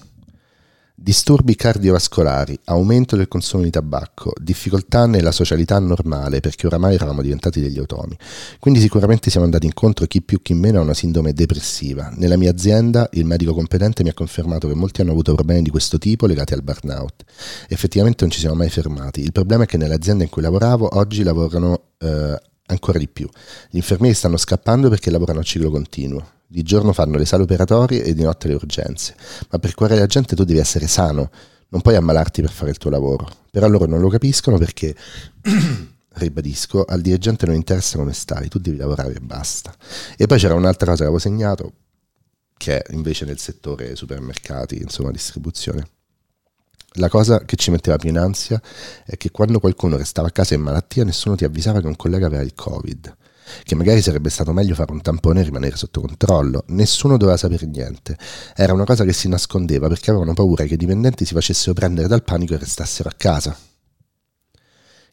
Disturbi 0.93 1.55
cardiovascolari, 1.55 2.59
aumento 2.65 3.15
del 3.15 3.27
consumo 3.27 3.63
di 3.63 3.71
tabacco, 3.71 4.33
difficoltà 4.39 5.07
nella 5.07 5.31
socialità 5.31 5.79
normale 5.79 6.41
perché 6.41 6.67
oramai 6.67 6.93
eravamo 6.93 7.21
diventati 7.21 7.59
degli 7.59 7.79
automi. 7.79 8.15
Quindi 8.59 8.79
sicuramente 8.79 9.29
siamo 9.29 9.45
andati 9.45 9.65
incontro 9.65 10.05
chi 10.05 10.21
più 10.21 10.41
chi 10.41 10.53
meno 10.53 10.79
a 10.79 10.83
una 10.83 10.93
sindrome 10.93 11.33
depressiva. 11.33 12.11
Nella 12.15 12.37
mia 12.37 12.51
azienda 12.51 13.09
il 13.13 13.25
medico 13.25 13.53
competente 13.53 14.03
mi 14.03 14.09
ha 14.09 14.13
confermato 14.13 14.67
che 14.67 14.75
molti 14.75 15.01
hanno 15.01 15.11
avuto 15.11 15.33
problemi 15.33 15.63
di 15.63 15.69
questo 15.71 15.97
tipo 15.97 16.27
legati 16.27 16.53
al 16.53 16.61
burnout. 16.61 17.23
Effettivamente 17.67 18.23
non 18.23 18.31
ci 18.31 18.39
siamo 18.39 18.55
mai 18.55 18.69
fermati. 18.69 19.21
Il 19.21 19.31
problema 19.31 19.63
è 19.63 19.65
che 19.65 19.77
nell'azienda 19.77 20.23
in 20.23 20.29
cui 20.29 20.41
lavoravo 20.41 20.97
oggi 20.97 21.23
lavorano 21.23 21.81
eh, 21.97 22.39
ancora 22.67 22.99
di 22.99 23.07
più. 23.07 23.27
Gli 23.69 23.77
infermieri 23.77 24.15
stanno 24.15 24.37
scappando 24.37 24.89
perché 24.89 25.09
lavorano 25.09 25.39
a 25.39 25.43
ciclo 25.43 25.71
continuo 25.71 26.39
di 26.51 26.63
giorno 26.63 26.91
fanno 26.91 27.17
le 27.17 27.25
sale 27.25 27.43
operatorie 27.43 28.03
e 28.03 28.13
di 28.13 28.23
notte 28.23 28.49
le 28.49 28.55
urgenze, 28.55 29.15
ma 29.49 29.57
per 29.57 29.73
curare 29.73 29.97
la 29.97 30.05
gente 30.05 30.35
tu 30.35 30.43
devi 30.43 30.59
essere 30.59 30.85
sano, 30.85 31.31
non 31.69 31.79
puoi 31.79 31.95
ammalarti 31.95 32.41
per 32.41 32.51
fare 32.51 32.71
il 32.71 32.77
tuo 32.77 32.89
lavoro. 32.89 33.25
Però 33.49 33.69
loro 33.69 33.85
non 33.85 34.01
lo 34.01 34.09
capiscono 34.09 34.57
perché, 34.57 34.93
ribadisco, 36.15 36.83
al 36.83 36.99
dirigente 36.99 37.45
non 37.45 37.55
interessa 37.55 37.97
come 37.97 38.11
stai, 38.11 38.49
tu 38.49 38.59
devi 38.59 38.75
lavorare 38.75 39.13
e 39.13 39.21
basta. 39.21 39.73
E 40.17 40.27
poi 40.27 40.39
c'era 40.39 40.53
un'altra 40.53 40.87
cosa 40.87 40.97
che 40.97 41.03
avevo 41.03 41.19
segnato, 41.19 41.71
che 42.57 42.81
è 42.81 42.93
invece 42.93 43.23
nel 43.23 43.39
settore 43.39 43.95
supermercati, 43.95 44.75
insomma 44.75 45.11
distribuzione. 45.11 45.87
La 46.95 47.07
cosa 47.07 47.45
che 47.45 47.55
ci 47.55 47.71
metteva 47.71 47.95
più 47.95 48.09
in 48.09 48.17
ansia 48.17 48.61
è 49.05 49.15
che 49.15 49.31
quando 49.31 49.61
qualcuno 49.61 49.95
restava 49.95 50.27
a 50.27 50.31
casa 50.31 50.53
in 50.53 50.61
malattia 50.61 51.05
nessuno 51.05 51.37
ti 51.37 51.45
avvisava 51.45 51.79
che 51.79 51.87
un 51.87 51.95
collega 51.95 52.25
aveva 52.25 52.43
il 52.43 52.53
Covid 52.53 53.19
che 53.63 53.75
magari 53.75 54.01
sarebbe 54.01 54.29
stato 54.29 54.53
meglio 54.53 54.75
fare 54.75 54.91
un 54.91 55.01
tampone 55.01 55.41
e 55.41 55.43
rimanere 55.43 55.75
sotto 55.75 56.01
controllo. 56.01 56.63
Nessuno 56.67 57.17
doveva 57.17 57.37
sapere 57.37 57.65
niente. 57.65 58.17
Era 58.55 58.73
una 58.73 58.85
cosa 58.85 59.03
che 59.03 59.13
si 59.13 59.27
nascondeva 59.27 59.87
perché 59.87 60.09
avevano 60.09 60.33
paura 60.33 60.65
che 60.65 60.73
i 60.73 60.77
dipendenti 60.77 61.25
si 61.25 61.33
facessero 61.33 61.73
prendere 61.73 62.07
dal 62.07 62.23
panico 62.23 62.53
e 62.53 62.57
restassero 62.57 63.09
a 63.09 63.13
casa. 63.15 63.55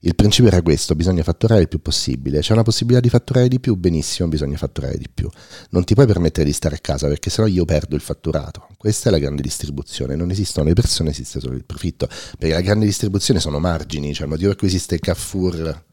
Il 0.03 0.15
principio 0.15 0.49
era 0.49 0.63
questo, 0.63 0.95
bisogna 0.95 1.25
fatturare 1.25 1.63
il 1.63 1.69
più 1.69 1.81
possibile. 1.81 2.39
C'è 2.39 2.53
una 2.53 2.63
possibilità 2.63 3.01
di 3.01 3.09
fatturare 3.09 3.49
di 3.49 3.59
più, 3.59 3.75
benissimo, 3.75 4.29
bisogna 4.29 4.57
fatturare 4.57 4.97
di 4.97 5.09
più. 5.13 5.29
Non 5.71 5.83
ti 5.83 5.95
puoi 5.95 6.07
permettere 6.07 6.47
di 6.47 6.53
stare 6.53 6.77
a 6.77 6.79
casa 6.79 7.09
perché 7.09 7.31
sennò 7.31 7.49
io 7.49 7.65
perdo 7.65 7.97
il 7.97 8.01
fatturato. 8.01 8.69
Questa 8.77 9.09
è 9.09 9.13
la 9.13 9.19
grande 9.19 9.43
distribuzione, 9.43 10.15
non 10.15 10.31
esistono 10.31 10.69
le 10.69 10.75
persone, 10.75 11.11
esiste 11.11 11.41
solo 11.41 11.57
il 11.57 11.65
profitto. 11.65 12.07
Perché 12.39 12.55
la 12.55 12.61
grande 12.61 12.87
distribuzione 12.87 13.41
sono 13.41 13.59
margini, 13.59 14.15
cioè 14.15 14.25
il 14.25 14.31
motivo 14.31 14.51
per 14.51 14.59
cui 14.59 14.69
esiste 14.69 14.95
il 14.95 15.01
Carrefour 15.01 15.87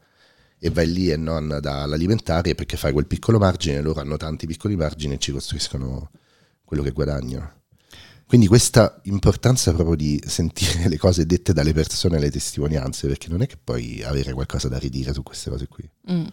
e 0.66 0.70
vai 0.70 0.90
lì 0.90 1.10
e 1.10 1.16
non 1.16 1.58
dall'alimentare 1.60 2.54
perché 2.54 2.76
fai 2.76 2.92
quel 2.92 3.06
piccolo 3.06 3.38
margine, 3.38 3.80
loro 3.80 4.00
hanno 4.00 4.16
tanti 4.16 4.46
piccoli 4.46 4.76
margini 4.76 5.14
e 5.14 5.18
ci 5.18 5.32
costruiscono 5.32 6.10
quello 6.64 6.82
che 6.82 6.90
guadagnano. 6.90 7.54
Quindi 8.26 8.48
questa 8.48 9.00
importanza 9.04 9.72
proprio 9.72 9.94
di 9.94 10.20
sentire 10.26 10.88
le 10.88 10.98
cose 10.98 11.26
dette 11.26 11.52
dalle 11.52 11.72
persone, 11.72 12.18
le 12.18 12.30
testimonianze, 12.30 13.06
perché 13.06 13.28
non 13.28 13.42
è 13.42 13.46
che 13.46 13.56
puoi 13.62 14.02
avere 14.02 14.32
qualcosa 14.32 14.68
da 14.68 14.78
ridire 14.78 15.12
su 15.12 15.22
queste 15.22 15.50
cose 15.50 15.68
qui. 15.68 15.88
Mm. 16.10 16.26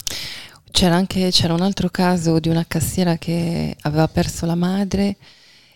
C'era 0.71 0.95
anche 0.95 1.29
c'era 1.29 1.53
un 1.53 1.61
altro 1.61 1.89
caso 1.89 2.39
di 2.39 2.49
una 2.49 2.65
cassiera 2.67 3.17
che 3.17 3.75
aveva 3.81 4.07
perso 4.07 4.47
la 4.47 4.55
madre 4.55 5.17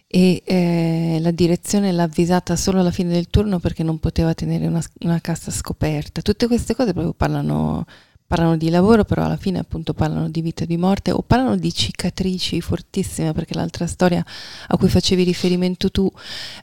e 0.08 0.42
eh, 0.44 1.18
la 1.22 1.30
direzione 1.30 1.92
l'ha 1.92 2.04
avvisata 2.04 2.56
solo 2.56 2.80
alla 2.80 2.90
fine 2.90 3.12
del 3.12 3.28
turno 3.30 3.60
perché 3.60 3.84
non 3.84 4.00
poteva 4.00 4.34
tenere 4.34 4.66
una, 4.66 4.82
una 5.02 5.22
cassa 5.22 5.52
scoperta. 5.52 6.22
Tutte 6.22 6.48
queste 6.48 6.74
cose 6.74 6.94
proprio 6.94 7.14
parlano 7.14 7.86
parlano 8.28 8.58
di 8.58 8.70
lavoro, 8.70 9.06
però 9.06 9.24
alla 9.24 9.38
fine 9.38 9.58
appunto 9.58 9.94
parlano 9.94 10.30
di 10.30 10.42
vita 10.42 10.66
e 10.66 10.68
di 10.68 10.76
morte 10.76 11.12
o 11.12 11.24
parlano 11.26 11.56
di 11.56 11.74
cicatrici 11.74 12.60
fortissime, 12.60 13.32
perché 13.32 13.54
l'altra 13.54 13.88
storia 13.88 14.24
a 14.68 14.78
cui 14.78 14.90
facevi 14.90 15.24
riferimento 15.24 15.90
tu, 15.90 16.12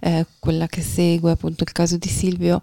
eh, 0.01 0.27
quella 0.39 0.67
che 0.67 0.83
segue 0.83 1.31
appunto 1.31 1.65
il 1.65 1.73
caso 1.73 1.97
di 1.97 2.09
Silvio, 2.09 2.61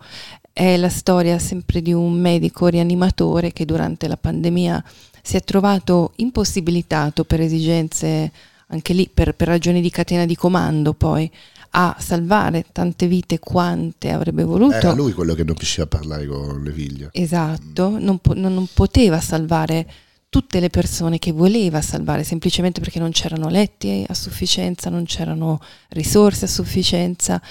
è 0.53 0.77
la 0.77 0.89
storia 0.89 1.39
sempre 1.39 1.81
di 1.81 1.93
un 1.93 2.13
medico 2.13 2.67
rianimatore 2.67 3.51
che 3.51 3.65
durante 3.65 4.07
la 4.07 4.17
pandemia 4.17 4.83
si 5.23 5.35
è 5.35 5.43
trovato 5.43 6.13
impossibilitato 6.17 7.23
per 7.23 7.41
esigenze 7.41 8.31
anche 8.67 8.93
lì 8.93 9.09
per, 9.13 9.35
per 9.35 9.47
ragioni 9.47 9.81
di 9.81 9.89
catena 9.89 10.25
di 10.25 10.35
comando 10.35 10.93
poi 10.93 11.29
a 11.71 11.95
salvare 11.99 12.65
tante 12.71 13.07
vite 13.07 13.39
quante 13.39 14.11
avrebbe 14.11 14.43
voluto. 14.43 14.75
Era 14.75 14.93
lui 14.93 15.13
quello 15.13 15.33
che 15.33 15.43
non 15.43 15.55
riusciva 15.55 15.83
a 15.83 15.87
parlare 15.87 16.25
con 16.25 16.61
le 16.63 16.71
figlie. 16.71 17.09
Esatto, 17.11 17.97
non, 17.99 18.19
po- 18.19 18.33
non 18.33 18.67
poteva 18.73 19.19
salvare 19.19 19.87
tutte 20.29 20.59
le 20.61 20.69
persone 20.69 21.19
che 21.19 21.31
voleva 21.31 21.81
salvare, 21.81 22.23
semplicemente 22.23 22.79
perché 22.79 22.99
non 22.99 23.11
c'erano 23.11 23.49
letti 23.49 24.05
a 24.07 24.13
sufficienza, 24.13 24.89
non 24.89 25.03
c'erano 25.03 25.59
risorse 25.89 26.45
a 26.45 26.47
sufficienza 26.47 27.41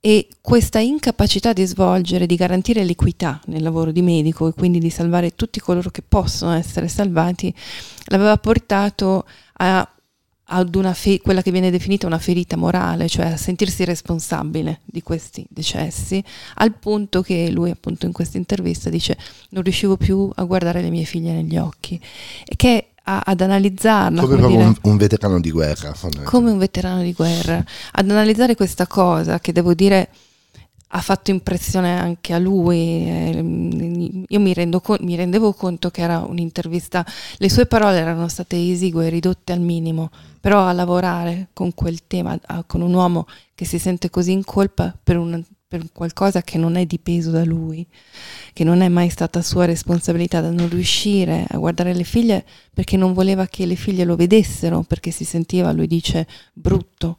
e 0.00 0.28
questa 0.40 0.78
incapacità 0.78 1.52
di 1.52 1.64
svolgere, 1.66 2.26
di 2.26 2.34
garantire 2.34 2.84
l'equità 2.84 3.40
nel 3.46 3.62
lavoro 3.62 3.92
di 3.92 4.00
medico 4.00 4.48
e 4.48 4.54
quindi 4.54 4.78
di 4.78 4.90
salvare 4.90 5.34
tutti 5.34 5.60
coloro 5.60 5.90
che 5.90 6.02
possono 6.02 6.52
essere 6.52 6.88
salvati, 6.88 7.54
l'aveva 8.06 8.38
portato 8.38 9.26
a 9.58 9.86
ad 10.52 10.74
una 10.74 10.92
fe- 10.94 11.20
quella 11.20 11.42
che 11.42 11.50
viene 11.50 11.70
definita 11.70 12.06
una 12.06 12.18
ferita 12.18 12.56
morale, 12.56 13.08
cioè 13.08 13.26
a 13.26 13.36
sentirsi 13.36 13.84
responsabile 13.84 14.80
di 14.84 15.02
questi 15.02 15.46
decessi, 15.48 16.22
al 16.56 16.74
punto 16.74 17.22
che 17.22 17.50
lui 17.50 17.70
appunto 17.70 18.06
in 18.06 18.12
questa 18.12 18.36
intervista 18.36 18.90
dice 18.90 19.16
non 19.50 19.62
riuscivo 19.62 19.96
più 19.96 20.28
a 20.34 20.42
guardare 20.44 20.82
le 20.82 20.90
mie 20.90 21.04
figlie 21.04 21.32
negli 21.32 21.56
occhi 21.56 22.00
e 22.44 22.56
che 22.56 22.86
a, 23.04 23.22
ad 23.24 23.40
analizzarla 23.40 24.20
come, 24.20 24.36
come 24.36 24.48
dire, 24.48 24.64
un, 24.64 24.74
un, 24.82 24.96
veterano 24.96 25.40
di 25.40 25.50
guerra 25.50 25.94
come 26.24 26.50
un 26.50 26.58
veterano 26.58 27.02
di 27.02 27.12
guerra 27.12 27.64
ad 27.92 28.10
analizzare 28.10 28.54
questa 28.56 28.86
cosa 28.86 29.38
che 29.38 29.52
devo 29.52 29.72
dire 29.72 30.08
ha 30.92 31.00
fatto 31.00 31.30
impressione 31.30 31.96
anche 31.96 32.32
a 32.32 32.38
lui. 32.38 33.06
Eh, 33.06 34.24
io 34.28 34.40
mi, 34.40 34.54
co- 34.82 34.98
mi, 35.00 35.14
rendevo 35.14 35.52
conto 35.52 35.88
che 35.90 36.00
era 36.00 36.18
un'intervista, 36.18 37.06
le 37.36 37.48
sue 37.48 37.66
parole 37.66 37.98
erano 37.98 38.26
state 38.26 38.56
esigue, 38.56 39.08
ridotte 39.08 39.52
al 39.52 39.60
minimo, 39.60 40.10
però 40.40 40.66
a 40.66 40.72
lavorare 40.72 41.48
con 41.52 41.74
quel 41.74 42.06
tema, 42.06 42.38
con 42.66 42.80
un 42.80 42.94
uomo 42.94 43.26
che 43.54 43.64
si 43.64 43.78
sente 43.78 44.08
così 44.08 44.32
in 44.32 44.44
colpa 44.44 44.96
per, 45.02 45.18
un, 45.18 45.42
per 45.68 45.92
qualcosa 45.92 46.42
che 46.42 46.56
non 46.56 46.76
è 46.76 46.86
dipeso 46.86 47.30
da 47.30 47.44
lui, 47.44 47.86
che 48.52 48.64
non 48.64 48.80
è 48.80 48.88
mai 48.88 49.10
stata 49.10 49.42
sua 49.42 49.66
responsabilità, 49.66 50.40
da 50.40 50.50
non 50.50 50.68
riuscire 50.68 51.44
a 51.48 51.58
guardare 51.58 51.94
le 51.94 52.04
figlie 52.04 52.44
perché 52.72 52.96
non 52.96 53.12
voleva 53.12 53.46
che 53.46 53.66
le 53.66 53.76
figlie 53.76 54.04
lo 54.04 54.16
vedessero, 54.16 54.82
perché 54.82 55.10
si 55.10 55.24
sentiva, 55.24 55.72
lui 55.72 55.86
dice, 55.86 56.26
brutto 56.54 57.18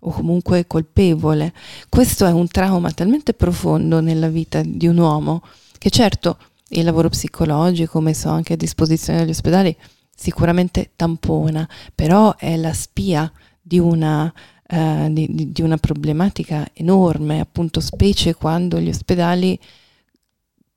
o 0.00 0.10
comunque 0.10 0.66
colpevole. 0.66 1.52
Questo 1.88 2.26
è 2.26 2.30
un 2.30 2.48
trauma 2.48 2.90
talmente 2.92 3.32
profondo 3.32 4.00
nella 4.00 4.28
vita 4.28 4.60
di 4.62 4.86
un 4.86 4.98
uomo 4.98 5.42
che 5.78 5.90
certo 5.90 6.38
il 6.68 6.84
lavoro 6.84 7.08
psicologico 7.08 8.00
messo 8.00 8.28
anche 8.28 8.52
a 8.52 8.56
disposizione 8.56 9.20
degli 9.20 9.30
ospedali 9.30 9.74
sicuramente 10.18 10.90
tampona, 10.96 11.68
però 11.94 12.34
è 12.36 12.56
la 12.56 12.72
spia 12.72 13.30
di 13.60 13.78
una, 13.78 14.32
uh, 14.70 15.12
di, 15.12 15.52
di 15.52 15.62
una 15.62 15.76
problematica 15.76 16.66
enorme, 16.72 17.38
appunto 17.38 17.78
specie 17.80 18.34
quando 18.34 18.80
gli 18.80 18.88
ospedali 18.88 19.58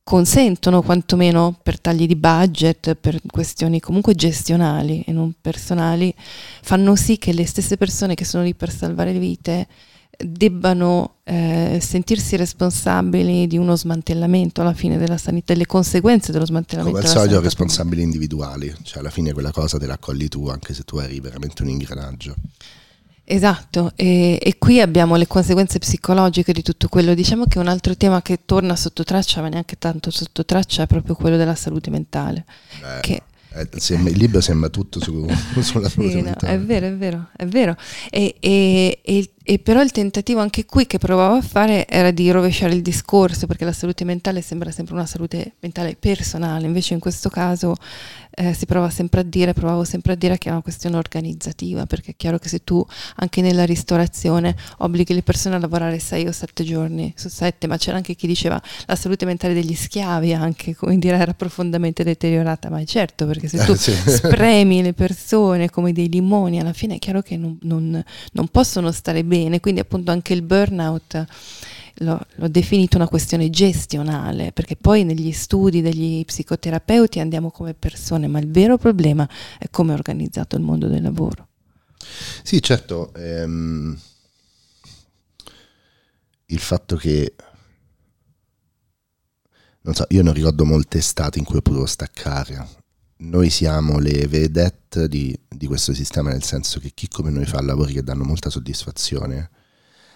consentono 0.04 0.84
quantomeno 0.84 1.58
per 1.64 1.80
tagli 1.80 2.06
di 2.06 2.16
budget, 2.16 2.96
per 2.96 3.20
questioni 3.26 3.80
comunque 3.80 4.14
gestionali 4.14 5.04
e 5.08 5.12
non 5.12 5.34
personali, 5.40 6.14
fanno 6.62 6.96
sì 6.96 7.18
che 7.18 7.34
le 7.34 7.46
stesse 7.46 7.78
persone 7.78 8.14
che 8.14 8.26
sono 8.26 8.44
lì 8.44 8.54
per 8.54 8.70
salvare 8.70 9.14
le 9.14 9.20
vite 9.20 9.68
debbano 10.26 11.18
eh, 11.24 11.80
sentirsi 11.82 12.36
responsabili 12.36 13.48
di 13.48 13.58
uno 13.58 13.76
smantellamento 13.76 14.62
alla 14.62 14.74
fine 14.74 14.98
della 14.98 15.18
sanità, 15.18 15.54
delle 15.54 15.66
conseguenze 15.66 16.32
dello 16.32 16.46
smantellamento. 16.46 17.00
Come 17.00 17.10
al 17.10 17.18
solito 17.18 17.42
responsabili 17.42 18.02
individuali, 18.02 18.74
cioè 18.84 19.00
alla 19.00 19.10
fine 19.10 19.34
quella 19.34 19.52
cosa 19.52 19.78
te 19.78 19.86
la 19.86 19.94
accogli 19.94 20.28
tu 20.28 20.48
anche 20.48 20.74
se 20.74 20.84
tu 20.84 20.98
eri 20.98 21.20
veramente 21.20 21.62
un 21.62 21.70
ingranaggio. 21.70 22.36
Esatto, 23.24 23.94
e, 23.96 24.38
e, 24.42 24.58
qui 24.58 24.82
abbiamo 24.82 25.16
le 25.16 25.26
conseguenze 25.26 25.80
psicologiche 25.80 26.52
di 26.52 26.62
tutto 26.64 26.90
quello. 26.90 27.14
Diciamo 27.14 27.46
che 27.46 27.60
un 27.60 27.68
altro 27.68 27.96
tema 27.96 28.22
che 28.22 28.42
torna 28.46 28.76
sotto 28.76 29.06
traccia, 29.06 29.42
ma 29.42 29.48
neanche 29.48 29.78
tanto 29.78 30.12
sotto 30.12 30.44
traccia, 30.44 30.84
è 30.84 30.88
proprio 30.88 31.16
quello 31.16 31.38
della 31.38 31.56
salute 31.56 31.90
mentale. 31.90 32.44
Beh. 32.82 33.00
Che 33.00 33.22
eh, 33.54 33.68
sembra, 33.78 34.12
il 34.12 34.18
libro 34.18 34.40
sembra 34.40 34.70
tutto 34.70 35.02
su, 35.02 35.28
sulla 35.60 35.90
sì, 35.90 36.22
no, 36.22 36.34
è 36.40 36.58
vero, 36.60 36.88
è 36.88 36.96
vero, 36.96 37.28
è 37.36 37.46
vero. 37.46 37.76
E, 38.10 38.36
e, 38.40 39.00
e, 39.04 39.30
e, 39.44 39.60
però 39.60 39.82
il 39.82 39.92
tentativo 39.92 40.40
anche 40.40 40.66
qui 40.66 40.86
che 40.86 40.98
provavo 40.98 41.36
a 41.36 41.42
fare 41.42 41.88
era 41.88 42.12
di 42.12 42.30
rovesciare 42.30 42.74
il 42.74 42.82
discorso, 42.82 43.48
perché 43.48 43.66
la 43.66 43.74
salute 43.74 44.04
mentale 44.04 44.42
sembra 44.42 44.72
sempre 44.72 44.94
una 44.94 45.06
salute 45.06 45.54
mentale 45.60 45.96
personale, 46.00 46.66
invece 46.66 46.94
in 46.94 47.00
questo 47.00 47.30
caso 47.30 47.76
eh, 48.34 48.54
si 48.54 48.66
prova 48.66 48.90
sempre 48.90 49.22
a 49.22 49.24
dire, 49.24 49.54
provavo 49.54 49.84
sempre 49.84 50.14
a 50.14 50.16
dire 50.16 50.38
che 50.38 50.50
è 50.50 50.52
una 50.52 50.62
questione 50.62 50.96
organizzativa, 50.96 51.86
perché 51.86 52.12
è 52.12 52.16
chiaro 52.16 52.38
che 52.38 52.50
se 52.50 52.64
tu 52.64 52.86
anche 53.16 53.42
nella 53.42 53.66
ristorazione 53.66 54.56
obblighi 54.78 55.14
le 55.14 55.24
persone 55.24 55.56
a 55.56 55.60
lavorare 55.60 56.00
sei 56.00 56.28
o 56.28 56.32
sette 56.32 56.64
giorni 56.64 57.14
su 57.16 57.28
sette, 57.28 57.68
ma 57.68 57.78
c'era 57.78 57.98
anche 57.98 58.16
chi 58.16 58.28
diceva 58.28 58.62
la 58.86 58.96
salute 58.96 59.26
mentale 59.26 59.54
degli 59.54 59.76
schiavi 59.76 60.34
anche, 60.34 60.76
come 60.76 60.98
dire, 60.98 61.18
era 61.18 61.34
profondamente 61.34 62.04
deteriorata, 62.04 62.70
ma 62.70 62.80
è 62.80 62.86
certo, 62.86 63.26
perché 63.26 63.48
se 63.48 63.64
tu 63.66 63.76
sì. 63.76 63.92
spremi 63.92 64.82
le 64.82 64.94
persone 64.94 65.70
come 65.70 65.92
dei 65.92 66.10
limoni, 66.10 66.60
alla 66.60 66.74
fine 66.74 66.96
è 66.96 67.00
chiaro 67.00 67.22
che 67.22 67.38
non, 67.38 67.58
non, 67.64 68.04
non 68.34 68.48
possono 68.48 68.92
stare 68.92 69.24
bene, 69.32 69.62
quindi 69.62 69.80
appunto 69.80 70.12
anche 70.12 70.34
il 70.34 70.42
burnout 70.42 71.26
l'ho, 72.00 72.20
l'ho 72.36 72.48
definito 72.50 72.98
una 72.98 73.08
questione 73.08 73.50
gestionale, 73.50 74.52
perché 74.52 74.76
poi 74.76 75.06
negli 75.06 75.32
studi 75.32 75.82
degli 75.82 76.26
psicoterapeuti 76.26 77.22
andiamo 77.22 77.50
come 77.50 77.74
persone, 77.74 78.28
ma 78.28 78.40
il 78.40 78.52
vero 78.52 78.78
problema 78.78 79.28
è 79.58 79.70
come 79.70 79.94
è 79.94 79.96
organizzato 79.96 80.58
il 80.58 80.64
mondo 80.64 80.88
del 80.88 81.02
lavoro. 81.02 81.48
Sì, 82.44 82.62
certo. 82.62 83.14
Ehm, 83.14 83.98
il 86.48 86.60
fatto 86.60 86.98
che 86.98 87.34
non 89.84 89.94
so, 89.94 90.06
io 90.10 90.24
non 90.24 90.34
ricordo 90.34 90.66
molte 90.66 90.98
estati 90.98 91.40
in 91.40 91.46
cui 91.46 91.58
ho 91.58 91.62
potuto 91.62 91.86
staccare. 91.86 92.81
Noi 93.24 93.52
siamo 93.52 94.00
le 94.00 94.28
vedette 94.28 95.08
di, 95.08 95.38
di, 95.48 95.68
questo 95.68 95.94
sistema, 95.94 96.32
nel 96.32 96.44
senso 96.44 96.80
che 96.80 96.92
chi 96.94 97.08
come 97.08 97.30
noi 97.30 97.46
fa 97.46 97.62
lavori 97.62 97.94
che 97.94 98.04
danno 98.04 98.24
molta 98.24 98.50
soddisfazione 98.50 99.52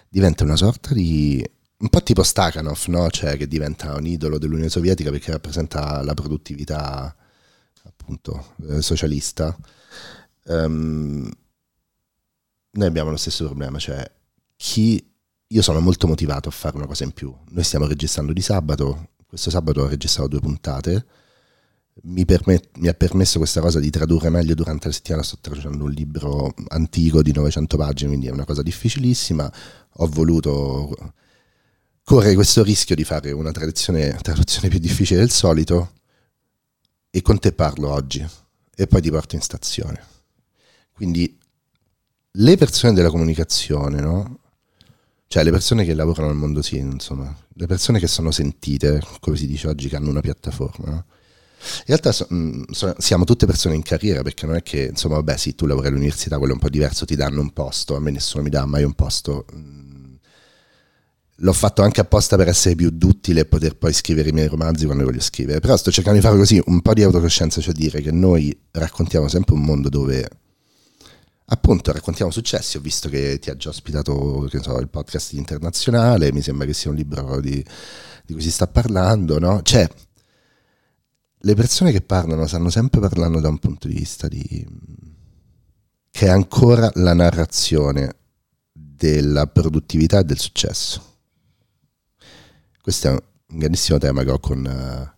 diventa 0.09 0.43
una 0.43 0.55
sorta 0.55 0.93
di 0.93 1.43
un 1.77 1.89
po' 1.89 2.01
tipo 2.01 2.23
Stakhanov, 2.23 2.85
no? 2.87 3.09
cioè, 3.11 3.37
che 3.37 3.47
diventa 3.47 3.95
un 3.95 4.07
idolo 4.07 4.39
dell'Unione 4.39 4.69
Sovietica 4.69 5.11
perché 5.11 5.31
rappresenta 5.31 6.01
la 6.01 6.15
produttività 6.15 7.15
appunto 7.83 8.55
eh, 8.69 8.81
socialista. 8.81 9.55
Um, 10.45 11.29
noi 12.71 12.87
abbiamo 12.87 13.11
lo 13.11 13.17
stesso 13.17 13.45
problema, 13.45 13.77
cioè 13.77 14.03
chi 14.55 15.13
io 15.47 15.61
sono 15.61 15.79
molto 15.79 16.07
motivato 16.07 16.49
a 16.49 16.51
fare 16.51 16.75
una 16.75 16.87
cosa 16.87 17.03
in 17.03 17.11
più. 17.11 17.31
Noi 17.49 17.63
stiamo 17.63 17.85
registrando 17.85 18.33
di 18.33 18.41
sabato, 18.41 19.09
questo 19.27 19.51
sabato 19.51 19.81
ho 19.81 19.87
registrato 19.87 20.29
due 20.29 20.39
puntate. 20.39 21.05
Mi, 22.03 22.25
permet- 22.25 22.77
mi, 22.77 22.87
ha 22.87 22.93
permesso 22.93 23.37
questa 23.37 23.61
cosa 23.61 23.79
di 23.79 23.89
tradurre 23.89 24.29
meglio 24.29 24.53
durante 24.53 24.87
la 24.87 24.93
settimana. 24.93 25.23
Sto 25.23 25.37
traducendo 25.41 25.85
un 25.85 25.91
libro 25.91 26.53
antico 26.67 27.21
di 27.21 27.31
900 27.31 27.77
pagine, 27.77 28.09
quindi 28.09 28.27
è 28.27 28.31
una 28.31 28.45
cosa 28.45 28.61
difficilissima. 28.61 29.51
Ho 29.97 30.07
voluto 30.07 31.13
corre 32.03 32.35
questo 32.35 32.63
rischio 32.63 32.95
di 32.95 33.03
fare 33.03 33.31
una 33.31 33.51
traduzione, 33.51 34.15
traduzione 34.21 34.69
più 34.69 34.77
difficile 34.79 35.19
del 35.19 35.31
solito 35.31 35.93
e 37.09 37.21
con 37.21 37.39
te 37.39 37.51
parlo 37.51 37.91
oggi 37.91 38.25
e 38.75 38.87
poi 38.87 39.01
ti 39.01 39.09
porto 39.09 39.35
in 39.35 39.41
stazione. 39.41 40.03
Quindi 40.91 41.37
le 42.31 42.57
persone 42.57 42.93
della 42.93 43.09
comunicazione, 43.09 44.01
no? 44.01 44.39
Cioè 45.27 45.43
le 45.43 45.51
persone 45.51 45.83
che 45.83 45.93
lavorano 45.93 46.29
al 46.29 46.35
mondo 46.35 46.61
sì, 46.61 46.77
insomma, 46.77 47.35
le 47.53 47.65
persone 47.65 47.99
che 47.99 48.07
sono 48.07 48.31
sentite, 48.31 49.01
come 49.19 49.37
si 49.37 49.47
dice 49.47 49.67
oggi, 49.67 49.89
che 49.89 49.95
hanno 49.95 50.09
una 50.09 50.21
piattaforma, 50.21 50.91
no? 50.91 51.05
In 51.79 51.83
realtà 51.85 52.11
so, 52.11 52.25
mh, 52.29 52.71
so, 52.71 52.95
siamo 52.97 53.23
tutte 53.23 53.45
persone 53.45 53.75
in 53.75 53.83
carriera 53.83 54.21
perché 54.21 54.45
non 54.45 54.55
è 54.55 54.63
che, 54.63 54.87
insomma, 54.91 55.15
vabbè 55.15 55.37
sì, 55.37 55.55
tu 55.55 55.65
lavori 55.65 55.87
all'università, 55.87 56.37
quello 56.37 56.53
è 56.53 56.55
un 56.55 56.61
po' 56.61 56.69
diverso, 56.69 57.05
ti 57.05 57.15
danno 57.15 57.41
un 57.41 57.51
posto, 57.51 57.95
a 57.95 57.99
me 57.99 58.11
nessuno 58.11 58.43
mi 58.43 58.49
dà 58.49 58.65
mai 58.65 58.83
un 58.83 58.93
posto. 58.93 59.45
Mh, 59.51 59.85
l'ho 61.39 61.53
fatto 61.53 61.81
anche 61.81 61.99
apposta 62.01 62.37
per 62.37 62.47
essere 62.47 62.75
più 62.75 62.89
duttile 62.91 63.41
e 63.41 63.45
poter 63.45 63.75
poi 63.75 63.91
scrivere 63.93 64.29
i 64.29 64.31
miei 64.31 64.47
romanzi 64.47 64.85
quando 64.85 65.03
voglio 65.03 65.19
scrivere. 65.19 65.59
Però 65.59 65.75
sto 65.75 65.91
cercando 65.91 66.19
di 66.19 66.25
fare 66.25 66.37
così 66.37 66.61
un 66.65 66.81
po' 66.81 66.93
di 66.93 67.03
autocoscienza, 67.03 67.61
cioè 67.61 67.73
dire 67.73 68.01
che 68.01 68.11
noi 68.11 68.57
raccontiamo 68.71 69.27
sempre 69.27 69.53
un 69.53 69.61
mondo 69.61 69.89
dove 69.89 70.27
appunto 71.47 71.91
raccontiamo 71.91 72.31
successi. 72.31 72.77
Ho 72.77 72.81
visto 72.81 73.09
che 73.09 73.39
ti 73.39 73.49
ha 73.49 73.57
già 73.57 73.69
ospitato 73.69 74.47
so, 74.49 74.79
il 74.79 74.89
podcast 74.89 75.33
internazionale, 75.33 76.31
mi 76.31 76.41
sembra 76.41 76.65
che 76.65 76.73
sia 76.73 76.89
un 76.89 76.95
libro 76.95 77.41
di, 77.41 77.63
di 78.25 78.33
cui 78.33 78.41
si 78.41 78.51
sta 78.51 78.67
parlando, 78.67 79.39
no? 79.39 79.61
Cioè, 79.61 79.87
le 81.37 81.53
persone 81.53 81.91
che 81.91 82.01
parlano 82.01 82.47
stanno 82.47 82.69
sempre 82.69 82.99
parlando 82.99 83.39
da 83.39 83.49
un 83.49 83.59
punto 83.59 83.87
di 83.87 83.93
vista 83.93 84.27
di 84.27 84.65
che 86.11 86.25
è 86.27 86.29
ancora 86.29 86.89
la 86.95 87.13
narrazione 87.13 88.15
della 88.71 89.47
produttività 89.47 90.19
e 90.19 90.23
del 90.23 90.39
successo 90.39 91.13
questo 92.81 93.07
è 93.07 93.11
un 93.11 93.19
grandissimo 93.47 93.97
tema 93.97 94.23
che 94.23 94.29
ho 94.29 94.39
con... 94.39 94.59
Uh, 94.63 95.13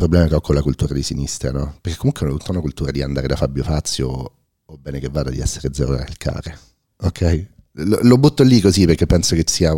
problema 0.00 0.26
che 0.26 0.34
ho 0.34 0.40
con 0.40 0.54
la 0.54 0.62
cultura 0.62 0.94
di 0.94 1.02
sinistra, 1.02 1.50
no? 1.50 1.76
Perché 1.80 1.98
comunque 1.98 2.26
è 2.26 2.30
tutta 2.30 2.50
una 2.52 2.60
cultura 2.60 2.90
di 2.90 3.02
andare 3.02 3.26
da 3.26 3.36
Fabio 3.36 3.62
Fazio 3.62 4.32
o 4.64 4.78
bene 4.78 4.98
che 4.98 5.08
vada 5.08 5.30
di 5.30 5.40
essere 5.40 5.72
zero 5.72 5.94
calcare, 5.96 6.58
ok? 6.98 7.46
Lo, 7.72 7.98
lo, 8.02 8.18
butto 8.18 8.42
lì 8.42 8.60
così 8.60 8.86
perché 8.86 9.06
penso 9.06 9.34
che 9.34 9.44
sia 9.46 9.72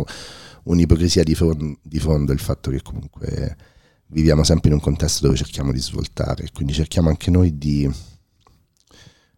un'ipocrisia 0.63 1.23
di, 1.23 1.35
fondo, 1.35 1.77
di 1.81 1.99
fondo 1.99 2.31
il 2.31 2.39
fatto 2.39 2.71
che 2.71 2.81
comunque 2.81 3.57
viviamo 4.07 4.43
sempre 4.43 4.69
in 4.69 4.75
un 4.75 4.81
contesto 4.81 5.25
dove 5.25 5.37
cerchiamo 5.37 5.71
di 5.71 5.79
svoltare, 5.79 6.49
quindi 6.53 6.73
cerchiamo 6.73 7.09
anche 7.09 7.31
noi 7.31 7.57
di 7.57 7.89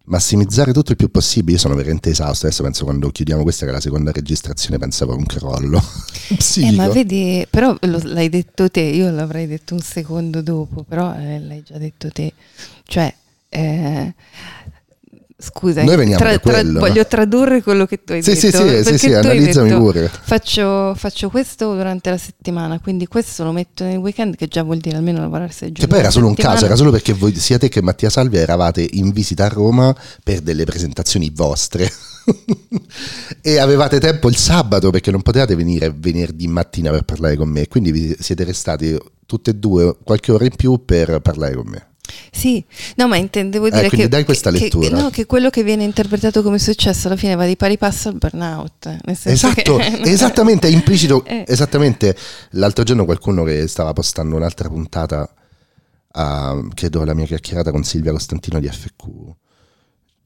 massimizzare 0.06 0.72
tutto 0.72 0.92
il 0.92 0.96
più 0.96 1.10
possibile. 1.10 1.52
Io 1.52 1.58
sono 1.58 1.74
veramente 1.74 2.10
esausto. 2.10 2.46
Adesso 2.46 2.62
penso 2.62 2.84
quando 2.84 3.10
chiudiamo 3.10 3.42
questa, 3.42 3.64
che 3.64 3.70
è 3.70 3.74
la 3.74 3.80
seconda 3.80 4.12
registrazione, 4.12 4.78
pensavo 4.78 5.12
a 5.12 5.16
un 5.16 5.26
crollo. 5.26 5.82
eh, 6.56 6.72
ma 6.72 6.88
vedi, 6.88 7.46
però 7.48 7.76
lo, 7.80 8.00
l'hai 8.04 8.28
detto 8.28 8.70
te, 8.70 8.80
io 8.80 9.10
l'avrei 9.10 9.46
detto 9.46 9.74
un 9.74 9.80
secondo 9.80 10.42
dopo, 10.42 10.82
però 10.82 11.14
eh, 11.14 11.40
l'hai 11.40 11.62
già 11.62 11.78
detto 11.78 12.10
te. 12.10 12.32
Cioè, 12.84 13.14
eh, 13.48 14.14
Scusa, 15.38 15.84
tra, 15.84 16.38
tra, 16.38 16.62
voglio 16.64 17.06
tradurre 17.06 17.62
quello 17.62 17.84
che 17.84 18.02
tu 18.02 18.12
hai 18.12 18.22
sì, 18.22 18.32
detto. 18.32 18.66
Sì, 18.66 18.76
sì, 18.76 18.84
sì, 18.84 18.98
sì 18.98 19.12
analizzami 19.12 19.68
detto, 19.68 19.80
pure. 19.80 20.10
Faccio, 20.22 20.94
faccio, 20.94 21.28
questo 21.28 21.74
durante 21.74 22.08
la 22.08 22.16
settimana, 22.16 22.80
quindi 22.80 23.06
questo 23.06 23.44
lo 23.44 23.52
metto 23.52 23.84
nel 23.84 23.98
weekend, 23.98 24.34
che 24.34 24.48
già 24.48 24.62
vuol 24.62 24.78
dire 24.78 24.96
almeno 24.96 25.20
lavorare 25.20 25.52
sei 25.52 25.72
giorni. 25.72 25.84
Che 25.84 25.88
poi 25.88 25.98
era 25.98 26.10
solo 26.10 26.28
un 26.28 26.34
caso, 26.34 26.64
era 26.64 26.74
solo 26.74 26.90
perché 26.90 27.12
voi, 27.12 27.34
sia 27.34 27.58
te 27.58 27.68
che 27.68 27.82
Mattia 27.82 28.08
Salvi 28.08 28.38
eravate 28.38 28.88
in 28.92 29.10
visita 29.10 29.44
a 29.44 29.48
Roma 29.48 29.94
per 30.24 30.40
delle 30.40 30.64
presentazioni 30.64 31.30
vostre. 31.34 31.86
e 33.42 33.58
avevate 33.58 34.00
tempo 34.00 34.30
il 34.30 34.36
sabato 34.36 34.88
perché 34.90 35.10
non 35.10 35.20
potevate 35.20 35.54
venire 35.54 35.94
venerdì 35.94 36.48
mattina 36.48 36.90
per 36.90 37.02
parlare 37.02 37.36
con 37.36 37.50
me, 37.50 37.68
quindi 37.68 37.92
vi 37.92 38.16
siete 38.18 38.42
restati 38.42 38.98
tutte 39.26 39.50
e 39.50 39.54
due 39.54 39.96
qualche 40.02 40.32
ora 40.32 40.44
in 40.44 40.56
più 40.56 40.82
per 40.86 41.20
parlare 41.20 41.54
con 41.54 41.66
me. 41.66 41.88
Sì, 42.30 42.64
no, 42.96 43.08
ma 43.08 43.16
intendevo 43.16 43.68
dire 43.68 43.86
eh, 43.86 43.90
che, 43.90 44.08
dai 44.08 44.24
questa 44.24 44.50
lettura. 44.50 44.88
Che, 44.88 45.02
no, 45.02 45.10
che 45.10 45.26
quello 45.26 45.50
che 45.50 45.62
viene 45.62 45.84
interpretato 45.84 46.42
come 46.42 46.58
successo 46.58 47.08
alla 47.08 47.16
fine 47.16 47.34
va 47.34 47.46
di 47.46 47.56
pari 47.56 47.78
passo 47.78 48.08
al 48.08 48.16
burnout. 48.16 48.98
esatto, 49.24 49.76
che, 49.76 50.00
esattamente, 50.10 50.68
è 50.68 50.70
implicito. 50.70 51.24
Eh. 51.24 51.44
Esattamente, 51.46 52.16
l'altro 52.50 52.84
giorno 52.84 53.04
qualcuno 53.04 53.44
che 53.44 53.66
stava 53.66 53.92
postando 53.92 54.36
un'altra 54.36 54.68
puntata, 54.68 55.28
a, 56.12 56.68
credo 56.74 57.04
la 57.04 57.14
mia 57.14 57.26
chiacchierata 57.26 57.70
con 57.70 57.82
Silvia 57.84 58.12
Costantino 58.12 58.60
di 58.60 58.68
FQ, 58.68 59.04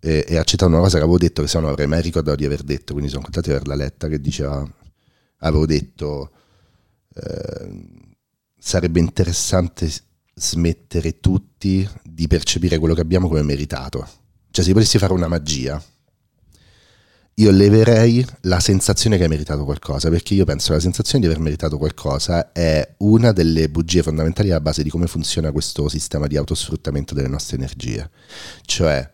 e, 0.01 0.25
e 0.27 0.37
ha 0.37 0.45
citato 0.45 0.71
una 0.71 0.81
cosa 0.81 0.97
che 0.97 1.03
avevo 1.03 1.19
detto, 1.19 1.43
che 1.43 1.49
se 1.49 1.57
no 1.57 1.65
non 1.65 1.73
avrei 1.73 1.87
mai 1.87 2.03
ricordato 2.03 2.37
di 2.37 2.45
aver 2.45 2.63
detto, 2.63 2.93
quindi 2.93 3.11
sono 3.11 3.23
contento 3.23 3.51
di 3.51 3.55
averla 3.55 3.75
letta, 3.75 4.09
che 4.09 4.21
diceva, 4.21 4.67
avevo 5.39 5.67
detto, 5.67 6.31
eh, 7.15 7.69
sarebbe 8.59 9.01
interessante 9.01 9.91
smettere 10.41 11.21
tutti 11.21 11.87
di 12.03 12.27
percepire 12.27 12.79
quello 12.79 12.95
che 12.95 13.03
abbiamo 13.03 13.29
come 13.29 13.43
meritato. 13.43 14.09
Cioè, 14.51 14.65
se 14.65 14.73
potessi 14.73 14.97
fare 14.99 15.13
una 15.13 15.29
magia, 15.29 15.81
io 17.35 17.51
leverei 17.51 18.27
la 18.43 18.59
sensazione 18.59 19.17
che 19.19 19.25
hai 19.25 19.29
meritato 19.29 19.65
qualcosa, 19.65 20.09
perché 20.09 20.35
io 20.35 20.45
penso 20.45 20.69
che 20.69 20.75
la 20.75 20.81
sensazione 20.81 21.25
di 21.25 21.31
aver 21.31 21.43
meritato 21.43 21.77
qualcosa 21.77 22.53
è 22.53 22.95
una 22.99 23.33
delle 23.33 23.69
bugie 23.69 24.03
fondamentali 24.03 24.51
alla 24.51 24.61
base 24.61 24.83
di 24.83 24.91
come 24.91 25.07
funziona 25.07 25.53
questo 25.53 25.89
sistema 25.89 26.27
di 26.27 26.37
autosfruttamento 26.37 27.15
delle 27.15 27.29
nostre 27.29 27.57
energie. 27.57 28.11
Cioè, 28.63 29.09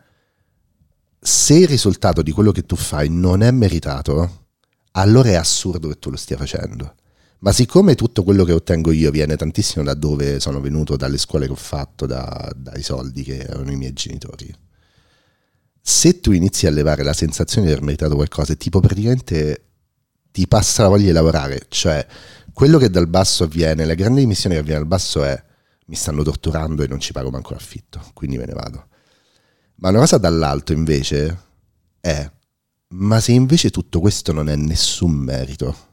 se 1.18 1.54
il 1.54 1.66
risultato 1.66 2.22
di 2.22 2.30
quello 2.30 2.52
che 2.52 2.64
tu 2.64 2.76
fai 2.76 3.08
non 3.10 3.42
è 3.42 3.50
meritato, 3.50 4.46
allora 4.92 5.30
è 5.30 5.34
assurdo 5.34 5.88
che 5.88 5.98
tu 5.98 6.10
lo 6.10 6.16
stia 6.16 6.36
facendo. 6.36 6.94
Ma 7.39 7.53
siccome 7.53 7.95
tutto 7.95 8.22
quello 8.22 8.45
che 8.45 8.53
ottengo 8.53 8.93
io 8.93 9.11
viene 9.11 9.37
tantissimo 9.37 9.84
da 9.84 9.95
dove 9.95 10.41
sono 10.41 10.61
venuto, 10.61 10.97
dalle 10.97 11.18
scuole 11.18 11.47
che 11.47 11.53
ho 11.53 11.57
fatto, 11.57 12.07
da, 12.07 12.51
dai 12.57 12.82
soldi 12.82 13.22
che 13.22 13.39
erano 13.39 13.70
i 13.70 13.76
miei 13.76 13.93
genitori, 13.93 14.53
se 15.80 16.20
tu 16.20 16.32
inizi 16.32 16.66
a 16.66 16.70
levare 16.70 17.05
la 17.05 17.12
sensazione 17.12 17.66
di 17.66 17.72
aver 17.72 17.84
meritato 17.84 18.14
qualcosa, 18.14 18.55
tipo 18.55 18.80
praticamente 18.80 19.64
ti 20.32 20.49
passa 20.49 20.82
la 20.82 20.89
voglia 20.89 21.07
di 21.07 21.12
lavorare, 21.12 21.66
cioè 21.68 22.05
quello 22.53 22.78
che 22.78 22.91
dal 22.91 23.07
basso 23.07 23.45
avviene, 23.45 23.84
la 23.84 23.95
grande 23.95 24.20
dimissione 24.20 24.55
che 24.55 24.62
avviene 24.62 24.80
dal 24.80 24.89
basso 24.89 25.22
è 25.22 25.45
mi 25.87 25.95
stanno 25.95 26.22
torturando 26.22 26.82
e 26.82 26.89
non 26.89 26.99
ci 26.99 27.12
pago 27.12 27.30
manco 27.30 27.53
l'affitto, 27.53 28.03
quindi 28.14 28.39
me 28.39 28.47
ne 28.47 28.55
vado. 28.55 28.89
Ma 29.76 29.91
una 29.91 30.01
cosa 30.01 30.18
dall'alto 30.18 30.72
invece 30.72 31.39
è, 32.01 32.30
ma 32.89 33.20
se 33.20 33.32
invece 33.32 33.70
tutto 33.70 34.01
questo 34.01 34.32
non 34.32 34.49
è 34.49 34.57
nessun 34.57 35.12
merito, 35.12 35.86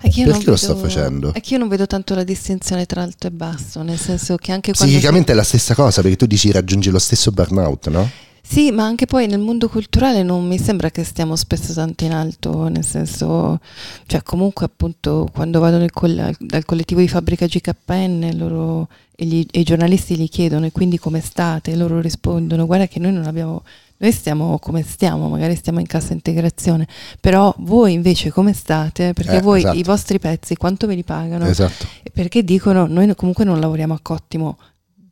perché 0.00 0.24
vedo, 0.24 0.40
lo 0.44 0.56
sto 0.56 0.76
facendo? 0.76 1.32
È 1.32 1.40
che 1.40 1.54
io 1.54 1.58
non 1.58 1.68
vedo 1.68 1.86
tanto 1.86 2.14
la 2.14 2.24
distinzione 2.24 2.86
tra 2.86 3.02
alto 3.02 3.26
e 3.26 3.30
basso, 3.30 3.82
nel 3.82 3.98
senso 3.98 4.36
che 4.36 4.52
anche 4.52 4.72
quando... 4.72 4.92
Psicicamente 4.92 5.28
si... 5.28 5.32
è 5.32 5.34
la 5.34 5.44
stessa 5.44 5.74
cosa, 5.74 6.02
perché 6.02 6.16
tu 6.16 6.26
dici 6.26 6.50
raggiungi 6.50 6.90
lo 6.90 6.98
stesso 6.98 7.30
burnout, 7.30 7.88
no? 7.88 8.10
Sì, 8.46 8.70
ma 8.72 8.84
anche 8.84 9.06
poi 9.06 9.26
nel 9.26 9.38
mondo 9.38 9.70
culturale 9.70 10.22
non 10.22 10.46
mi 10.46 10.58
sembra 10.58 10.90
che 10.90 11.02
stiamo 11.02 11.34
spesso 11.34 11.72
tanto 11.72 12.04
in 12.04 12.12
alto, 12.12 12.68
nel 12.68 12.84
senso, 12.84 13.58
cioè 14.06 14.22
comunque 14.22 14.66
appunto 14.66 15.28
quando 15.32 15.60
vado 15.60 15.82
coll- 15.90 16.36
dal 16.38 16.64
collettivo 16.66 17.00
di 17.00 17.08
fabbrica 17.08 17.46
GKN 17.46 18.32
loro, 18.36 18.88
e, 19.16 19.24
gli, 19.24 19.46
e, 19.50 19.60
i 19.60 19.64
giornalisti 19.64 20.16
gli 20.16 20.28
chiedono 20.28 20.66
e 20.66 20.72
quindi 20.72 20.98
come 20.98 21.20
state? 21.20 21.74
Loro 21.74 22.02
rispondono 22.02 22.66
guarda 22.66 22.86
che 22.86 22.98
noi 22.98 23.12
non 23.12 23.24
abbiamo 23.24 23.62
noi 23.96 24.12
stiamo 24.12 24.58
come 24.58 24.82
stiamo, 24.82 25.28
magari 25.28 25.54
stiamo 25.54 25.80
in 25.80 25.86
cassa 25.86 26.12
integrazione, 26.12 26.86
però 27.20 27.54
voi 27.58 27.92
invece 27.92 28.30
come 28.30 28.52
state? 28.52 29.12
Perché 29.12 29.36
eh, 29.36 29.40
voi 29.40 29.60
esatto. 29.60 29.78
i 29.78 29.82
vostri 29.82 30.18
pezzi 30.18 30.56
quanto 30.56 30.86
ve 30.86 30.94
li 30.94 31.04
pagano? 31.04 31.46
Esatto. 31.46 31.86
Perché 32.12 32.42
dicono 32.42 32.86
noi 32.86 33.14
comunque 33.14 33.44
non 33.44 33.60
lavoriamo 33.60 33.94
a 33.94 33.98
cottimo 34.02 34.58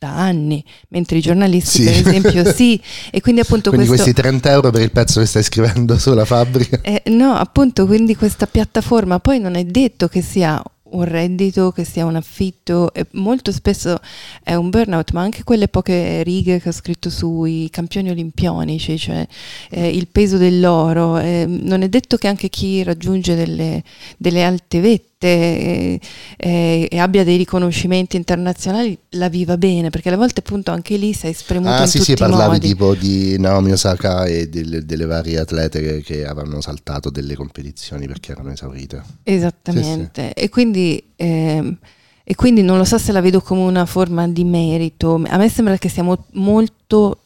da 0.03 0.17
anni, 0.17 0.65
mentre 0.89 1.19
i 1.19 1.21
giornalisti 1.21 1.83
sì. 1.83 1.85
per 1.85 1.93
esempio 1.93 2.45
sì, 2.53 2.81
e 3.13 3.21
quindi 3.21 3.41
appunto 3.41 3.71
quindi 3.71 3.87
questo, 3.87 4.07
questi 4.07 4.21
30 4.21 4.51
euro 4.51 4.71
per 4.73 4.83
il 4.83 4.91
pezzo 4.91 5.21
che 5.21 5.27
stai 5.27 5.45
scrivendo 5.45 5.97
sulla 6.01 6.25
fabbrica? 6.25 6.81
Eh, 6.83 7.03
no, 7.07 7.35
appunto 7.35 7.87
quindi 7.87 8.17
questa 8.17 8.47
piattaforma 8.47 9.21
poi 9.21 9.39
non 9.39 9.55
è 9.55 9.65
detto 9.65 10.09
che 10.09 10.21
sia 10.21 10.61
un 10.93 11.05
reddito, 11.05 11.71
che 11.73 11.85
sia 11.85 12.05
un 12.05 12.17
affitto, 12.17 12.93
e 12.95 13.07
molto 13.13 13.53
spesso 13.53 13.99
è 14.43 14.55
un 14.55 14.71
burnout, 14.71 15.13
ma 15.13 15.21
anche 15.23 15.45
quelle 15.45 15.69
poche 15.69 16.23
righe 16.23 16.61
che 16.61 16.69
ho 16.69 16.73
scritto 16.73 17.11
sui 17.11 17.69
campioni 17.71 18.11
olimpionici, 18.11 18.99
cioè 18.99 19.27
eh, 19.71 19.89
il 19.89 20.09
peso 20.09 20.37
dell'oro, 20.37 21.19
eh, 21.19 21.45
non 21.47 21.83
è 21.83 21.89
detto 21.89 22.17
che 22.17 22.29
anche 22.29 22.49
chi 22.49 22.83
raggiunge 22.83 23.35
delle, 23.35 23.83
delle 24.17 24.43
alte 24.43 24.81
vette 24.81 25.11
e, 25.27 26.01
e, 26.37 26.89
e, 26.91 26.99
abbia 26.99 27.25
dei 27.25 27.37
riconoscimenti 27.37 28.17
internazionali 28.17 28.97
la 29.11 29.29
viva 29.29 29.57
bene, 29.57 29.91
perché 29.91 30.09
alle 30.09 30.19
volte 30.19 30.41
appunto 30.41 30.71
anche 30.71 30.97
lì 30.97 31.13
sei 31.13 31.33
spremuto 31.33 31.71
ah, 31.71 31.87
sì, 31.87 32.01
sì, 32.01 32.15
parlavi 32.15 32.53
modi. 32.53 32.69
tipo 32.69 32.95
di 32.95 33.39
Naomi 33.39 33.73
Osaka 33.73 34.25
e 34.25 34.49
delle, 34.49 34.85
delle 34.85 35.05
varie 35.05 35.39
atlete 35.39 35.81
che, 35.81 36.03
che, 36.03 36.27
avevano 36.27 36.61
saltato 36.61 37.11
delle 37.11 37.35
competizioni 37.35 38.07
perché 38.07 38.33
erano 38.33 38.53
esaurite. 38.53 39.03
Esattamente, 39.23 40.23
sì, 40.23 40.33
sì. 40.37 40.45
e 40.45 40.49
quindi... 40.49 41.05
Eh, 41.17 41.77
e 42.25 42.37
quindi 42.37 42.63
non 42.63 42.79
lo 42.79 42.85
so 42.85 42.99
se 42.99 43.11
la 43.11 43.21
vedo 43.21 43.41
come 43.41 43.63
una 43.63 43.85
forma 43.85 44.29
di 44.29 44.45
merito. 44.45 45.21
A 45.27 45.37
me 45.37 45.49
sembra 45.49 45.77
che 45.77 45.89
siamo 45.89 46.27
molto 46.35 47.19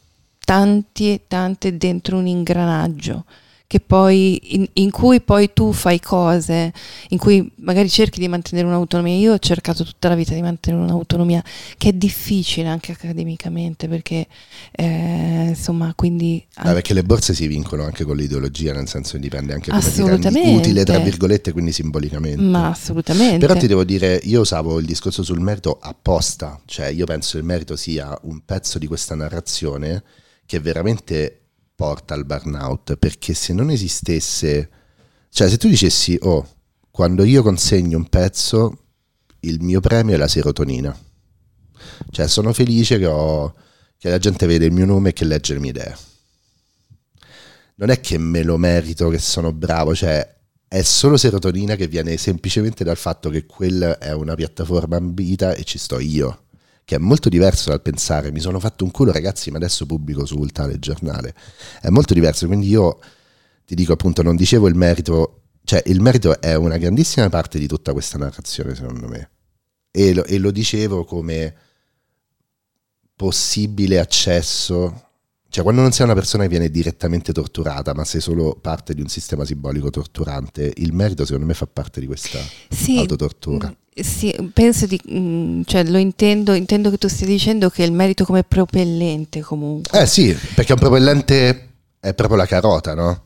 tanti 0.42 1.12
e 1.12 1.20
tante 1.28 1.76
dentro 1.76 2.16
un 2.16 2.26
ingranaggio 2.26 3.24
in, 3.68 4.66
in, 4.74 4.90
cui 4.90 5.20
poi 5.20 5.52
tu 5.52 5.72
fai 5.72 5.98
cose, 6.00 6.72
in 7.08 7.18
cui 7.18 7.50
magari 7.56 7.88
cerchi 7.88 8.20
di 8.20 8.28
mantenere 8.28 8.66
un'autonomia. 8.66 9.16
Io 9.16 9.32
ho 9.32 9.38
cercato 9.38 9.84
tutta 9.84 10.08
la 10.08 10.14
vita 10.14 10.34
di 10.34 10.42
mantenere 10.42 10.84
un'autonomia 10.84 11.42
che 11.76 11.88
è 11.88 11.92
difficile 11.92 12.68
anche 12.68 12.92
accademicamente 12.92 13.88
perché 13.88 14.26
eh, 14.72 15.46
insomma 15.48 15.92
quindi... 15.94 16.44
Ah, 16.54 16.72
perché 16.72 16.94
le 16.94 17.02
borse 17.02 17.34
si 17.34 17.46
vincono 17.46 17.82
anche 17.82 18.04
con 18.04 18.16
l'ideologia, 18.16 18.72
nel 18.72 18.88
senso 18.88 19.18
dipende 19.18 19.52
anche 19.52 19.70
come 19.70 19.82
ti 19.82 20.00
utile 20.54 20.84
tra 20.84 20.98
virgolette, 20.98 21.52
quindi 21.52 21.72
simbolicamente. 21.72 22.40
Ma 22.40 22.68
assolutamente. 22.68 23.44
Però 23.44 23.58
ti 23.58 23.66
devo 23.66 23.84
dire, 23.84 24.20
io 24.24 24.40
usavo 24.40 24.78
il 24.78 24.86
discorso 24.86 25.22
sul 25.22 25.40
merito 25.40 25.78
apposta, 25.80 26.60
cioè 26.66 26.86
io 26.86 27.04
penso 27.04 27.32
che 27.32 27.38
il 27.38 27.44
merito 27.44 27.76
sia 27.76 28.16
un 28.22 28.42
pezzo 28.44 28.78
di 28.78 28.86
questa 28.86 29.14
narrazione 29.14 30.02
che 30.46 30.60
veramente 30.60 31.45
porta 31.76 32.14
al 32.14 32.24
burnout, 32.24 32.96
perché 32.96 33.34
se 33.34 33.52
non 33.52 33.70
esistesse, 33.70 34.70
cioè 35.28 35.48
se 35.48 35.58
tu 35.58 35.68
dicessi, 35.68 36.18
oh, 36.22 36.48
quando 36.90 37.22
io 37.22 37.42
consegno 37.42 37.98
un 37.98 38.08
pezzo, 38.08 38.84
il 39.40 39.60
mio 39.60 39.80
premio 39.80 40.14
è 40.14 40.16
la 40.16 40.26
serotonina, 40.26 40.98
cioè 42.10 42.26
sono 42.26 42.52
felice 42.54 42.98
che, 42.98 43.06
ho, 43.06 43.54
che 43.98 44.08
la 44.08 44.18
gente 44.18 44.46
vede 44.46 44.64
il 44.64 44.72
mio 44.72 44.86
nome 44.86 45.10
e 45.10 45.12
che 45.12 45.26
legge 45.26 45.52
le 45.52 45.60
mie 45.60 45.70
idee. 45.70 45.96
Non 47.76 47.90
è 47.90 48.00
che 48.00 48.16
me 48.16 48.42
lo 48.42 48.56
merito, 48.56 49.10
che 49.10 49.18
sono 49.18 49.52
bravo, 49.52 49.94
cioè 49.94 50.34
è 50.66 50.82
solo 50.82 51.18
serotonina 51.18 51.76
che 51.76 51.86
viene 51.86 52.16
semplicemente 52.16 52.82
dal 52.82 52.96
fatto 52.96 53.28
che 53.28 53.44
quella 53.44 53.98
è 53.98 54.12
una 54.12 54.34
piattaforma 54.34 54.96
ambita 54.96 55.52
e 55.52 55.62
ci 55.62 55.78
sto 55.78 56.00
io 56.00 56.45
che 56.86 56.94
è 56.94 56.98
molto 56.98 57.28
diverso 57.28 57.70
dal 57.70 57.82
pensare 57.82 58.30
mi 58.30 58.38
sono 58.38 58.60
fatto 58.60 58.84
un 58.84 58.92
culo 58.92 59.10
ragazzi 59.10 59.50
ma 59.50 59.56
adesso 59.56 59.86
pubblico 59.86 60.24
sul 60.24 60.52
tale 60.52 60.78
giornale. 60.78 61.34
È 61.80 61.88
molto 61.88 62.14
diverso, 62.14 62.46
quindi 62.46 62.68
io 62.68 63.00
ti 63.64 63.74
dico 63.74 63.92
appunto 63.92 64.22
non 64.22 64.36
dicevo 64.36 64.68
il 64.68 64.76
merito, 64.76 65.42
cioè 65.64 65.82
il 65.86 66.00
merito 66.00 66.40
è 66.40 66.54
una 66.54 66.76
grandissima 66.76 67.28
parte 67.28 67.58
di 67.58 67.66
tutta 67.66 67.92
questa 67.92 68.18
narrazione 68.18 68.76
secondo 68.76 69.08
me 69.08 69.30
e 69.90 70.14
lo, 70.14 70.24
e 70.26 70.38
lo 70.38 70.52
dicevo 70.52 71.04
come 71.04 71.54
possibile 73.16 73.98
accesso 73.98 75.06
cioè, 75.48 75.64
quando 75.64 75.80
non 75.80 75.90
sei 75.90 76.04
una 76.04 76.14
persona 76.14 76.42
che 76.42 76.50
viene 76.50 76.68
direttamente 76.68 77.32
torturata, 77.32 77.94
ma 77.94 78.04
sei 78.04 78.20
solo 78.20 78.58
parte 78.60 78.94
di 78.94 79.00
un 79.00 79.08
sistema 79.08 79.44
simbolico 79.44 79.88
torturante, 79.88 80.70
il 80.76 80.92
merito 80.92 81.24
secondo 81.24 81.46
me 81.46 81.54
fa 81.54 81.66
parte 81.66 81.98
di 81.98 82.06
questa 82.06 82.38
sì, 82.68 82.98
autotortura. 82.98 83.74
Sì, 83.98 84.34
penso 84.52 84.86
di, 84.86 85.00
mm, 85.10 85.62
cioè 85.64 85.84
lo 85.84 85.96
intendo, 85.96 86.52
intendo 86.52 86.90
che 86.90 86.98
tu 86.98 87.08
stia 87.08 87.26
dicendo 87.26 87.70
che 87.70 87.82
il 87.82 87.92
merito 87.92 88.24
come 88.26 88.42
propellente 88.42 89.40
comunque. 89.40 89.98
Eh 90.00 90.06
sì, 90.06 90.36
perché 90.54 90.74
un 90.74 90.78
propellente 90.78 91.68
è 91.98 92.12
proprio 92.12 92.36
la 92.36 92.46
carota, 92.46 92.94
no? 92.94 93.22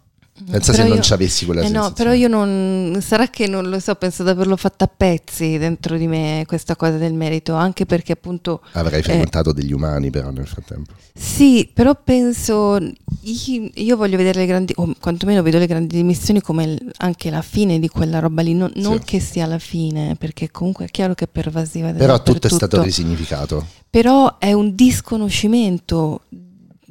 Pensa 0.48 0.72
però 0.72 0.82
se 0.82 0.88
io, 0.88 0.94
non 0.94 1.02
ci 1.02 1.12
avessi 1.12 1.44
quella 1.44 1.62
eh. 1.62 1.68
No, 1.68 1.92
però 1.92 2.12
io 2.12 2.28
non... 2.28 2.98
Sarà 3.00 3.28
che 3.28 3.46
non 3.46 3.68
lo 3.68 3.78
so, 3.80 3.94
penso 3.94 4.22
di 4.22 4.30
averlo 4.30 4.56
fatta 4.56 4.84
a 4.84 4.90
pezzi 4.94 5.58
dentro 5.58 5.96
di 5.96 6.06
me 6.06 6.44
questa 6.46 6.76
cosa 6.76 6.96
del 6.96 7.12
merito, 7.12 7.54
anche 7.54 7.86
perché 7.86 8.12
appunto... 8.12 8.62
Avrei 8.72 9.02
frequentato 9.02 9.50
eh, 9.50 9.54
degli 9.54 9.72
umani 9.72 10.10
però 10.10 10.30
nel 10.30 10.46
frattempo. 10.46 10.92
Sì, 11.14 11.68
però 11.72 11.98
penso... 12.02 12.78
Io, 13.22 13.70
io 13.74 13.96
voglio 13.96 14.16
vedere 14.16 14.40
le 14.40 14.46
grandi... 14.46 14.72
o 14.76 14.94
quantomeno 14.98 15.42
vedo 15.42 15.58
le 15.58 15.66
grandi 15.66 15.96
dimissioni 15.96 16.40
come 16.40 16.78
anche 16.98 17.30
la 17.30 17.42
fine 17.42 17.78
di 17.78 17.88
quella 17.88 18.18
roba 18.18 18.42
lì, 18.42 18.54
non, 18.54 18.70
non 18.76 19.00
che 19.00 19.20
sia 19.20 19.46
la 19.46 19.58
fine, 19.58 20.16
perché 20.18 20.50
comunque 20.50 20.86
è 20.86 20.88
chiaro 20.88 21.14
che 21.14 21.24
è 21.24 21.28
pervasiva. 21.28 21.92
Però 21.92 22.22
tutto 22.22 22.46
è 22.46 22.50
stato 22.50 22.82
risignificato. 22.82 23.66
Però 23.90 24.38
è 24.38 24.52
un 24.52 24.74
disconoscimento 24.74 26.22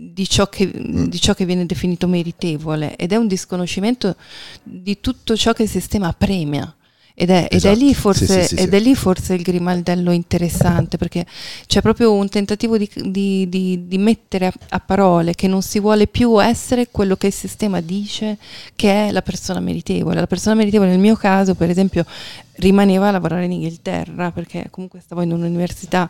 di 0.02 0.30
ciò, 0.30 0.48
che, 0.48 0.66
mm. 0.66 1.06
di 1.06 1.20
ciò, 1.20 1.34
che, 1.34 1.46
viene 1.46 1.66
definito 1.66 2.08
meritevole 2.08 2.96
ed 2.96 3.12
è 3.12 3.18
un 3.18 3.28
disconoscimento 3.28 4.16
di 4.64 5.02
tutto 5.02 5.36
ciò 5.36 5.52
che 5.52 5.64
il 5.64 5.70
sistema 5.70 6.14
premia. 6.14 6.74
Ed 7.14 7.32
è, 7.32 7.48
esatto. 7.52 7.76
ed, 7.76 7.82
è 7.82 7.84
esatto. 7.84 8.00
forse, 8.00 8.26
sì, 8.26 8.48
sì, 8.48 8.56
sì, 8.56 8.64
ed 8.64 8.74
è, 8.74 8.80
lì 8.80 8.96
forse, 8.96 9.34
il 9.34 9.42
grimaldello 9.42 10.12
interessante 10.12 10.96
perché 10.96 11.26
c'è 11.68 11.82
proprio 11.82 12.14
un 12.14 12.30
tentativo 12.30 12.78
di, 12.78 12.90
di, 12.96 13.50
di, 13.50 13.88
di 13.90 13.98
mettere 13.98 14.46
a, 14.46 14.54
a, 14.70 14.80
parole 14.80 15.36
che 15.36 15.50
non 15.50 15.62
si 15.62 15.82
vuole 15.82 16.08
più 16.08 16.42
essere 16.42 16.88
quello 16.90 17.18
che 17.18 17.28
il 17.28 17.34
sistema 17.34 17.82
dice 17.82 18.38
che 18.74 19.08
è 19.08 19.12
la 19.12 19.22
persona 19.22 19.60
meritevole. 19.60 20.18
La 20.18 20.28
persona 20.28 20.56
meritevole 20.56 20.92
nel 20.92 21.00
mio 21.00 21.18
caso, 21.18 21.56
per 21.56 21.70
esempio, 21.70 22.06
rimaneva 22.54 23.10
a 23.10 23.12
lavorare 23.12 23.44
in 23.44 23.52
Inghilterra 23.52 24.32
perché 24.32 24.68
comunque 24.70 25.02
stavo 25.02 25.22
in 25.22 25.34
un'università 25.34 26.10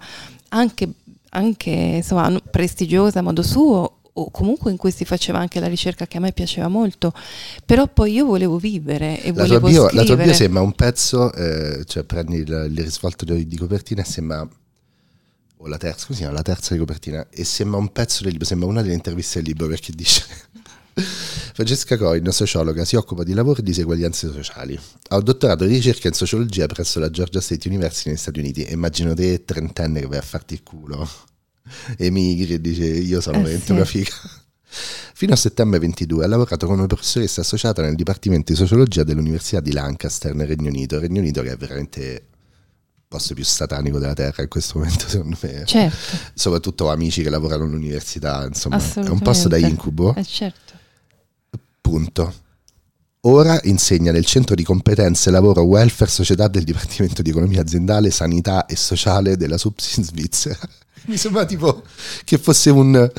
anche 0.49 0.89
anche 1.29 1.69
insomma, 1.69 2.39
prestigiosa 2.49 3.19
a 3.19 3.21
modo 3.21 3.43
suo 3.43 3.99
o 4.11 4.31
comunque 4.31 4.71
in 4.71 4.77
cui 4.77 4.91
si 4.91 5.05
faceva 5.05 5.39
anche 5.39 5.59
la 5.59 5.67
ricerca 5.67 6.05
che 6.05 6.17
a 6.17 6.19
me 6.19 6.33
piaceva 6.33 6.67
molto, 6.67 7.13
però 7.65 7.87
poi 7.87 8.13
io 8.13 8.25
volevo 8.25 8.57
vivere 8.57 9.21
e 9.21 9.33
la 9.33 9.43
volevo 9.43 9.67
bio, 9.67 9.85
scrivere. 9.85 9.95
La 9.95 10.03
tua 10.03 10.23
bio 10.23 10.33
sembra 10.33 10.61
un 10.61 10.73
pezzo, 10.73 11.31
eh, 11.33 11.83
cioè 11.85 12.03
prendi 12.03 12.37
il, 12.37 12.67
il 12.69 12.83
risvolto 12.83 13.25
di, 13.25 13.47
di 13.47 13.57
copertina 13.57 14.01
e 14.01 14.05
sembra 14.05 14.47
o 15.61 15.67
la 15.67 15.77
terza, 15.77 16.07
così 16.07 16.23
la 16.23 16.41
terza 16.41 16.73
di 16.73 16.79
copertina 16.79 17.27
e 17.29 17.43
sembra 17.43 17.79
un 17.79 17.91
pezzo 17.91 18.23
del 18.23 18.31
libro, 18.31 18.47
sembra 18.47 18.67
una 18.67 18.81
delle 18.81 18.93
interviste 18.93 19.39
del 19.39 19.49
libro 19.49 19.67
perché 19.67 19.91
dice 19.93 20.23
Francesca 21.01 21.97
Coin, 21.97 22.31
sociologa, 22.31 22.85
si 22.85 22.95
occupa 22.95 23.23
di 23.23 23.33
lavoro 23.33 23.59
e 23.59 23.63
diseguaglianze 23.63 24.31
sociali. 24.31 24.79
Ha 25.09 25.17
un 25.17 25.23
dottorato 25.23 25.65
di 25.65 25.73
ricerca 25.73 26.07
in 26.07 26.13
sociologia 26.13 26.65
presso 26.67 26.99
la 26.99 27.09
Georgia 27.09 27.41
State 27.41 27.67
University 27.67 28.09
negli 28.09 28.17
Stati 28.19 28.39
Uniti. 28.39 28.65
Immagino 28.71 29.13
te, 29.13 29.43
trentenne, 29.45 30.01
che 30.01 30.07
vai 30.07 30.17
a 30.19 30.21
farti 30.23 30.53
il 30.55 30.63
culo. 30.63 31.07
Emigri 31.97 32.53
e 32.53 32.61
dice 32.61 32.85
io 32.85 33.21
sono 33.21 33.37
Eh, 33.37 33.41
veramente 33.41 33.65
sì. 33.67 33.71
una 33.73 33.85
figa. 33.85 34.11
Fino 35.13 35.33
a 35.33 35.35
settembre 35.35 35.79
22 35.79 36.23
ha 36.23 36.27
lavorato 36.27 36.65
come 36.67 36.85
professoressa 36.85 37.41
associata 37.41 37.81
nel 37.81 37.95
Dipartimento 37.95 38.51
di 38.53 38.57
Sociologia 38.57 39.03
dell'Università 39.03 39.59
di 39.59 39.71
Lancaster 39.73 40.33
nel 40.33 40.47
Regno 40.47 40.69
Unito. 40.69 40.95
Il 40.95 41.01
Regno 41.01 41.19
Unito 41.19 41.41
che 41.41 41.51
è 41.51 41.57
veramente 41.57 42.01
il 42.01 43.03
posto 43.07 43.33
più 43.33 43.43
satanico 43.43 43.97
della 43.99 44.13
Terra 44.13 44.43
in 44.43 44.47
questo 44.47 44.77
momento, 44.79 45.05
secondo 45.09 45.35
me. 45.41 45.63
Certo, 45.65 45.97
Soprattutto 46.33 46.89
amici 46.89 47.21
che 47.23 47.29
lavorano 47.29 47.63
all'università, 47.65 48.45
insomma, 48.45 48.77
è 48.77 49.09
un 49.09 49.19
posto 49.19 49.47
da 49.49 49.57
incubo. 49.57 50.15
Eh, 50.15 50.23
certo. 50.23 50.68
Punto. 51.89 52.33
Ora 53.21 53.59
insegna 53.63 54.11
nel 54.11 54.23
centro 54.23 54.53
di 54.53 54.63
competenze 54.63 55.31
lavoro 55.31 55.63
welfare 55.63 56.11
società 56.11 56.47
del 56.47 56.63
Dipartimento 56.63 57.23
di 57.23 57.31
Economia 57.31 57.61
Aziendale, 57.61 58.11
Sanità 58.11 58.67
e 58.67 58.75
Sociale 58.75 59.35
della 59.37 59.57
SUPS 59.57 59.97
in 59.97 60.03
Svizzera. 60.03 60.59
Mi 61.07 61.17
sembra 61.17 61.45
tipo 61.45 61.81
che 62.25 62.37
fosse 62.37 62.69
un, 62.69 63.11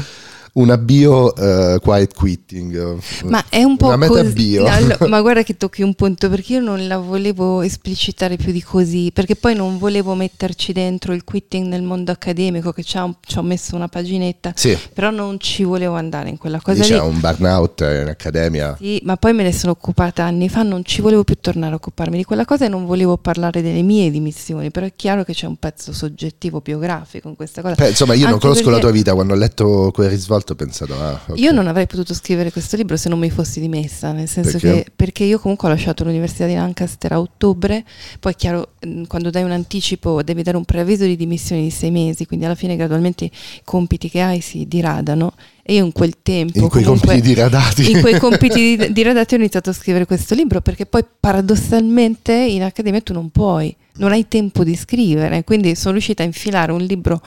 un 0.55 0.71
abbio 0.71 1.35
eh, 1.37 1.79
quiet 1.81 2.15
quitting. 2.15 2.99
Ma 3.25 3.45
è 3.49 3.63
un 3.63 3.77
po' 3.77 3.87
una 3.87 3.97
meta 3.97 4.23
così. 4.23 4.57
no, 4.59 4.97
ma 5.09 5.21
guarda 5.21 5.43
che 5.43 5.57
tocchi 5.57 5.83
un 5.83 5.95
punto 5.95 6.29
perché 6.29 6.55
io 6.55 6.61
non 6.61 6.87
la 6.87 6.99
volevo 6.99 7.63
esplicitare 7.63 8.37
più 8.37 8.53
di 8.53 8.63
così, 8.63 9.11
perché 9.13 9.37
poi 9.37 9.55
non 9.55 9.79
volevo 9.79 10.15
metterci 10.15 10.73
dentro 10.73 11.13
il 11.13 11.25
quitting 11.25 11.67
nel 11.67 11.83
mondo 11.83 12.11
accademico, 12.13 12.73
che 12.73 12.83
ci 12.83 12.97
ha- 12.97 13.13
ci 13.21 13.39
ho 13.39 13.43
messo 13.43 13.77
una 13.77 13.89
paginetta, 13.89 14.53
Sì, 14.57 14.77
però 14.93 15.11
non 15.11 15.39
ci 15.39 15.63
volevo 15.65 15.95
andare 15.95 16.29
in 16.31 16.37
quella 16.39 16.61
cosa 16.61 16.81
dice 16.81 16.95
lì. 16.95 17.01
un 17.01 17.21
burnout 17.21 17.81
in 17.81 18.07
accademia. 18.09 18.77
Sì, 18.79 19.01
ma 19.05 19.17
poi 19.17 19.33
me 19.35 19.43
ne 19.45 19.53
sono 19.53 19.73
occupata 19.73 20.25
anni 20.25 20.49
fa, 20.49 20.63
non 20.63 20.85
ci 20.85 21.01
volevo 21.01 21.25
più 21.25 21.37
tornare 21.41 21.73
a 21.73 21.77
occuparmi 21.77 22.17
di 22.17 22.25
quella 22.25 22.45
cosa 22.45 22.65
e 22.65 22.69
non 22.69 22.87
volevo 22.87 23.17
parlare 23.17 23.63
delle 23.63 23.83
mie 23.83 24.11
dimissioni, 24.11 24.71
però 24.71 24.87
è 24.87 24.93
chiaro 24.97 25.25
che 25.25 25.33
c'è 25.33 25.47
un 25.47 25.57
pezzo 25.57 25.93
soggettivo 25.93 26.61
biografico 26.61 27.29
in 27.29 27.37
questa 27.37 27.63
cosa. 27.63 27.75
Beh, 27.77 27.91
insomma, 27.91 28.15
io 28.15 28.25
non 28.25 28.35
Anche 28.35 28.47
conosco 28.47 28.65
la 28.65 28.77
perché- 28.77 28.87
tua 28.87 28.91
vita, 28.93 29.15
quando 29.15 29.35
ho 29.35 29.37
letto 29.37 29.91
quel 29.93 30.09
risvolto 30.09 30.39
ho 30.49 30.55
pensato, 30.55 30.95
ah, 31.01 31.21
ok. 31.27 31.39
Io 31.39 31.53
non 31.53 31.67
avrei 31.67 31.87
potuto 31.87 32.15
scrivere 32.15 32.51
questo 32.51 32.77
libro 32.77 32.97
se 32.97 33.09
non 33.09 33.19
mi 33.19 33.31
fossi 33.31 33.61
dimessa, 33.61 34.13
nel 34.13 34.29
senso 34.29 34.59
Perché? 34.59 34.83
che 34.85 34.91
perché 34.95 35.25
io 35.25 35.39
comunque 35.39 35.69
ho 35.69 35.71
lasciato 35.71 36.05
l'Università 36.05 36.47
di 36.47 36.55
Lancaster 36.55 37.13
a 37.13 37.21
ottobre, 37.21 37.85
poi 38.19 38.33
è 38.33 38.35
chiaro, 38.37 38.73
mh, 38.81 39.05
quando 39.05 39.31
dai 39.31 39.43
un 39.43 39.51
anticipo 39.51 40.23
devi 40.23 40.43
dare 40.43 40.57
un 40.57 40.65
preavviso 40.65 41.05
di 41.05 41.17
dimissioni 41.17 41.63
di 41.63 41.71
sei 41.71 41.91
mesi, 41.91 42.27
quindi 42.27 42.47
alla 42.47 42.55
fine 42.55 42.77
gradualmente 42.77 43.25
i 43.25 43.31
compiti 43.65 44.09
che 44.09 44.21
hai 44.21 44.41
si 44.41 44.67
diradano 44.67 45.35
e 45.63 45.75
io 45.75 45.85
in 45.85 45.93
quel 45.93 46.17
tempo... 46.23 46.59
in 46.59 46.69
quei 46.69 46.83
comunque- 46.83 47.09
compiti 47.09 47.29
diradati. 47.29 47.91
in 47.91 48.01
quei 48.01 48.19
compiti 48.19 48.77
di, 48.77 48.93
di 48.93 49.03
redazione 49.03 49.43
ho 49.43 49.47
iniziato 49.47 49.71
a 49.71 49.73
scrivere 49.73 50.07
questo 50.07 50.35
libro 50.35 50.61
perché 50.61 50.87
poi 50.87 51.05
paradossalmente 51.19 52.33
in 52.33 52.63
accademia 52.63 53.01
tu 53.01 53.13
non 53.13 53.31
puoi, 53.31 53.75
non 54.01 54.13
hai 54.13 54.27
tempo 54.29 54.65
di 54.65 54.75
scrivere, 54.75 55.45
quindi 55.45 55.75
sono 55.77 55.93
riuscita 55.93 56.23
a 56.23 56.27
infilare 56.27 56.73
un 56.73 56.81
libro 56.81 57.23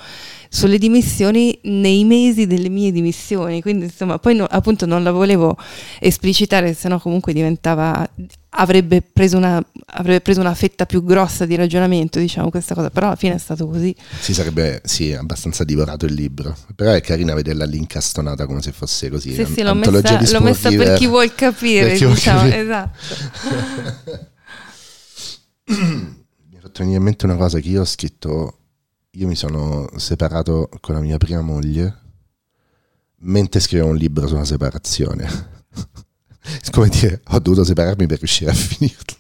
sulle 0.50 0.78
dimissioni 0.78 1.58
nei 1.64 2.04
mesi 2.04 2.46
delle 2.46 2.70
mie 2.70 2.92
dimissioni, 2.92 3.62
quindi 3.62 3.86
insomma 3.86 4.20
poi 4.20 4.36
no- 4.36 4.46
appunto 4.46 4.86
non 4.86 5.02
la 5.02 5.12
volevo 5.12 5.58
esplicitare, 6.00 6.74
sennò 6.76 7.00
comunque 7.00 7.34
diventava, 7.34 8.08
avrebbe 8.50 9.02
preso, 9.02 9.38
una, 9.38 9.64
avrebbe 9.88 10.22
preso 10.22 10.42
una 10.42 10.54
fetta 10.54 10.86
più 10.86 11.04
grossa 11.04 11.46
di 11.46 11.56
ragionamento, 11.56 12.20
diciamo 12.20 12.52
questa 12.52 12.76
cosa, 12.76 12.92
però 12.92 13.08
alla 13.08 13.16
fine 13.16 13.34
è 13.34 13.40
stato 13.40 13.68
così. 13.68 13.96
Si 14.20 14.34
sarebbe, 14.34 14.82
sì, 14.84 15.12
abbastanza 15.14 15.64
divorato 15.64 16.06
il 16.06 16.14
libro. 16.14 16.56
Però 16.76 16.92
è 16.92 17.02
carina 17.02 17.34
vederla 17.34 17.66
lì 17.66 17.78
incastonata 17.78 18.46
come 18.46 18.62
se 18.62 18.72
fosse 18.72 19.10
così. 19.10 19.34
Sì, 19.34 19.46
sì, 19.46 19.64
l'ho 19.64 19.74
messa, 19.74 20.22
l'ho 20.32 20.42
messa 20.42 20.70
per 20.70 20.94
chi 20.98 21.08
vuol 21.08 21.34
capire, 21.34 21.96
chi 21.96 22.04
vuol 22.04 22.16
diciamo, 22.16 22.42
capire. 22.42 22.62
esatto. 22.62 24.22
Fatto 26.64 26.80
venire 26.80 27.00
in 27.00 27.04
mente 27.04 27.26
una 27.26 27.36
cosa 27.36 27.60
che 27.60 27.68
io 27.68 27.82
ho 27.82 27.86
scritto. 27.86 28.60
Io 29.16 29.28
mi 29.28 29.36
sono 29.36 29.90
separato 29.98 30.70
con 30.80 30.96
la 30.96 31.02
mia 31.02 31.18
prima 31.18 31.42
moglie 31.42 31.94
mentre 33.18 33.60
scrivevo 33.60 33.90
un 33.90 33.98
libro 33.98 34.28
sulla 34.28 34.46
separazione. 34.46 35.28
Come 36.72 36.88
dire, 36.88 37.22
ho 37.22 37.40
dovuto 37.40 37.66
separarmi 37.66 38.08
per 38.08 38.18
riuscire 38.20 38.52
a 38.52 38.54
finirlo. 38.54 39.18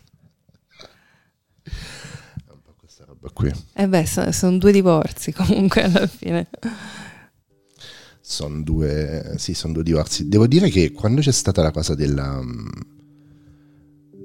È 1.63 2.51
un 2.51 2.61
po' 2.61 2.75
questa 2.77 3.03
roba 3.03 3.29
qui. 3.31 3.51
Eh 3.73 3.89
beh, 3.89 4.05
so- 4.05 4.31
sono 4.31 4.57
due 4.57 4.71
divorzi 4.71 5.33
comunque 5.35 5.83
alla 5.83 6.07
fine. 6.07 6.47
Sono 8.21 8.63
due, 8.63 9.33
sì, 9.35 9.53
sono 9.53 9.73
due 9.73 9.83
divorzi. 9.83 10.29
Devo 10.29 10.47
dire 10.47 10.69
che 10.69 10.93
quando 10.93 11.19
c'è 11.19 11.33
stata 11.33 11.61
la 11.61 11.71
cosa 11.71 11.93
della, 11.93 12.41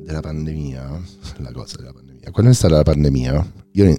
della 0.04 0.20
pandemia, 0.20 1.02
la 1.38 1.50
cosa 1.50 1.78
della 1.78 1.92
pandemia, 1.92 2.07
quando 2.30 2.50
è 2.50 2.54
stata 2.54 2.76
la 2.76 2.82
pandemia, 2.82 3.52
io 3.72 3.96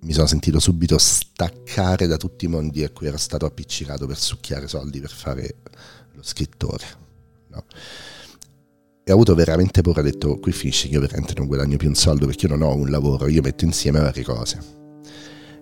mi 0.00 0.12
sono 0.12 0.26
sentito 0.26 0.60
subito 0.60 0.98
staccare 0.98 2.06
da 2.06 2.16
tutti 2.16 2.44
i 2.44 2.48
mondi 2.48 2.84
a 2.84 2.90
cui 2.90 3.06
ero 3.06 3.16
stato 3.16 3.46
appiccicato 3.46 4.06
per 4.06 4.18
succhiare 4.18 4.68
soldi 4.68 5.00
per 5.00 5.10
fare 5.10 5.56
lo 6.12 6.22
scrittore. 6.22 6.84
no? 7.48 7.64
E 9.06 9.10
ho 9.10 9.14
avuto 9.14 9.34
veramente 9.34 9.82
paura, 9.82 10.00
ho 10.00 10.02
detto 10.02 10.38
qui 10.38 10.52
finisce 10.52 10.88
che 10.88 10.94
io 10.94 11.00
veramente 11.00 11.34
non 11.36 11.46
guadagno 11.46 11.76
più 11.76 11.88
un 11.88 11.94
soldo 11.94 12.26
perché 12.26 12.46
io 12.46 12.56
non 12.56 12.66
ho 12.68 12.74
un 12.74 12.90
lavoro, 12.90 13.28
io 13.28 13.42
metto 13.42 13.64
insieme 13.64 14.00
varie 14.00 14.24
cose. 14.24 14.58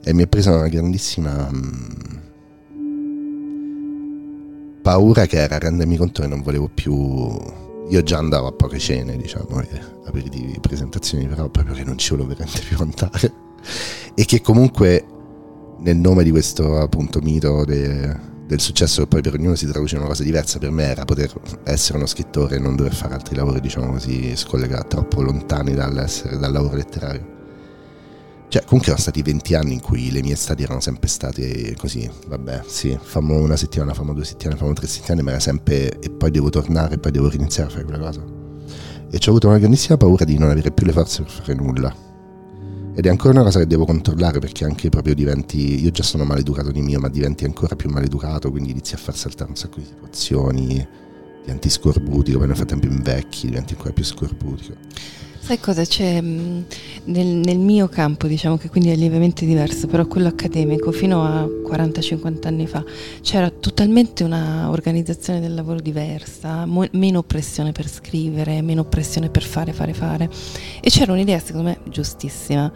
E 0.04 0.12
mi 0.12 0.24
è 0.24 0.26
presa 0.26 0.54
una 0.54 0.68
grandissima 0.68 1.50
mm, 1.50 2.18
paura 4.82 5.26
che 5.26 5.38
era 5.38 5.58
rendermi 5.58 5.96
conto 5.96 6.22
che 6.22 6.28
non 6.28 6.42
volevo 6.42 6.68
più. 6.68 7.70
Io 7.92 8.02
già 8.02 8.16
andavo 8.16 8.46
a 8.46 8.52
poche 8.52 8.78
cene, 8.78 9.18
diciamo, 9.18 9.60
e 9.60 9.80
aperitivi, 10.06 10.58
presentazioni, 10.60 11.28
però 11.28 11.50
proprio 11.50 11.74
che 11.74 11.84
non 11.84 11.98
ci 11.98 12.08
volevo 12.10 12.28
veramente 12.28 12.62
più 12.66 12.78
andare. 12.80 13.32
E 14.14 14.24
che 14.24 14.40
comunque 14.40 15.04
nel 15.80 15.98
nome 15.98 16.24
di 16.24 16.30
questo 16.30 16.78
appunto 16.78 17.20
mito 17.20 17.66
de- 17.66 18.16
del 18.46 18.60
successo 18.60 19.02
che 19.02 19.08
poi 19.08 19.20
per 19.20 19.34
ognuno 19.34 19.56
si 19.56 19.66
traduce 19.66 19.96
in 19.96 20.00
una 20.00 20.08
cosa 20.08 20.22
diversa, 20.22 20.58
per 20.58 20.70
me 20.70 20.84
era 20.84 21.04
poter 21.04 21.30
essere 21.64 21.98
uno 21.98 22.06
scrittore 22.06 22.56
e 22.56 22.58
non 22.58 22.76
dover 22.76 22.94
fare 22.94 23.12
altri 23.12 23.36
lavori, 23.36 23.60
diciamo 23.60 23.92
così, 23.92 24.34
scollegati, 24.36 24.88
troppo 24.88 25.20
lontani 25.20 25.74
dal 25.74 26.08
lavoro 26.50 26.76
letterario. 26.76 27.31
Cioè, 28.52 28.64
comunque 28.64 28.88
erano 28.88 29.00
stati 29.00 29.22
20 29.22 29.54
anni 29.54 29.72
in 29.72 29.80
cui 29.80 30.10
le 30.10 30.20
mie 30.20 30.34
estati 30.34 30.62
erano 30.62 30.80
sempre 30.80 31.08
state 31.08 31.74
così, 31.78 32.06
vabbè, 32.26 32.64
sì, 32.66 32.98
famo 33.00 33.38
una 33.38 33.56
settimana, 33.56 33.94
famo 33.94 34.12
due 34.12 34.26
settimane, 34.26 34.58
famo 34.58 34.74
tre 34.74 34.86
settimane, 34.86 35.22
ma 35.22 35.30
era 35.30 35.40
sempre 35.40 35.98
e 35.98 36.10
poi 36.10 36.30
devo 36.30 36.50
tornare, 36.50 36.96
e 36.96 36.98
poi 36.98 37.12
devo 37.12 37.30
riniziare 37.30 37.70
a 37.70 37.72
fare 37.72 37.84
quella 37.84 37.98
cosa. 37.98 38.22
E 39.10 39.18
ci 39.18 39.26
ho 39.26 39.30
avuto 39.30 39.48
una 39.48 39.56
grandissima 39.56 39.96
paura 39.96 40.26
di 40.26 40.36
non 40.36 40.50
avere 40.50 40.70
più 40.70 40.84
le 40.84 40.92
forze 40.92 41.22
per 41.22 41.32
fare 41.32 41.54
nulla. 41.54 41.96
Ed 42.94 43.06
è 43.06 43.08
ancora 43.08 43.32
una 43.32 43.44
cosa 43.44 43.58
che 43.58 43.66
devo 43.66 43.86
controllare 43.86 44.38
perché 44.38 44.66
anche 44.66 44.90
proprio 44.90 45.14
diventi, 45.14 45.82
io 45.82 45.90
già 45.90 46.02
sono 46.02 46.24
maleducato 46.24 46.70
di 46.70 46.82
mio, 46.82 47.00
ma 47.00 47.08
diventi 47.08 47.46
ancora 47.46 47.74
più 47.74 47.88
maleducato, 47.88 48.50
quindi 48.50 48.72
inizi 48.72 48.92
a 48.92 48.98
far 48.98 49.16
saltare 49.16 49.48
un 49.48 49.56
sacco 49.56 49.78
di 49.78 49.86
situazioni, 49.86 50.86
diventi 51.40 51.70
scorbutico, 51.70 52.36
poi 52.36 52.48
nel 52.48 52.56
frattempo 52.56 52.84
invecchi, 52.84 53.46
diventi 53.46 53.72
ancora 53.72 53.94
più 53.94 54.04
scorbutico. 54.04 54.74
Sai 55.44 55.58
cosa 55.58 55.82
c'è 55.84 56.20
mh, 56.20 56.64
nel, 57.06 57.26
nel 57.26 57.58
mio 57.58 57.88
campo, 57.88 58.28
diciamo 58.28 58.56
che 58.56 58.68
quindi 58.68 58.90
è 58.90 58.94
lievemente 58.94 59.44
diverso, 59.44 59.88
però 59.88 60.06
quello 60.06 60.28
accademico 60.28 60.92
fino 60.92 61.24
a 61.24 61.44
40-50 61.44 62.46
anni 62.46 62.68
fa 62.68 62.84
c'era 63.20 63.50
totalmente 63.50 64.22
una 64.22 64.70
organizzazione 64.70 65.40
del 65.40 65.52
lavoro 65.52 65.80
diversa, 65.80 66.64
mo- 66.64 66.86
meno 66.92 67.24
pressione 67.24 67.72
per 67.72 67.88
scrivere, 67.88 68.62
meno 68.62 68.84
pressione 68.84 69.30
per 69.30 69.42
fare, 69.42 69.72
fare, 69.72 69.92
fare. 69.94 70.30
E 70.80 70.88
c'era 70.90 71.12
un'idea, 71.12 71.40
secondo 71.40 71.70
me, 71.70 71.78
giustissima, 71.90 72.70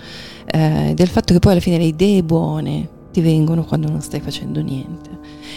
eh, 0.47 0.93
del 0.93 1.09
fatto 1.09 1.33
che 1.33 1.39
poi 1.39 1.53
alla 1.53 1.61
fine 1.61 1.79
le 1.79 1.85
idee 1.85 2.25
buone 2.25 2.89
ti 3.13 3.21
vengono 3.21 3.65
quando 3.65 3.89
non 3.89 4.03
stai 4.03 4.21
facendo 4.21 4.61
niente. 4.61 5.16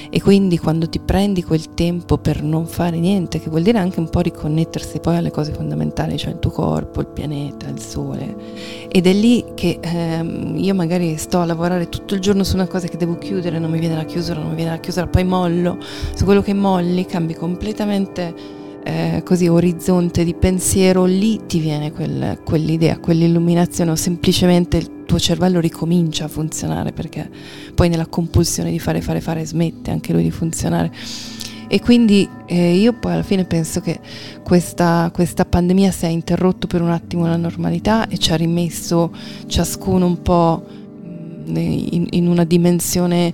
E 0.10 0.22
quindi 0.22 0.58
quando 0.58 0.90
ti 0.90 1.00
prendi 1.00 1.44
quel 1.44 1.74
tempo 1.74 2.18
per 2.18 2.42
non 2.42 2.66
fare 2.66 2.98
niente, 2.98 3.40
che 3.40 3.50
vuol 3.50 3.62
dire 3.62 3.78
anche 3.78 4.00
un 4.00 4.10
po' 4.10 4.22
riconnettersi 4.22 5.00
poi 5.00 5.18
alle 5.18 5.32
cose 5.32 5.54
fondamentali, 5.54 6.18
cioè 6.18 6.34
il 6.34 6.40
tuo 6.40 6.52
corpo, 6.52 7.02
il 7.02 7.08
pianeta, 7.08 7.68
il 7.68 7.80
sole. 7.80 8.36
Ed 8.90 9.06
è 9.06 9.14
lì 9.14 9.46
che 9.54 9.80
ehm, 9.82 10.56
io 10.58 10.74
magari 10.74 11.18
sto 11.18 11.40
a 11.40 11.46
lavorare 11.46 11.90
tutto 11.90 12.16
il 12.16 12.22
giorno 12.22 12.44
su 12.44 12.56
una 12.56 12.68
cosa 12.68 12.88
che 12.88 12.98
devo 12.98 13.18
chiudere, 13.18 13.60
non 13.60 13.70
mi 13.70 13.80
viene 13.80 13.96
la 13.96 14.06
chiusura, 14.06 14.40
non 14.40 14.50
mi 14.50 14.56
viene 14.56 14.72
la 14.72 14.80
chiusura, 14.80 15.08
poi 15.08 15.24
mollo. 15.24 15.78
Su 16.16 16.26
quello 16.26 16.42
che 16.42 16.54
molli 16.54 17.06
cambi 17.06 17.36
completamente 17.36 18.59
eh, 18.84 19.22
così 19.24 19.48
orizzonte 19.48 20.24
di 20.24 20.34
pensiero, 20.34 21.06
lì 21.06 21.46
ti 21.46 21.60
viene 21.60 21.92
quel- 21.92 22.42
quell'idea, 22.44 23.00
quell'illuminazione 23.00 23.92
o 23.92 23.96
semplicemente 23.96 24.78
il 24.78 25.06
tuo 25.06 25.20
cervello 25.20 25.60
ricomincia 25.60 26.26
a 26.26 26.28
funzionare 26.28 26.92
perché 26.92 27.30
poi 27.74 27.90
nella 27.90 28.06
compulsione 28.06 28.70
di 28.72 28.80
fare, 28.80 29.02
fare, 29.02 29.22
fare 29.22 29.46
smette 29.46 29.92
anche 29.92 30.14
lui 30.14 30.24
di 30.24 30.32
funzionare. 30.32 30.92
E 31.72 31.80
quindi 31.82 32.28
eh, 32.48 32.74
io 32.74 32.94
poi 32.94 33.14
alla 33.14 33.24
fine 33.24 33.46
penso 33.46 33.80
che 33.80 34.00
questa, 34.44 35.12
questa 35.14 35.46
pandemia 35.46 35.92
si 35.92 36.06
è 36.06 36.08
interrotto 36.08 36.66
per 36.66 36.82
un 36.82 36.90
attimo 36.90 37.28
la 37.28 37.38
normalità 37.38 38.08
e 38.08 38.18
ci 38.18 38.32
ha 38.32 38.36
rimesso 38.36 39.12
ciascuno 39.46 40.08
un 40.08 40.22
po' 40.24 40.64
mh, 41.46 41.58
in, 41.58 42.08
in 42.10 42.28
una 42.28 42.44
dimensione 42.44 43.34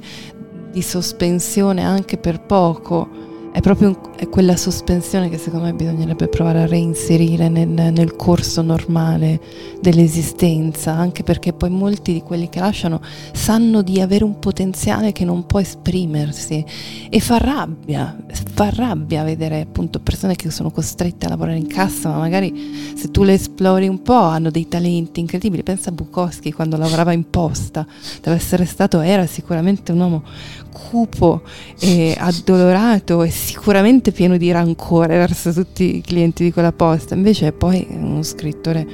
di 0.70 0.82
sospensione 0.82 1.84
anche 1.84 2.18
per 2.18 2.42
poco. 2.42 3.24
È 3.56 3.62
proprio 3.62 4.12
è 4.18 4.28
quella 4.28 4.58
sospensione 4.58 5.30
che 5.30 5.38
secondo 5.38 5.68
me 5.68 5.74
bisognerebbe 5.74 6.28
provare 6.28 6.64
a 6.64 6.66
reinserire 6.66 7.48
nel, 7.48 7.70
nel, 7.70 8.16
corso 8.18 8.62
normale 8.62 9.40
dell'esistenza, 9.80 10.92
anche 10.92 11.24
perché 11.24 11.54
poi 11.54 11.70
molti 11.70 12.12
di 12.12 12.22
quelli 12.22 12.50
che 12.50 12.60
lasciano 12.60 13.00
sanno 13.32 13.82
di 13.82 14.02
avere 14.02 14.26
un 14.26 14.40
potenziale 14.40 15.14
che 15.14 15.24
non 15.24 15.46
può 15.46 15.62
esprimersi 15.62 16.66
e 17.10 17.20
fa 17.22 17.38
rabbia, 17.38 18.18
fa 18.54 18.72
rabbia 18.72 19.24
vedere 19.24 19.62
appunto 19.62 20.02
persone 20.02 20.36
che 20.36 20.52
sono 20.52 20.70
costrette 20.70 21.26
a 21.26 21.30
lavorare 21.30 21.58
in 21.58 21.68
cassa, 21.68 22.10
ma 22.10 22.18
magari 22.18 22.94
se 22.94 23.10
tu 23.10 23.24
le 23.24 23.36
esplori 23.36 23.88
un 23.88 24.02
po' 24.02 24.20
hanno 24.20 24.50
dei 24.50 24.68
talenti 24.68 25.22
incredibili. 25.22 25.64
Pensa 25.64 25.92
a 25.92 25.94
Bukowski 25.94 26.52
quando 26.52 26.76
lavorava 26.76 27.14
in 27.14 27.30
posta, 27.30 27.88
deve 28.22 28.36
essere 28.36 28.66
stato, 28.66 29.00
era 29.00 29.26
sicuramente 29.26 29.94
un 29.94 30.00
uomo 30.02 30.24
cupo 30.76 31.42
e 31.80 32.14
addolorato 32.18 33.24
e 33.24 33.30
sicuramente 33.30 34.12
pieno 34.12 34.36
di 34.36 34.52
rancore 34.52 35.16
verso 35.16 35.54
tutti 35.54 35.98
i 35.98 36.02
clienti 36.02 36.44
di 36.44 36.52
quella 36.52 36.74
posta, 36.74 37.16
invece 37.16 37.48
è 37.48 37.52
poi 37.54 37.88
uno 37.90 38.22
scrittore 38.24 38.86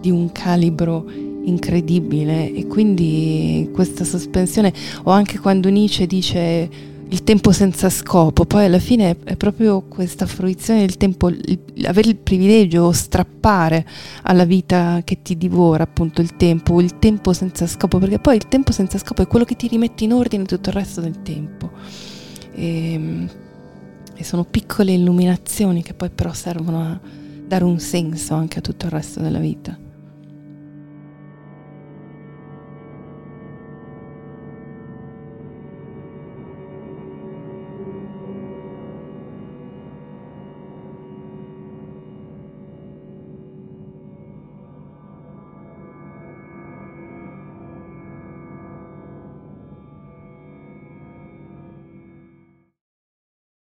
di 0.00 0.10
un 0.10 0.30
calibro 0.30 1.04
incredibile 1.44 2.52
e 2.52 2.68
quindi 2.68 3.68
questa 3.72 4.04
sospensione 4.04 4.72
o 5.02 5.10
anche 5.10 5.40
quando 5.40 5.68
Nietzsche 5.68 6.06
dice 6.06 6.91
il 7.12 7.24
tempo 7.24 7.52
senza 7.52 7.90
scopo, 7.90 8.46
poi 8.46 8.64
alla 8.64 8.78
fine 8.78 9.18
è 9.24 9.36
proprio 9.36 9.82
questa 9.82 10.24
fruizione 10.24 10.80
del 10.80 10.96
tempo, 10.96 11.28
il, 11.28 11.60
avere 11.84 12.08
il 12.08 12.16
privilegio 12.16 12.84
o 12.84 12.92
strappare 12.92 13.86
alla 14.22 14.46
vita 14.46 15.02
che 15.04 15.20
ti 15.20 15.36
divora 15.36 15.82
appunto 15.82 16.22
il 16.22 16.36
tempo, 16.36 16.80
il 16.80 16.98
tempo 16.98 17.34
senza 17.34 17.66
scopo, 17.66 17.98
perché 17.98 18.18
poi 18.18 18.36
il 18.36 18.48
tempo 18.48 18.72
senza 18.72 18.96
scopo 18.96 19.20
è 19.20 19.26
quello 19.26 19.44
che 19.44 19.56
ti 19.56 19.68
rimette 19.68 20.04
in 20.04 20.14
ordine 20.14 20.44
tutto 20.46 20.70
il 20.70 20.74
resto 20.74 21.02
del 21.02 21.20
tempo. 21.20 21.70
E, 22.54 22.92
ehm, 22.92 23.30
e 24.14 24.24
sono 24.24 24.44
piccole 24.44 24.92
illuminazioni 24.92 25.82
che 25.82 25.92
poi 25.92 26.08
però 26.08 26.32
servono 26.32 26.80
a 26.80 27.00
dare 27.46 27.64
un 27.64 27.78
senso 27.78 28.34
anche 28.34 28.58
a 28.58 28.62
tutto 28.62 28.86
il 28.86 28.92
resto 28.92 29.20
della 29.20 29.38
vita. 29.38 29.76